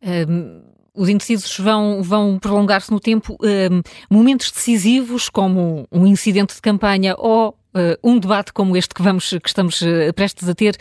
Um, 0.03 0.63
os 0.95 1.09
indecisos 1.09 1.59
vão, 1.59 2.03
vão 2.03 2.39
prolongar-se 2.39 2.91
no 2.91 2.99
tempo. 2.99 3.37
Um, 3.43 3.83
momentos 4.11 4.51
decisivos, 4.51 5.29
como 5.29 5.87
um 5.93 6.07
incidente 6.07 6.55
de 6.55 6.63
campanha 6.63 7.15
ou 7.19 7.51
uh, 7.51 7.99
um 8.03 8.19
debate 8.19 8.53
como 8.53 8.77
este 8.77 8.95
que, 8.95 9.03
vamos, 9.03 9.29
que 9.29 9.49
estamos 9.49 9.83
uh, 9.83 10.12
prestes 10.14 10.49
a 10.49 10.55
ter, 10.55 10.77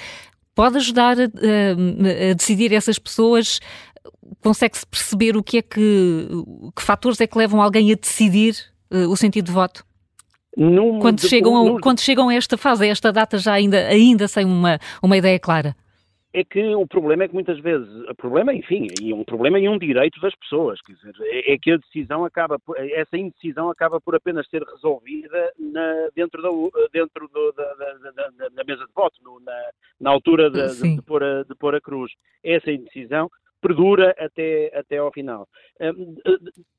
pode 0.56 0.78
ajudar 0.78 1.18
a, 1.20 1.24
a, 1.24 2.32
a 2.32 2.34
decidir 2.34 2.74
essas 2.74 2.98
pessoas? 2.98 3.60
Consegue-se 4.42 4.86
perceber 4.88 5.36
o 5.36 5.44
que 5.44 5.58
é 5.58 5.62
que, 5.62 6.28
que 6.76 6.82
fatores 6.82 7.20
é 7.20 7.28
que 7.28 7.38
levam 7.38 7.62
alguém 7.62 7.92
a 7.92 7.96
decidir 7.96 8.56
uh, 8.92 9.10
o 9.10 9.18
sentido 9.18 9.46
de 9.46 9.52
voto? 9.52 9.86
Quando, 10.99 11.22
chegam 11.22 11.78
a, 11.78 11.82
quando 11.82 11.99
chegam 11.99 12.30
a 12.30 12.34
esta 12.36 12.58
fase, 12.58 12.86
a 12.86 12.88
esta 12.88 13.12
data, 13.12 13.38
já 13.38 13.53
ainda, 13.53 13.88
ainda 13.88 14.28
sem 14.28 14.45
uma, 14.45 14.80
uma 15.01 15.18
ideia 15.18 15.39
clara? 15.39 15.76
é 16.39 16.43
que 16.43 16.76
o 16.76 16.86
problema 16.86 17.24
é 17.24 17.28
que 17.28 17.34
muitas 17.34 17.60
vezes, 17.60 17.88
o 18.08 18.16
problema, 18.16 18.53
enfim, 18.53 18.88
e 19.01 19.12
um 19.12 19.24
problema 19.24 19.60
e 19.60 19.68
um 19.68 19.78
direito 19.78 20.20
das 20.20 20.36
pessoas, 20.36 20.80
quer 20.82 20.93
dizer, 20.93 21.16
é, 21.22 21.53
é 21.53 21.58
que 21.58 21.72
a 21.72 21.78
decisão 21.78 22.26
acaba, 22.26 22.60
essa 22.91 23.18
indecisão 23.18 23.72
acaba 23.72 23.99
por 23.99 24.14
apenas 24.14 24.47
ser 24.47 24.62
resolvida 24.64 25.51
na, 25.58 26.10
dentro, 26.16 26.41
da, 26.41 26.49
dentro 26.93 27.28
do, 27.28 27.51
da, 27.53 27.74
da, 27.74 28.12
da, 28.12 28.49
da, 28.49 28.64
mesa 28.64 28.86
de 28.86 28.93
voto, 28.93 29.16
no, 29.24 29.39
na, 29.39 29.70
na, 29.99 30.10
altura 30.12 30.51
de, 30.51 30.82
de, 30.82 30.95
de, 30.97 31.01
pôr 31.01 31.24
a, 31.24 31.43
de 31.43 31.55
pôr 31.55 31.74
a 31.74 31.82
cruz. 31.82 32.12
Essa 32.43 32.72
indecisão 32.72 33.32
perdura 33.62 34.16
até, 34.18 34.72
até 34.78 34.97
ao 34.97 35.12
final. 35.12 35.47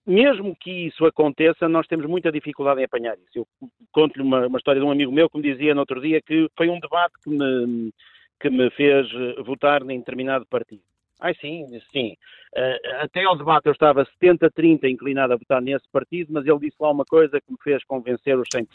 Mesmo 0.07 0.57
que 0.57 0.87
isso 0.87 1.05
aconteça, 1.05 1.69
nós 1.69 1.87
temos 1.87 2.07
muita 2.07 2.33
dificuldade 2.33 2.81
em 2.81 2.85
apanhar 2.85 3.17
isso. 3.19 3.39
Eu 3.39 3.47
conto-lhe 3.93 4.23
uma, 4.23 4.47
uma 4.47 4.59
história 4.59 4.81
de 4.81 4.87
um 4.87 4.91
amigo 4.91 5.13
meu 5.13 5.29
que 5.29 5.39
me 5.39 5.43
dizia 5.43 5.75
no 5.75 5.81
outro 5.81 6.01
dia 6.01 6.21
que 6.23 6.49
foi 6.57 6.69
um 6.69 6.81
debate 6.81 7.15
que 7.23 7.31
me 7.31 7.93
que 8.41 8.51
me 8.51 8.71
fez 8.71 9.09
votar 9.45 9.83
em 9.83 9.99
determinado 9.99 10.47
partido. 10.47 10.83
Ah, 11.21 11.35
sim, 11.35 11.67
sim. 11.91 12.17
Uh, 12.57 13.03
até 13.03 13.25
ao 13.25 13.37
debate 13.37 13.67
eu 13.67 13.73
estava 13.73 14.07
70-30 14.23 14.85
inclinado 14.85 15.33
a 15.33 15.37
votar 15.37 15.61
nesse 15.61 15.89
partido, 15.91 16.33
mas 16.33 16.47
ele 16.47 16.61
disse 16.61 16.77
lá 16.79 16.91
uma 16.91 17.05
coisa 17.05 17.41
que 17.41 17.51
me 17.51 17.59
fez 17.63 17.83
convencer 17.85 18.39
os 18.39 18.49
100%. 18.55 18.67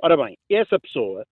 Ora 0.00 0.16
bem, 0.16 0.36
essa 0.50 0.78
pessoa, 0.78 1.24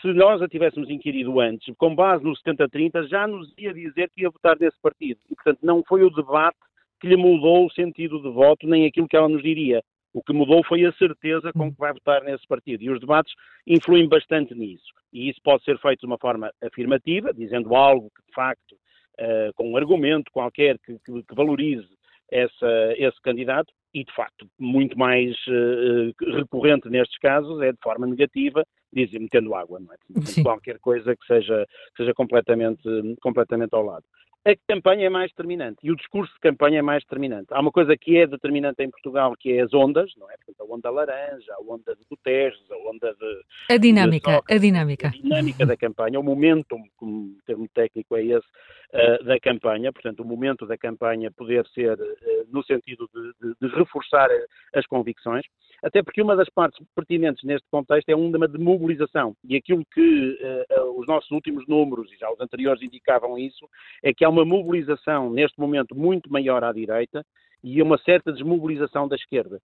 se 0.00 0.08
nós 0.12 0.40
a 0.40 0.48
tivéssemos 0.48 0.88
inquirido 0.88 1.40
antes, 1.40 1.74
com 1.76 1.94
base 1.94 2.24
no 2.24 2.32
70-30, 2.32 3.08
já 3.08 3.26
nos 3.26 3.52
ia 3.58 3.72
dizer 3.74 4.10
que 4.10 4.22
ia 4.22 4.30
votar 4.30 4.56
nesse 4.58 4.80
partido. 4.80 5.20
E, 5.30 5.34
portanto, 5.34 5.58
não 5.62 5.82
foi 5.82 6.02
o 6.02 6.10
debate 6.10 6.56
que 7.00 7.08
lhe 7.08 7.16
mudou 7.16 7.66
o 7.66 7.72
sentido 7.72 8.20
de 8.20 8.30
voto, 8.30 8.66
nem 8.66 8.86
aquilo 8.86 9.08
que 9.08 9.16
ela 9.16 9.28
nos 9.28 9.42
diria. 9.42 9.82
O 10.12 10.22
que 10.22 10.32
mudou 10.32 10.64
foi 10.64 10.84
a 10.84 10.92
certeza 10.92 11.52
com 11.52 11.70
que 11.70 11.78
vai 11.78 11.92
votar 11.92 12.22
nesse 12.22 12.46
partido. 12.46 12.82
E 12.82 12.90
os 12.90 13.00
debates 13.00 13.32
influem 13.66 14.08
bastante 14.08 14.54
nisso. 14.54 14.86
E 15.12 15.28
isso 15.28 15.40
pode 15.42 15.64
ser 15.64 15.78
feito 15.78 16.00
de 16.00 16.06
uma 16.06 16.18
forma 16.18 16.50
afirmativa, 16.62 17.32
dizendo 17.32 17.74
algo 17.74 18.10
que, 18.10 18.22
de 18.26 18.34
facto, 18.34 18.72
uh, 19.20 19.52
com 19.54 19.70
um 19.70 19.76
argumento 19.76 20.30
qualquer 20.32 20.78
que, 20.78 20.98
que, 21.04 21.22
que 21.22 21.34
valorize 21.34 21.88
essa, 22.30 22.94
esse 22.96 23.20
candidato, 23.22 23.72
e 23.94 24.04
de 24.04 24.14
facto, 24.14 24.46
muito 24.58 24.98
mais 24.98 25.34
uh, 25.46 26.34
recorrente 26.36 26.88
nestes 26.88 27.18
casos 27.18 27.60
é 27.62 27.72
de 27.72 27.78
forma 27.82 28.06
negativa, 28.06 28.64
dizer, 28.92 29.18
metendo 29.18 29.54
água, 29.54 29.80
não 29.80 29.92
é? 29.92 30.42
Qualquer 30.42 30.78
coisa 30.78 31.14
que 31.16 31.26
seja, 31.26 31.66
que 31.94 32.02
seja 32.02 32.14
completamente, 32.14 32.82
completamente 33.20 33.74
ao 33.74 33.84
lado 33.84 34.04
a 34.48 34.56
campanha 34.66 35.06
é 35.06 35.10
mais 35.10 35.30
determinante 35.30 35.78
e 35.82 35.90
o 35.90 35.96
discurso 35.96 36.32
de 36.32 36.40
campanha 36.40 36.78
é 36.78 36.82
mais 36.82 37.02
determinante. 37.02 37.48
Há 37.50 37.60
uma 37.60 37.70
coisa 37.70 37.94
que 37.96 38.16
é 38.16 38.26
determinante 38.26 38.82
em 38.82 38.90
Portugal, 38.90 39.34
que 39.38 39.52
é 39.52 39.60
as 39.60 39.74
ondas, 39.74 40.10
não 40.16 40.30
é? 40.30 40.36
Portanto, 40.36 40.60
a 40.60 40.74
onda 40.74 40.90
laranja, 40.90 41.52
a 41.52 41.60
onda 41.60 41.94
de 41.94 42.04
Guterres, 42.08 42.58
a 42.70 42.90
onda 42.90 43.14
de... 43.14 43.74
A 43.74 43.76
dinâmica, 43.76 44.42
de 44.48 44.54
a 44.54 44.58
dinâmica. 44.58 45.08
A 45.08 45.10
dinâmica 45.10 45.66
da 45.66 45.76
campanha, 45.76 46.18
o 46.18 46.22
momento, 46.22 46.76
como 46.96 47.36
o 47.36 47.36
termo 47.44 47.68
técnico 47.74 48.16
é 48.16 48.24
esse, 48.24 48.46
uh, 48.94 49.24
da 49.24 49.38
campanha, 49.38 49.92
portanto, 49.92 50.20
o 50.20 50.24
momento 50.24 50.66
da 50.66 50.78
campanha 50.78 51.30
poder 51.30 51.66
ser 51.74 51.92
uh, 51.92 52.46
no 52.50 52.64
sentido 52.64 53.08
de, 53.14 53.48
de, 53.48 53.54
de 53.60 53.76
reforçar 53.76 54.30
as 54.74 54.86
convicções, 54.86 55.44
até 55.82 56.02
porque 56.02 56.22
uma 56.22 56.34
das 56.34 56.48
partes 56.48 56.84
pertinentes 56.94 57.44
neste 57.44 57.66
contexto 57.70 58.08
é 58.08 58.16
uma 58.16 58.48
de 58.48 58.58
mobilização. 58.58 59.34
E 59.44 59.56
aquilo 59.56 59.84
que 59.92 60.38
uh, 60.80 60.98
os 60.98 61.06
nossos 61.06 61.30
últimos 61.30 61.66
números, 61.68 62.10
e 62.12 62.16
já 62.16 62.30
os 62.30 62.40
anteriores 62.40 62.82
indicavam 62.82 63.38
isso, 63.38 63.68
é 64.02 64.12
que 64.12 64.24
há 64.24 64.28
uma 64.28 64.37
mobilização 64.44 65.30
neste 65.30 65.58
momento 65.58 65.94
muito 65.94 66.30
maior 66.32 66.64
à 66.64 66.72
direita 66.72 67.24
e 67.62 67.82
uma 67.82 67.98
certa 67.98 68.32
desmobilização 68.32 69.08
da 69.08 69.16
esquerda. 69.16 69.60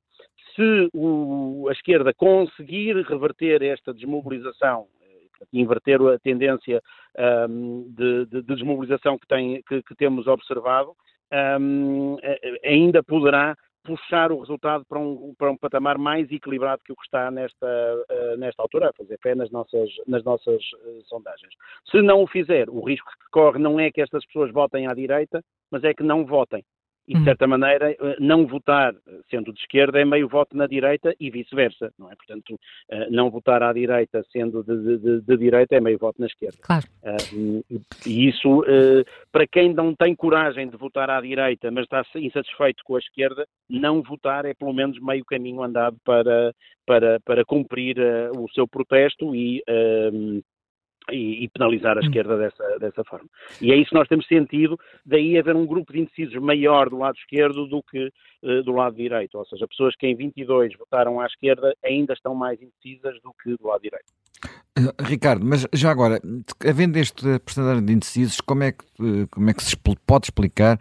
Se 0.54 0.88
o, 0.92 1.66
a 1.68 1.72
esquerda 1.72 2.12
conseguir 2.14 2.96
reverter 3.02 3.62
esta 3.62 3.92
desmobilização, 3.92 4.86
eh, 5.02 5.46
inverter 5.52 6.00
a 6.02 6.18
tendência 6.18 6.82
um, 7.48 7.86
de, 7.90 8.26
de, 8.26 8.42
de, 8.42 8.54
desmobilização 8.54 9.18
que, 9.18 9.26
tem, 9.26 9.62
que, 9.62 9.82
que 9.82 9.94
temos 9.94 10.26
observado, 10.26 10.92
um, 11.60 12.16
ainda 12.64 13.02
poderá 13.02 13.56
puxar 13.84 14.32
o 14.32 14.40
resultado 14.40 14.84
para 14.86 14.98
um, 14.98 15.34
para 15.38 15.50
um 15.50 15.56
patamar 15.56 15.98
mais 15.98 16.30
equilibrado 16.32 16.82
que 16.84 16.92
o 16.92 16.96
que 16.96 17.04
está 17.04 17.30
nesta, 17.30 17.66
uh, 17.66 18.36
nesta 18.38 18.62
altura, 18.62 18.88
a 18.88 18.92
fazer 18.94 19.18
fé 19.22 19.34
nas 19.34 19.50
nossas, 19.50 19.90
nas 20.06 20.24
nossas 20.24 20.60
uh, 20.72 21.02
sondagens. 21.04 21.54
Se 21.90 22.00
não 22.00 22.22
o 22.22 22.26
fizer, 22.26 22.68
o 22.70 22.80
risco 22.80 23.10
que 23.10 23.30
corre 23.30 23.58
não 23.58 23.78
é 23.78 23.90
que 23.90 24.00
estas 24.00 24.24
pessoas 24.26 24.50
votem 24.50 24.86
à 24.86 24.94
direita, 24.94 25.44
mas 25.70 25.84
é 25.84 25.92
que 25.92 26.02
não 26.02 26.24
votem. 26.24 26.64
E, 27.06 27.12
de 27.12 27.18
uhum. 27.18 27.24
certa 27.24 27.46
maneira, 27.46 27.90
eh, 27.90 28.16
não 28.18 28.46
votar, 28.46 28.94
sendo 29.30 29.52
de 29.52 29.60
esquerda, 29.60 30.00
é 30.00 30.04
meio 30.04 30.28
voto 30.28 30.56
na 30.56 30.66
direita 30.66 31.14
e 31.20 31.30
vice-versa, 31.30 31.92
não 31.98 32.10
é? 32.10 32.16
Portanto, 32.16 32.58
não 33.10 33.30
votar 33.30 33.62
à 33.62 33.72
direita, 33.72 34.24
sendo 34.32 34.62
de, 34.62 34.98
de, 34.98 35.20
de 35.20 35.36
direita, 35.36 35.76
é 35.76 35.80
meio 35.80 35.98
voto 35.98 36.20
na 36.20 36.26
esquerda. 36.26 36.56
Claro. 36.62 36.86
E 38.06 38.28
isso, 38.28 38.64
para 39.30 39.46
quem 39.46 39.74
não 39.74 39.94
tem 39.94 40.14
coragem 40.14 40.68
de 40.68 40.76
votar 40.76 41.10
à 41.10 41.20
direita, 41.20 41.70
mas 41.70 41.84
está 41.84 42.02
insatisfeito 42.14 42.82
com 42.84 42.96
a 42.96 42.98
esquerda, 42.98 43.46
não 43.68 44.02
votar 44.02 44.44
é 44.44 44.54
pelo 44.54 44.72
menos 44.72 44.98
meio 45.00 45.24
caminho 45.24 45.62
andado 45.62 45.96
para, 46.04 46.54
para, 46.86 47.20
para 47.20 47.44
cumprir 47.44 47.96
o 48.36 48.48
seu 48.54 48.66
protesto 48.66 49.34
e 49.34 49.62
e, 51.10 51.44
e, 51.44 51.48
penalizar 51.48 51.96
a 51.96 52.00
hum. 52.00 52.04
esquerda 52.04 52.36
dessa, 52.36 52.78
dessa 52.78 53.04
forma. 53.04 53.28
E 53.60 53.72
é 53.72 53.76
isso 53.76 53.90
que 53.90 53.96
nós 53.96 54.08
temos 54.08 54.26
sentido, 54.26 54.78
daí 55.04 55.38
haver 55.38 55.54
um 55.54 55.66
grupo 55.66 55.92
de 55.92 56.00
indecisos 56.00 56.34
maior 56.40 56.88
do 56.88 56.98
lado 56.98 57.16
esquerdo 57.16 57.66
do 57.66 57.82
que 57.82 58.06
uh, 58.42 58.62
do 58.62 58.72
lado 58.72 58.96
direito, 58.96 59.36
ou 59.36 59.44
seja, 59.46 59.66
pessoas 59.68 59.94
que 59.96 60.06
em 60.06 60.16
22 60.16 60.76
votaram 60.78 61.20
à 61.20 61.26
esquerda 61.26 61.74
ainda 61.84 62.14
estão 62.14 62.34
mais 62.34 62.58
indecisas 62.60 63.20
do 63.22 63.32
que 63.42 63.56
do 63.56 63.66
lado 63.66 63.82
direito. 63.82 64.06
Uh, 64.78 65.02
Ricardo, 65.02 65.44
mas 65.44 65.66
já 65.72 65.90
agora, 65.90 66.20
havendo 66.66 66.96
este 66.96 67.38
porcentagem 67.40 67.84
de 67.84 67.92
indecisos, 67.92 68.40
como 68.40 68.64
é 68.64 68.72
que, 68.72 68.84
uh, 69.00 69.28
como 69.30 69.50
é 69.50 69.54
que 69.54 69.62
se 69.62 69.76
pode 69.76 70.26
explicar 70.26 70.78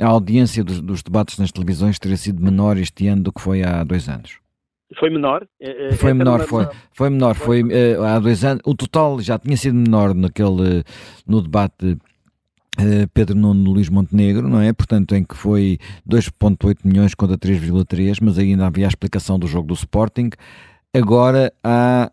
a 0.00 0.06
audiência 0.06 0.64
dos, 0.64 0.80
dos 0.80 1.02
debates 1.02 1.38
nas 1.38 1.52
televisões 1.52 1.98
ter 1.98 2.16
sido 2.16 2.42
menor 2.42 2.76
este 2.76 3.06
ano 3.08 3.24
do 3.24 3.32
que 3.32 3.40
foi 3.40 3.62
há 3.62 3.84
dois 3.84 4.08
anos? 4.08 4.45
Foi 4.94 5.10
menor? 5.10 5.46
Eh, 5.60 5.88
eh, 5.88 5.92
foi 5.92 6.12
menor, 6.14 6.46
foi. 6.46 6.68
Foi 6.92 7.10
menor, 7.10 7.34
foi 7.34 7.62
uh, 7.62 8.02
há 8.04 8.18
dois 8.20 8.44
anos. 8.44 8.62
O 8.64 8.74
total 8.74 9.20
já 9.20 9.38
tinha 9.38 9.56
sido 9.56 9.74
menor 9.74 10.14
naquele, 10.14 10.84
no 11.26 11.42
debate 11.42 11.98
uh, 12.78 13.08
Pedro 13.12 13.36
Nuno 13.36 13.72
Luís 13.72 13.88
Montenegro, 13.88 14.48
não 14.48 14.60
é? 14.60 14.72
Portanto, 14.72 15.14
em 15.16 15.24
que 15.24 15.36
foi 15.36 15.78
2,8 16.08 16.78
milhões 16.84 17.14
contra 17.14 17.36
3,3, 17.36 18.18
mas 18.22 18.38
ainda 18.38 18.66
havia 18.66 18.86
a 18.86 18.88
explicação 18.88 19.38
do 19.38 19.48
jogo 19.48 19.66
do 19.66 19.74
Sporting. 19.74 20.30
Agora 20.94 21.52
há 21.64 22.10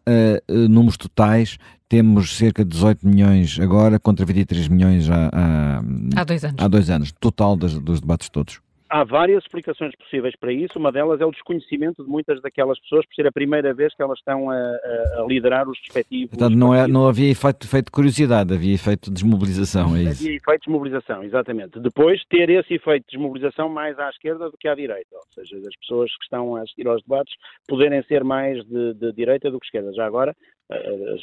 uh, 0.49 0.67
números 0.67 0.97
totais, 0.97 1.57
temos 1.87 2.35
cerca 2.35 2.65
de 2.65 2.71
18 2.71 3.07
milhões 3.07 3.59
agora 3.59 3.99
contra 3.99 4.25
23 4.25 4.67
milhões 4.67 5.09
há, 5.09 5.29
há, 5.31 5.83
há 6.19 6.23
dois 6.23 6.43
anos. 6.43 6.55
Há 6.57 6.67
dois 6.67 6.89
anos, 6.89 7.11
total 7.11 7.55
das, 7.55 7.77
dos 7.77 8.01
debates 8.01 8.29
todos. 8.29 8.59
Há 8.93 9.03
várias 9.03 9.41
explicações 9.43 9.95
possíveis 9.95 10.35
para 10.39 10.53
isso. 10.53 10.77
Uma 10.77 10.91
delas 10.91 11.19
é 11.19 11.25
o 11.25 11.31
desconhecimento 11.31 12.03
de 12.03 12.07
muitas 12.07 12.39
daquelas 12.43 12.79
pessoas 12.79 13.03
por 13.07 13.15
ser 13.15 13.25
a 13.25 13.31
primeira 13.31 13.73
vez 13.73 13.91
que 13.95 14.03
elas 14.03 14.19
estão 14.19 14.51
a, 14.51 14.55
a, 14.55 15.25
liderar 15.27 15.67
os 15.67 15.79
respectivos. 15.79 16.29
Portanto, 16.29 16.55
não, 16.55 16.75
é, 16.75 16.87
não 16.87 17.07
havia 17.07 17.31
efeito, 17.31 17.65
efeito 17.65 17.85
de 17.85 17.91
curiosidade, 17.91 18.53
havia 18.53 18.71
efeito 18.71 19.09
de 19.09 19.15
desmobilização, 19.15 19.95
é 19.95 20.03
isso? 20.03 20.21
Havia 20.21 20.35
efeito 20.35 20.59
de 20.59 20.65
desmobilização, 20.67 21.23
exatamente. 21.23 21.79
Depois, 21.79 22.23
ter 22.25 22.51
esse 22.51 22.75
efeito 22.75 23.05
de 23.05 23.17
desmobilização 23.17 23.67
mais 23.67 23.97
à 23.97 24.11
esquerda 24.11 24.47
do 24.51 24.57
que 24.59 24.67
à 24.67 24.75
direita. 24.75 25.15
Ou 25.15 25.43
seja, 25.43 25.57
as 25.57 25.75
pessoas 25.77 26.15
que 26.15 26.25
estão 26.25 26.55
a 26.55 26.61
assistir 26.61 26.87
aos 26.87 27.01
debates 27.01 27.33
poderem 27.67 28.03
ser 28.03 28.23
mais 28.23 28.63
de, 28.63 28.93
de 28.93 29.11
direita 29.11 29.49
do 29.49 29.59
que 29.59 29.65
esquerda. 29.65 29.91
Já 29.93 30.05
agora, 30.05 30.35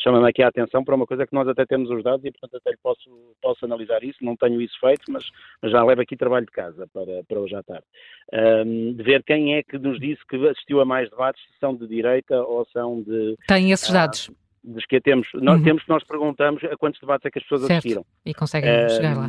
chama-me 0.02 0.28
aqui 0.28 0.42
a 0.42 0.48
atenção 0.48 0.84
para 0.84 0.94
uma 0.94 1.06
coisa 1.06 1.26
que 1.26 1.34
nós 1.34 1.46
até 1.48 1.64
temos 1.64 1.90
os 1.90 2.02
dados 2.02 2.24
e, 2.24 2.30
portanto, 2.30 2.56
até 2.56 2.76
posso, 2.82 3.34
posso 3.40 3.64
analisar 3.64 4.02
isso. 4.02 4.18
Não 4.22 4.36
tenho 4.36 4.60
isso 4.60 4.78
feito, 4.80 5.02
mas, 5.08 5.24
mas 5.62 5.72
já 5.72 5.84
levo 5.84 6.00
aqui 6.00 6.16
trabalho 6.16 6.46
de 6.46 6.52
casa 6.52 6.86
para, 6.92 7.22
para 7.24 7.40
hoje 7.40 7.54
à 7.54 7.62
tarde. 7.62 7.84
Um, 8.32 8.92
de 8.94 9.02
ver 9.02 9.22
quem 9.22 9.56
é 9.56 9.62
que 9.62 9.78
nos 9.78 9.98
disse 9.98 10.20
que 10.28 10.36
assistiu 10.48 10.80
a 10.80 10.84
mais 10.84 11.08
debates, 11.10 11.42
se 11.42 11.58
são 11.58 11.74
de 11.74 11.86
direita 11.86 12.42
ou 12.42 12.66
são 12.72 13.02
de. 13.02 13.36
Tem 13.46 13.70
esses 13.72 13.90
dados. 13.90 14.28
Uh, 14.28 14.49
dos 14.62 14.84
que 14.84 15.00
temos, 15.00 15.26
nós 15.34 15.58
uhum. 15.58 15.64
temos 15.64 15.82
que 15.82 15.88
nós 15.88 16.04
perguntamos 16.04 16.62
a 16.64 16.76
quantos 16.76 17.00
debates 17.00 17.24
é 17.24 17.30
que 17.30 17.38
as 17.38 17.44
pessoas 17.44 17.62
certo. 17.62 17.78
assistiram. 17.78 18.06
E 18.26 18.34
conseguem 18.34 18.70
uh, 18.70 18.90
chegar 18.90 19.16
lá. 19.16 19.28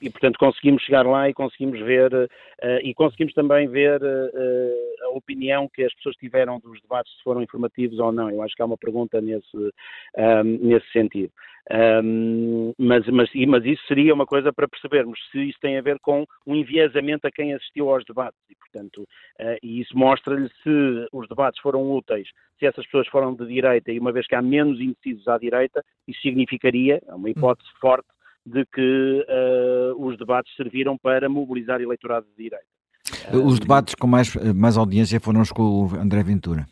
E, 0.00 0.10
portanto, 0.10 0.38
conseguimos 0.38 0.82
chegar 0.82 1.04
lá 1.04 1.28
e 1.28 1.34
conseguimos 1.34 1.80
ver, 1.80 2.12
uh, 2.14 2.28
e 2.82 2.94
conseguimos 2.94 3.34
também 3.34 3.68
ver 3.68 4.00
uh, 4.00 5.06
a 5.06 5.08
opinião 5.10 5.68
que 5.68 5.82
as 5.82 5.92
pessoas 5.94 6.16
tiveram 6.16 6.60
dos 6.60 6.80
debates, 6.80 7.12
se 7.16 7.22
foram 7.22 7.42
informativos 7.42 7.98
ou 7.98 8.12
não. 8.12 8.30
Eu 8.30 8.42
acho 8.42 8.54
que 8.54 8.62
há 8.62 8.66
uma 8.66 8.78
pergunta 8.78 9.20
nesse, 9.20 9.72
nesse 10.60 10.90
sentido. 10.92 11.32
Um, 11.72 12.72
mas, 12.76 13.06
mas, 13.06 13.30
mas, 13.46 13.64
isso 13.64 13.86
seria 13.86 14.12
uma 14.12 14.26
coisa 14.26 14.52
para 14.52 14.66
percebermos 14.66 15.20
se 15.30 15.50
isso 15.50 15.58
tem 15.60 15.78
a 15.78 15.82
ver 15.82 16.00
com 16.00 16.26
um 16.44 16.56
enviesamento 16.56 17.28
a 17.28 17.30
quem 17.30 17.54
assistiu 17.54 17.88
aos 17.88 18.04
debates 18.04 18.40
e, 18.50 18.56
portanto, 18.56 19.02
uh, 19.02 19.56
e 19.62 19.80
isso 19.80 19.96
mostra-lhe 19.96 20.48
se 20.64 21.08
os 21.12 21.28
debates 21.28 21.60
foram 21.60 21.92
úteis, 21.92 22.28
se 22.58 22.66
essas 22.66 22.84
pessoas 22.86 23.06
foram 23.06 23.34
de 23.34 23.46
direita 23.46 23.92
e 23.92 24.00
uma 24.00 24.10
vez 24.10 24.26
que 24.26 24.34
há 24.34 24.42
menos 24.42 24.80
indecisos 24.80 25.28
à 25.28 25.38
direita, 25.38 25.84
isso 26.08 26.20
significaria, 26.22 27.00
é 27.06 27.14
uma 27.14 27.30
hipótese 27.30 27.70
forte, 27.80 28.08
de 28.44 28.64
que 28.66 29.26
uh, 29.28 30.04
os 30.04 30.18
debates 30.18 30.52
serviram 30.56 30.98
para 30.98 31.28
mobilizar 31.28 31.80
eleitorado 31.80 32.26
de 32.26 32.42
direita. 32.42 32.66
Os 33.32 33.60
debates 33.60 33.94
com 33.94 34.08
mais, 34.08 34.34
mais 34.54 34.76
audiência 34.76 35.20
foram 35.20 35.40
os 35.40 35.52
com 35.52 35.62
o 35.62 35.94
André 35.94 36.22
Ventura. 36.24 36.66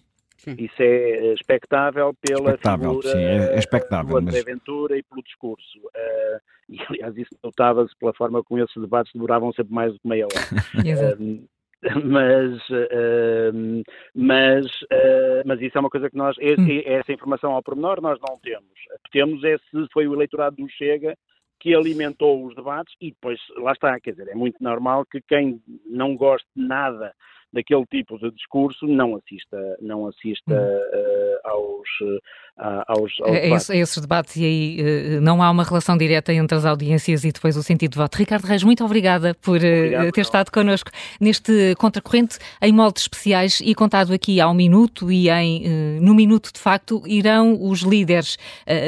Isso 0.57 0.81
é 0.81 1.35
expectável 1.35 2.15
pela 2.21 2.51
expectável, 2.51 2.95
figura 2.95 3.09
sim, 3.09 3.23
é, 3.23 3.55
é 3.55 3.59
expectável, 3.59 4.11
do 4.11 4.17
André 4.19 4.43
Ventura 4.43 4.97
e 4.97 5.03
pelo 5.03 5.23
discurso. 5.23 5.79
Uh, 5.79 6.41
e, 6.69 6.81
aliás, 6.89 7.17
isso 7.17 7.37
notava-se 7.43 7.95
pela 7.99 8.13
forma 8.15 8.43
como 8.43 8.63
esses 8.63 8.81
debates 8.81 9.13
demoravam 9.13 9.53
sempre 9.53 9.75
mais 9.75 9.93
do 9.93 9.99
que 10.01 10.09
meia 10.09 10.27
hora. 10.27 10.39
Exato. 10.87 11.49
mas 12.05 12.59
uh, 12.71 13.83
mas 14.13 14.67
uh, 14.67 15.43
mas 15.47 15.61
isso 15.61 15.79
é 15.79 15.81
uma 15.81 15.91
coisa 15.91 16.11
que 16.11 16.17
nós 16.17 16.37
esse, 16.41 16.61
hum. 16.61 16.83
essa 16.85 17.13
informação 17.13 17.53
ao 17.53 17.63
pormenor 17.63 18.01
nós 18.01 18.19
não 18.19 18.37
temos 18.39 18.65
o 18.67 19.03
que 19.05 19.11
temos 19.13 19.45
é 19.45 19.57
se 19.59 19.87
foi 19.93 20.09
o 20.09 20.15
eleitorado 20.15 20.57
do 20.57 20.69
Chega 20.69 21.17
que 21.61 21.75
alimentou 21.75 22.45
os 22.45 22.55
debates 22.57 22.93
e 23.01 23.11
depois 23.11 23.39
lá 23.59 23.73
está 23.73 23.99
quer 24.01 24.11
dizer 24.11 24.27
é 24.29 24.35
muito 24.35 24.57
normal 24.61 25.05
que 25.07 25.21
quem 25.21 25.63
não 25.87 26.17
goste 26.17 26.49
nada 26.57 27.15
daquele 27.53 27.85
tipo 27.87 28.19
de 28.19 28.31
discurso 28.33 28.87
não 28.87 29.17
assista, 29.17 29.77
não 29.81 30.07
assista 30.07 30.53
uh, 30.53 31.49
aos, 31.49 31.89
uh, 32.03 32.83
aos, 32.89 33.13
aos 33.23 33.37
é, 33.37 33.41
debates. 33.43 33.71
esses 33.71 34.01
debates 34.01 34.37
e 34.37 34.45
aí 34.45 34.79
uh, 34.81 35.21
não 35.21 35.43
há 35.43 35.51
uma 35.51 35.65
relação 35.65 35.97
direta 35.97 36.33
entre 36.33 36.57
as 36.57 36.67
audiências 36.67 37.25
e 37.25 37.33
depois 37.33 37.57
o 37.57 37.63
sentido 37.63 37.93
de 37.93 37.99
voto. 37.99 38.17
Ricardo 38.17 38.45
Reis, 38.45 38.63
muito 38.63 38.85
obrigada 38.85 39.35
por 39.35 39.57
Obrigado, 39.57 40.13
ter 40.13 40.21
estado 40.21 40.51
connosco 40.51 40.91
neste 41.21 41.75
contracorrente 41.77 42.39
em 42.61 42.73
moldes 42.73 43.05
especiais 43.05 43.61
e 43.65 43.75
contado 43.75 44.13
aqui 44.13 44.41
ao 44.41 44.53
minuto 44.53 45.11
e 45.11 45.31
em, 45.31 46.01
no 46.01 46.15
minuto 46.15 46.53
de 46.53 46.61
facto 46.61 47.03
irão 47.07 47.59
os 47.61 47.81
líderes 47.81 48.37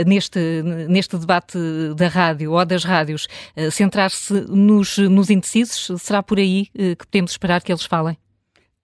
neste, 0.07 0.39
neste 0.89 1.17
debate 1.17 1.59
da 1.97 2.09
rádio 2.09 2.53
ou 2.53 2.65
das 2.65 2.85
rádios 2.85 3.27
centrar-se 3.71 4.33
nos, 4.49 4.99
nos 4.99 5.31
indecisos? 5.31 6.01
Será 6.03 6.23
por 6.23 6.39
aí 6.39 6.67
que 6.67 7.07
podemos 7.07 7.33
esperar 7.33 7.63
que 7.63 7.73
eles 7.73 7.85
falem? 7.85 8.17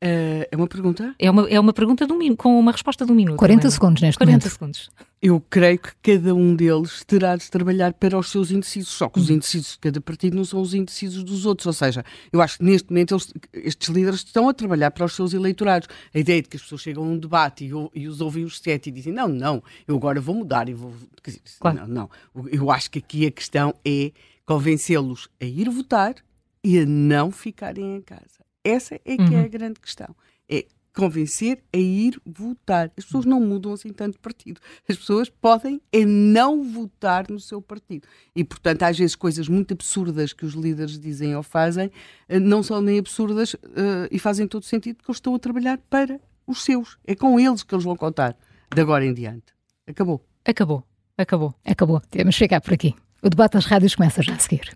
Uh, 0.04 0.44
é 0.50 0.56
uma 0.56 0.66
pergunta? 0.66 1.14
É 1.18 1.30
uma, 1.30 1.48
é 1.48 1.58
uma 1.58 1.72
pergunta 1.72 2.04
um, 2.04 2.36
com 2.36 2.60
uma 2.60 2.70
resposta 2.70 3.06
de 3.06 3.12
um 3.12 3.14
minuto. 3.14 3.38
40 3.38 3.70
segundos 3.70 4.02
neste 4.02 4.18
40 4.18 4.32
momento. 4.32 4.52
segundos. 4.52 4.90
Eu 5.22 5.40
creio 5.48 5.78
que 5.78 5.94
cada 6.02 6.34
um 6.34 6.54
deles 6.54 7.02
terá 7.06 7.34
de 7.34 7.50
trabalhar 7.50 7.94
para 7.94 8.18
os 8.18 8.30
seus 8.30 8.50
indecisos, 8.50 8.90
só 8.92 9.08
que 9.08 9.18
os 9.18 9.30
hum. 9.30 9.34
indecisos 9.34 9.72
de 9.72 9.78
cada 9.78 9.98
partido 9.98 10.36
não 10.36 10.44
são 10.44 10.60
os 10.60 10.74
indecisos 10.74 11.24
dos 11.24 11.46
outros. 11.46 11.66
Ou 11.66 11.72
seja, 11.72 12.04
eu 12.30 12.42
acho 12.42 12.58
que 12.58 12.64
neste 12.64 12.90
momento 12.90 13.14
eles, 13.14 13.32
estes 13.54 13.88
líderes 13.88 14.20
estão 14.20 14.50
a 14.50 14.52
trabalhar 14.52 14.90
para 14.90 15.06
os 15.06 15.14
seus 15.14 15.32
eleitorados. 15.32 15.88
A 16.14 16.18
ideia 16.18 16.42
de 16.42 16.48
que 16.50 16.58
as 16.58 16.62
pessoas 16.62 16.82
chegam 16.82 17.02
a 17.02 17.06
um 17.06 17.18
debate 17.18 17.64
e, 17.64 17.70
e 17.98 18.06
os 18.06 18.20
ouvem 18.20 18.44
os 18.44 18.58
sete 18.58 18.90
e 18.90 18.92
dizem 18.92 19.14
não, 19.14 19.28
não, 19.28 19.62
eu 19.88 19.96
agora 19.96 20.20
vou 20.20 20.34
mudar 20.34 20.68
e 20.68 20.74
vou. 20.74 20.92
Dizer, 21.24 21.40
claro. 21.58 21.86
Não, 21.88 22.10
não. 22.34 22.46
Eu 22.52 22.70
acho 22.70 22.90
que 22.90 22.98
aqui 22.98 23.26
a 23.26 23.30
questão 23.30 23.74
é 23.82 24.12
convencê-los 24.44 25.28
a 25.40 25.44
ir 25.46 25.70
votar 25.70 26.16
e 26.62 26.80
a 26.80 26.84
não 26.84 27.32
ficarem 27.32 27.96
em 27.96 28.02
casa. 28.02 28.45
Essa 28.66 28.96
é 29.04 29.16
que 29.16 29.22
uhum. 29.22 29.32
é 29.32 29.40
a 29.40 29.42
uhum. 29.42 29.48
grande 29.48 29.80
questão. 29.80 30.14
É 30.48 30.66
convencer 30.92 31.62
a 31.72 31.76
ir 31.76 32.20
votar. 32.24 32.90
As 32.96 33.04
pessoas 33.04 33.26
não 33.26 33.38
mudam 33.38 33.74
assim 33.74 33.92
tanto 33.92 34.14
de 34.14 34.18
partido. 34.18 34.60
As 34.88 34.96
pessoas 34.96 35.28
podem 35.28 35.80
é 35.92 36.04
não 36.04 36.64
votar 36.64 37.30
no 37.30 37.38
seu 37.38 37.60
partido. 37.60 38.08
E, 38.34 38.42
portanto, 38.42 38.82
às 38.82 38.98
vezes 38.98 39.14
coisas 39.14 39.46
muito 39.46 39.74
absurdas 39.74 40.32
que 40.32 40.44
os 40.44 40.54
líderes 40.54 40.98
dizem 40.98 41.36
ou 41.36 41.42
fazem 41.42 41.92
eh, 42.28 42.40
não 42.40 42.62
são 42.62 42.80
nem 42.80 42.98
absurdas 42.98 43.54
uh, 43.54 44.08
e 44.10 44.18
fazem 44.18 44.48
todo 44.48 44.64
sentido 44.64 44.96
porque 44.96 45.10
eles 45.10 45.18
estão 45.18 45.34
a 45.34 45.38
trabalhar 45.38 45.78
para 45.90 46.18
os 46.46 46.64
seus. 46.64 46.96
É 47.06 47.14
com 47.14 47.38
eles 47.38 47.62
que 47.62 47.74
eles 47.74 47.84
vão 47.84 47.94
contar 47.94 48.36
de 48.74 48.80
agora 48.80 49.04
em 49.04 49.12
diante. 49.12 49.54
Acabou. 49.86 50.24
Acabou. 50.44 50.82
Acabou. 51.16 51.54
Acabou. 51.64 52.00
Temos 52.10 52.34
que 52.34 52.38
chegar 52.38 52.60
por 52.60 52.72
aqui. 52.72 52.94
O 53.22 53.28
debate 53.28 53.52
das 53.52 53.66
rádios 53.66 53.94
começa 53.94 54.22
já 54.22 54.34
a 54.34 54.38
seguir. 54.38 54.74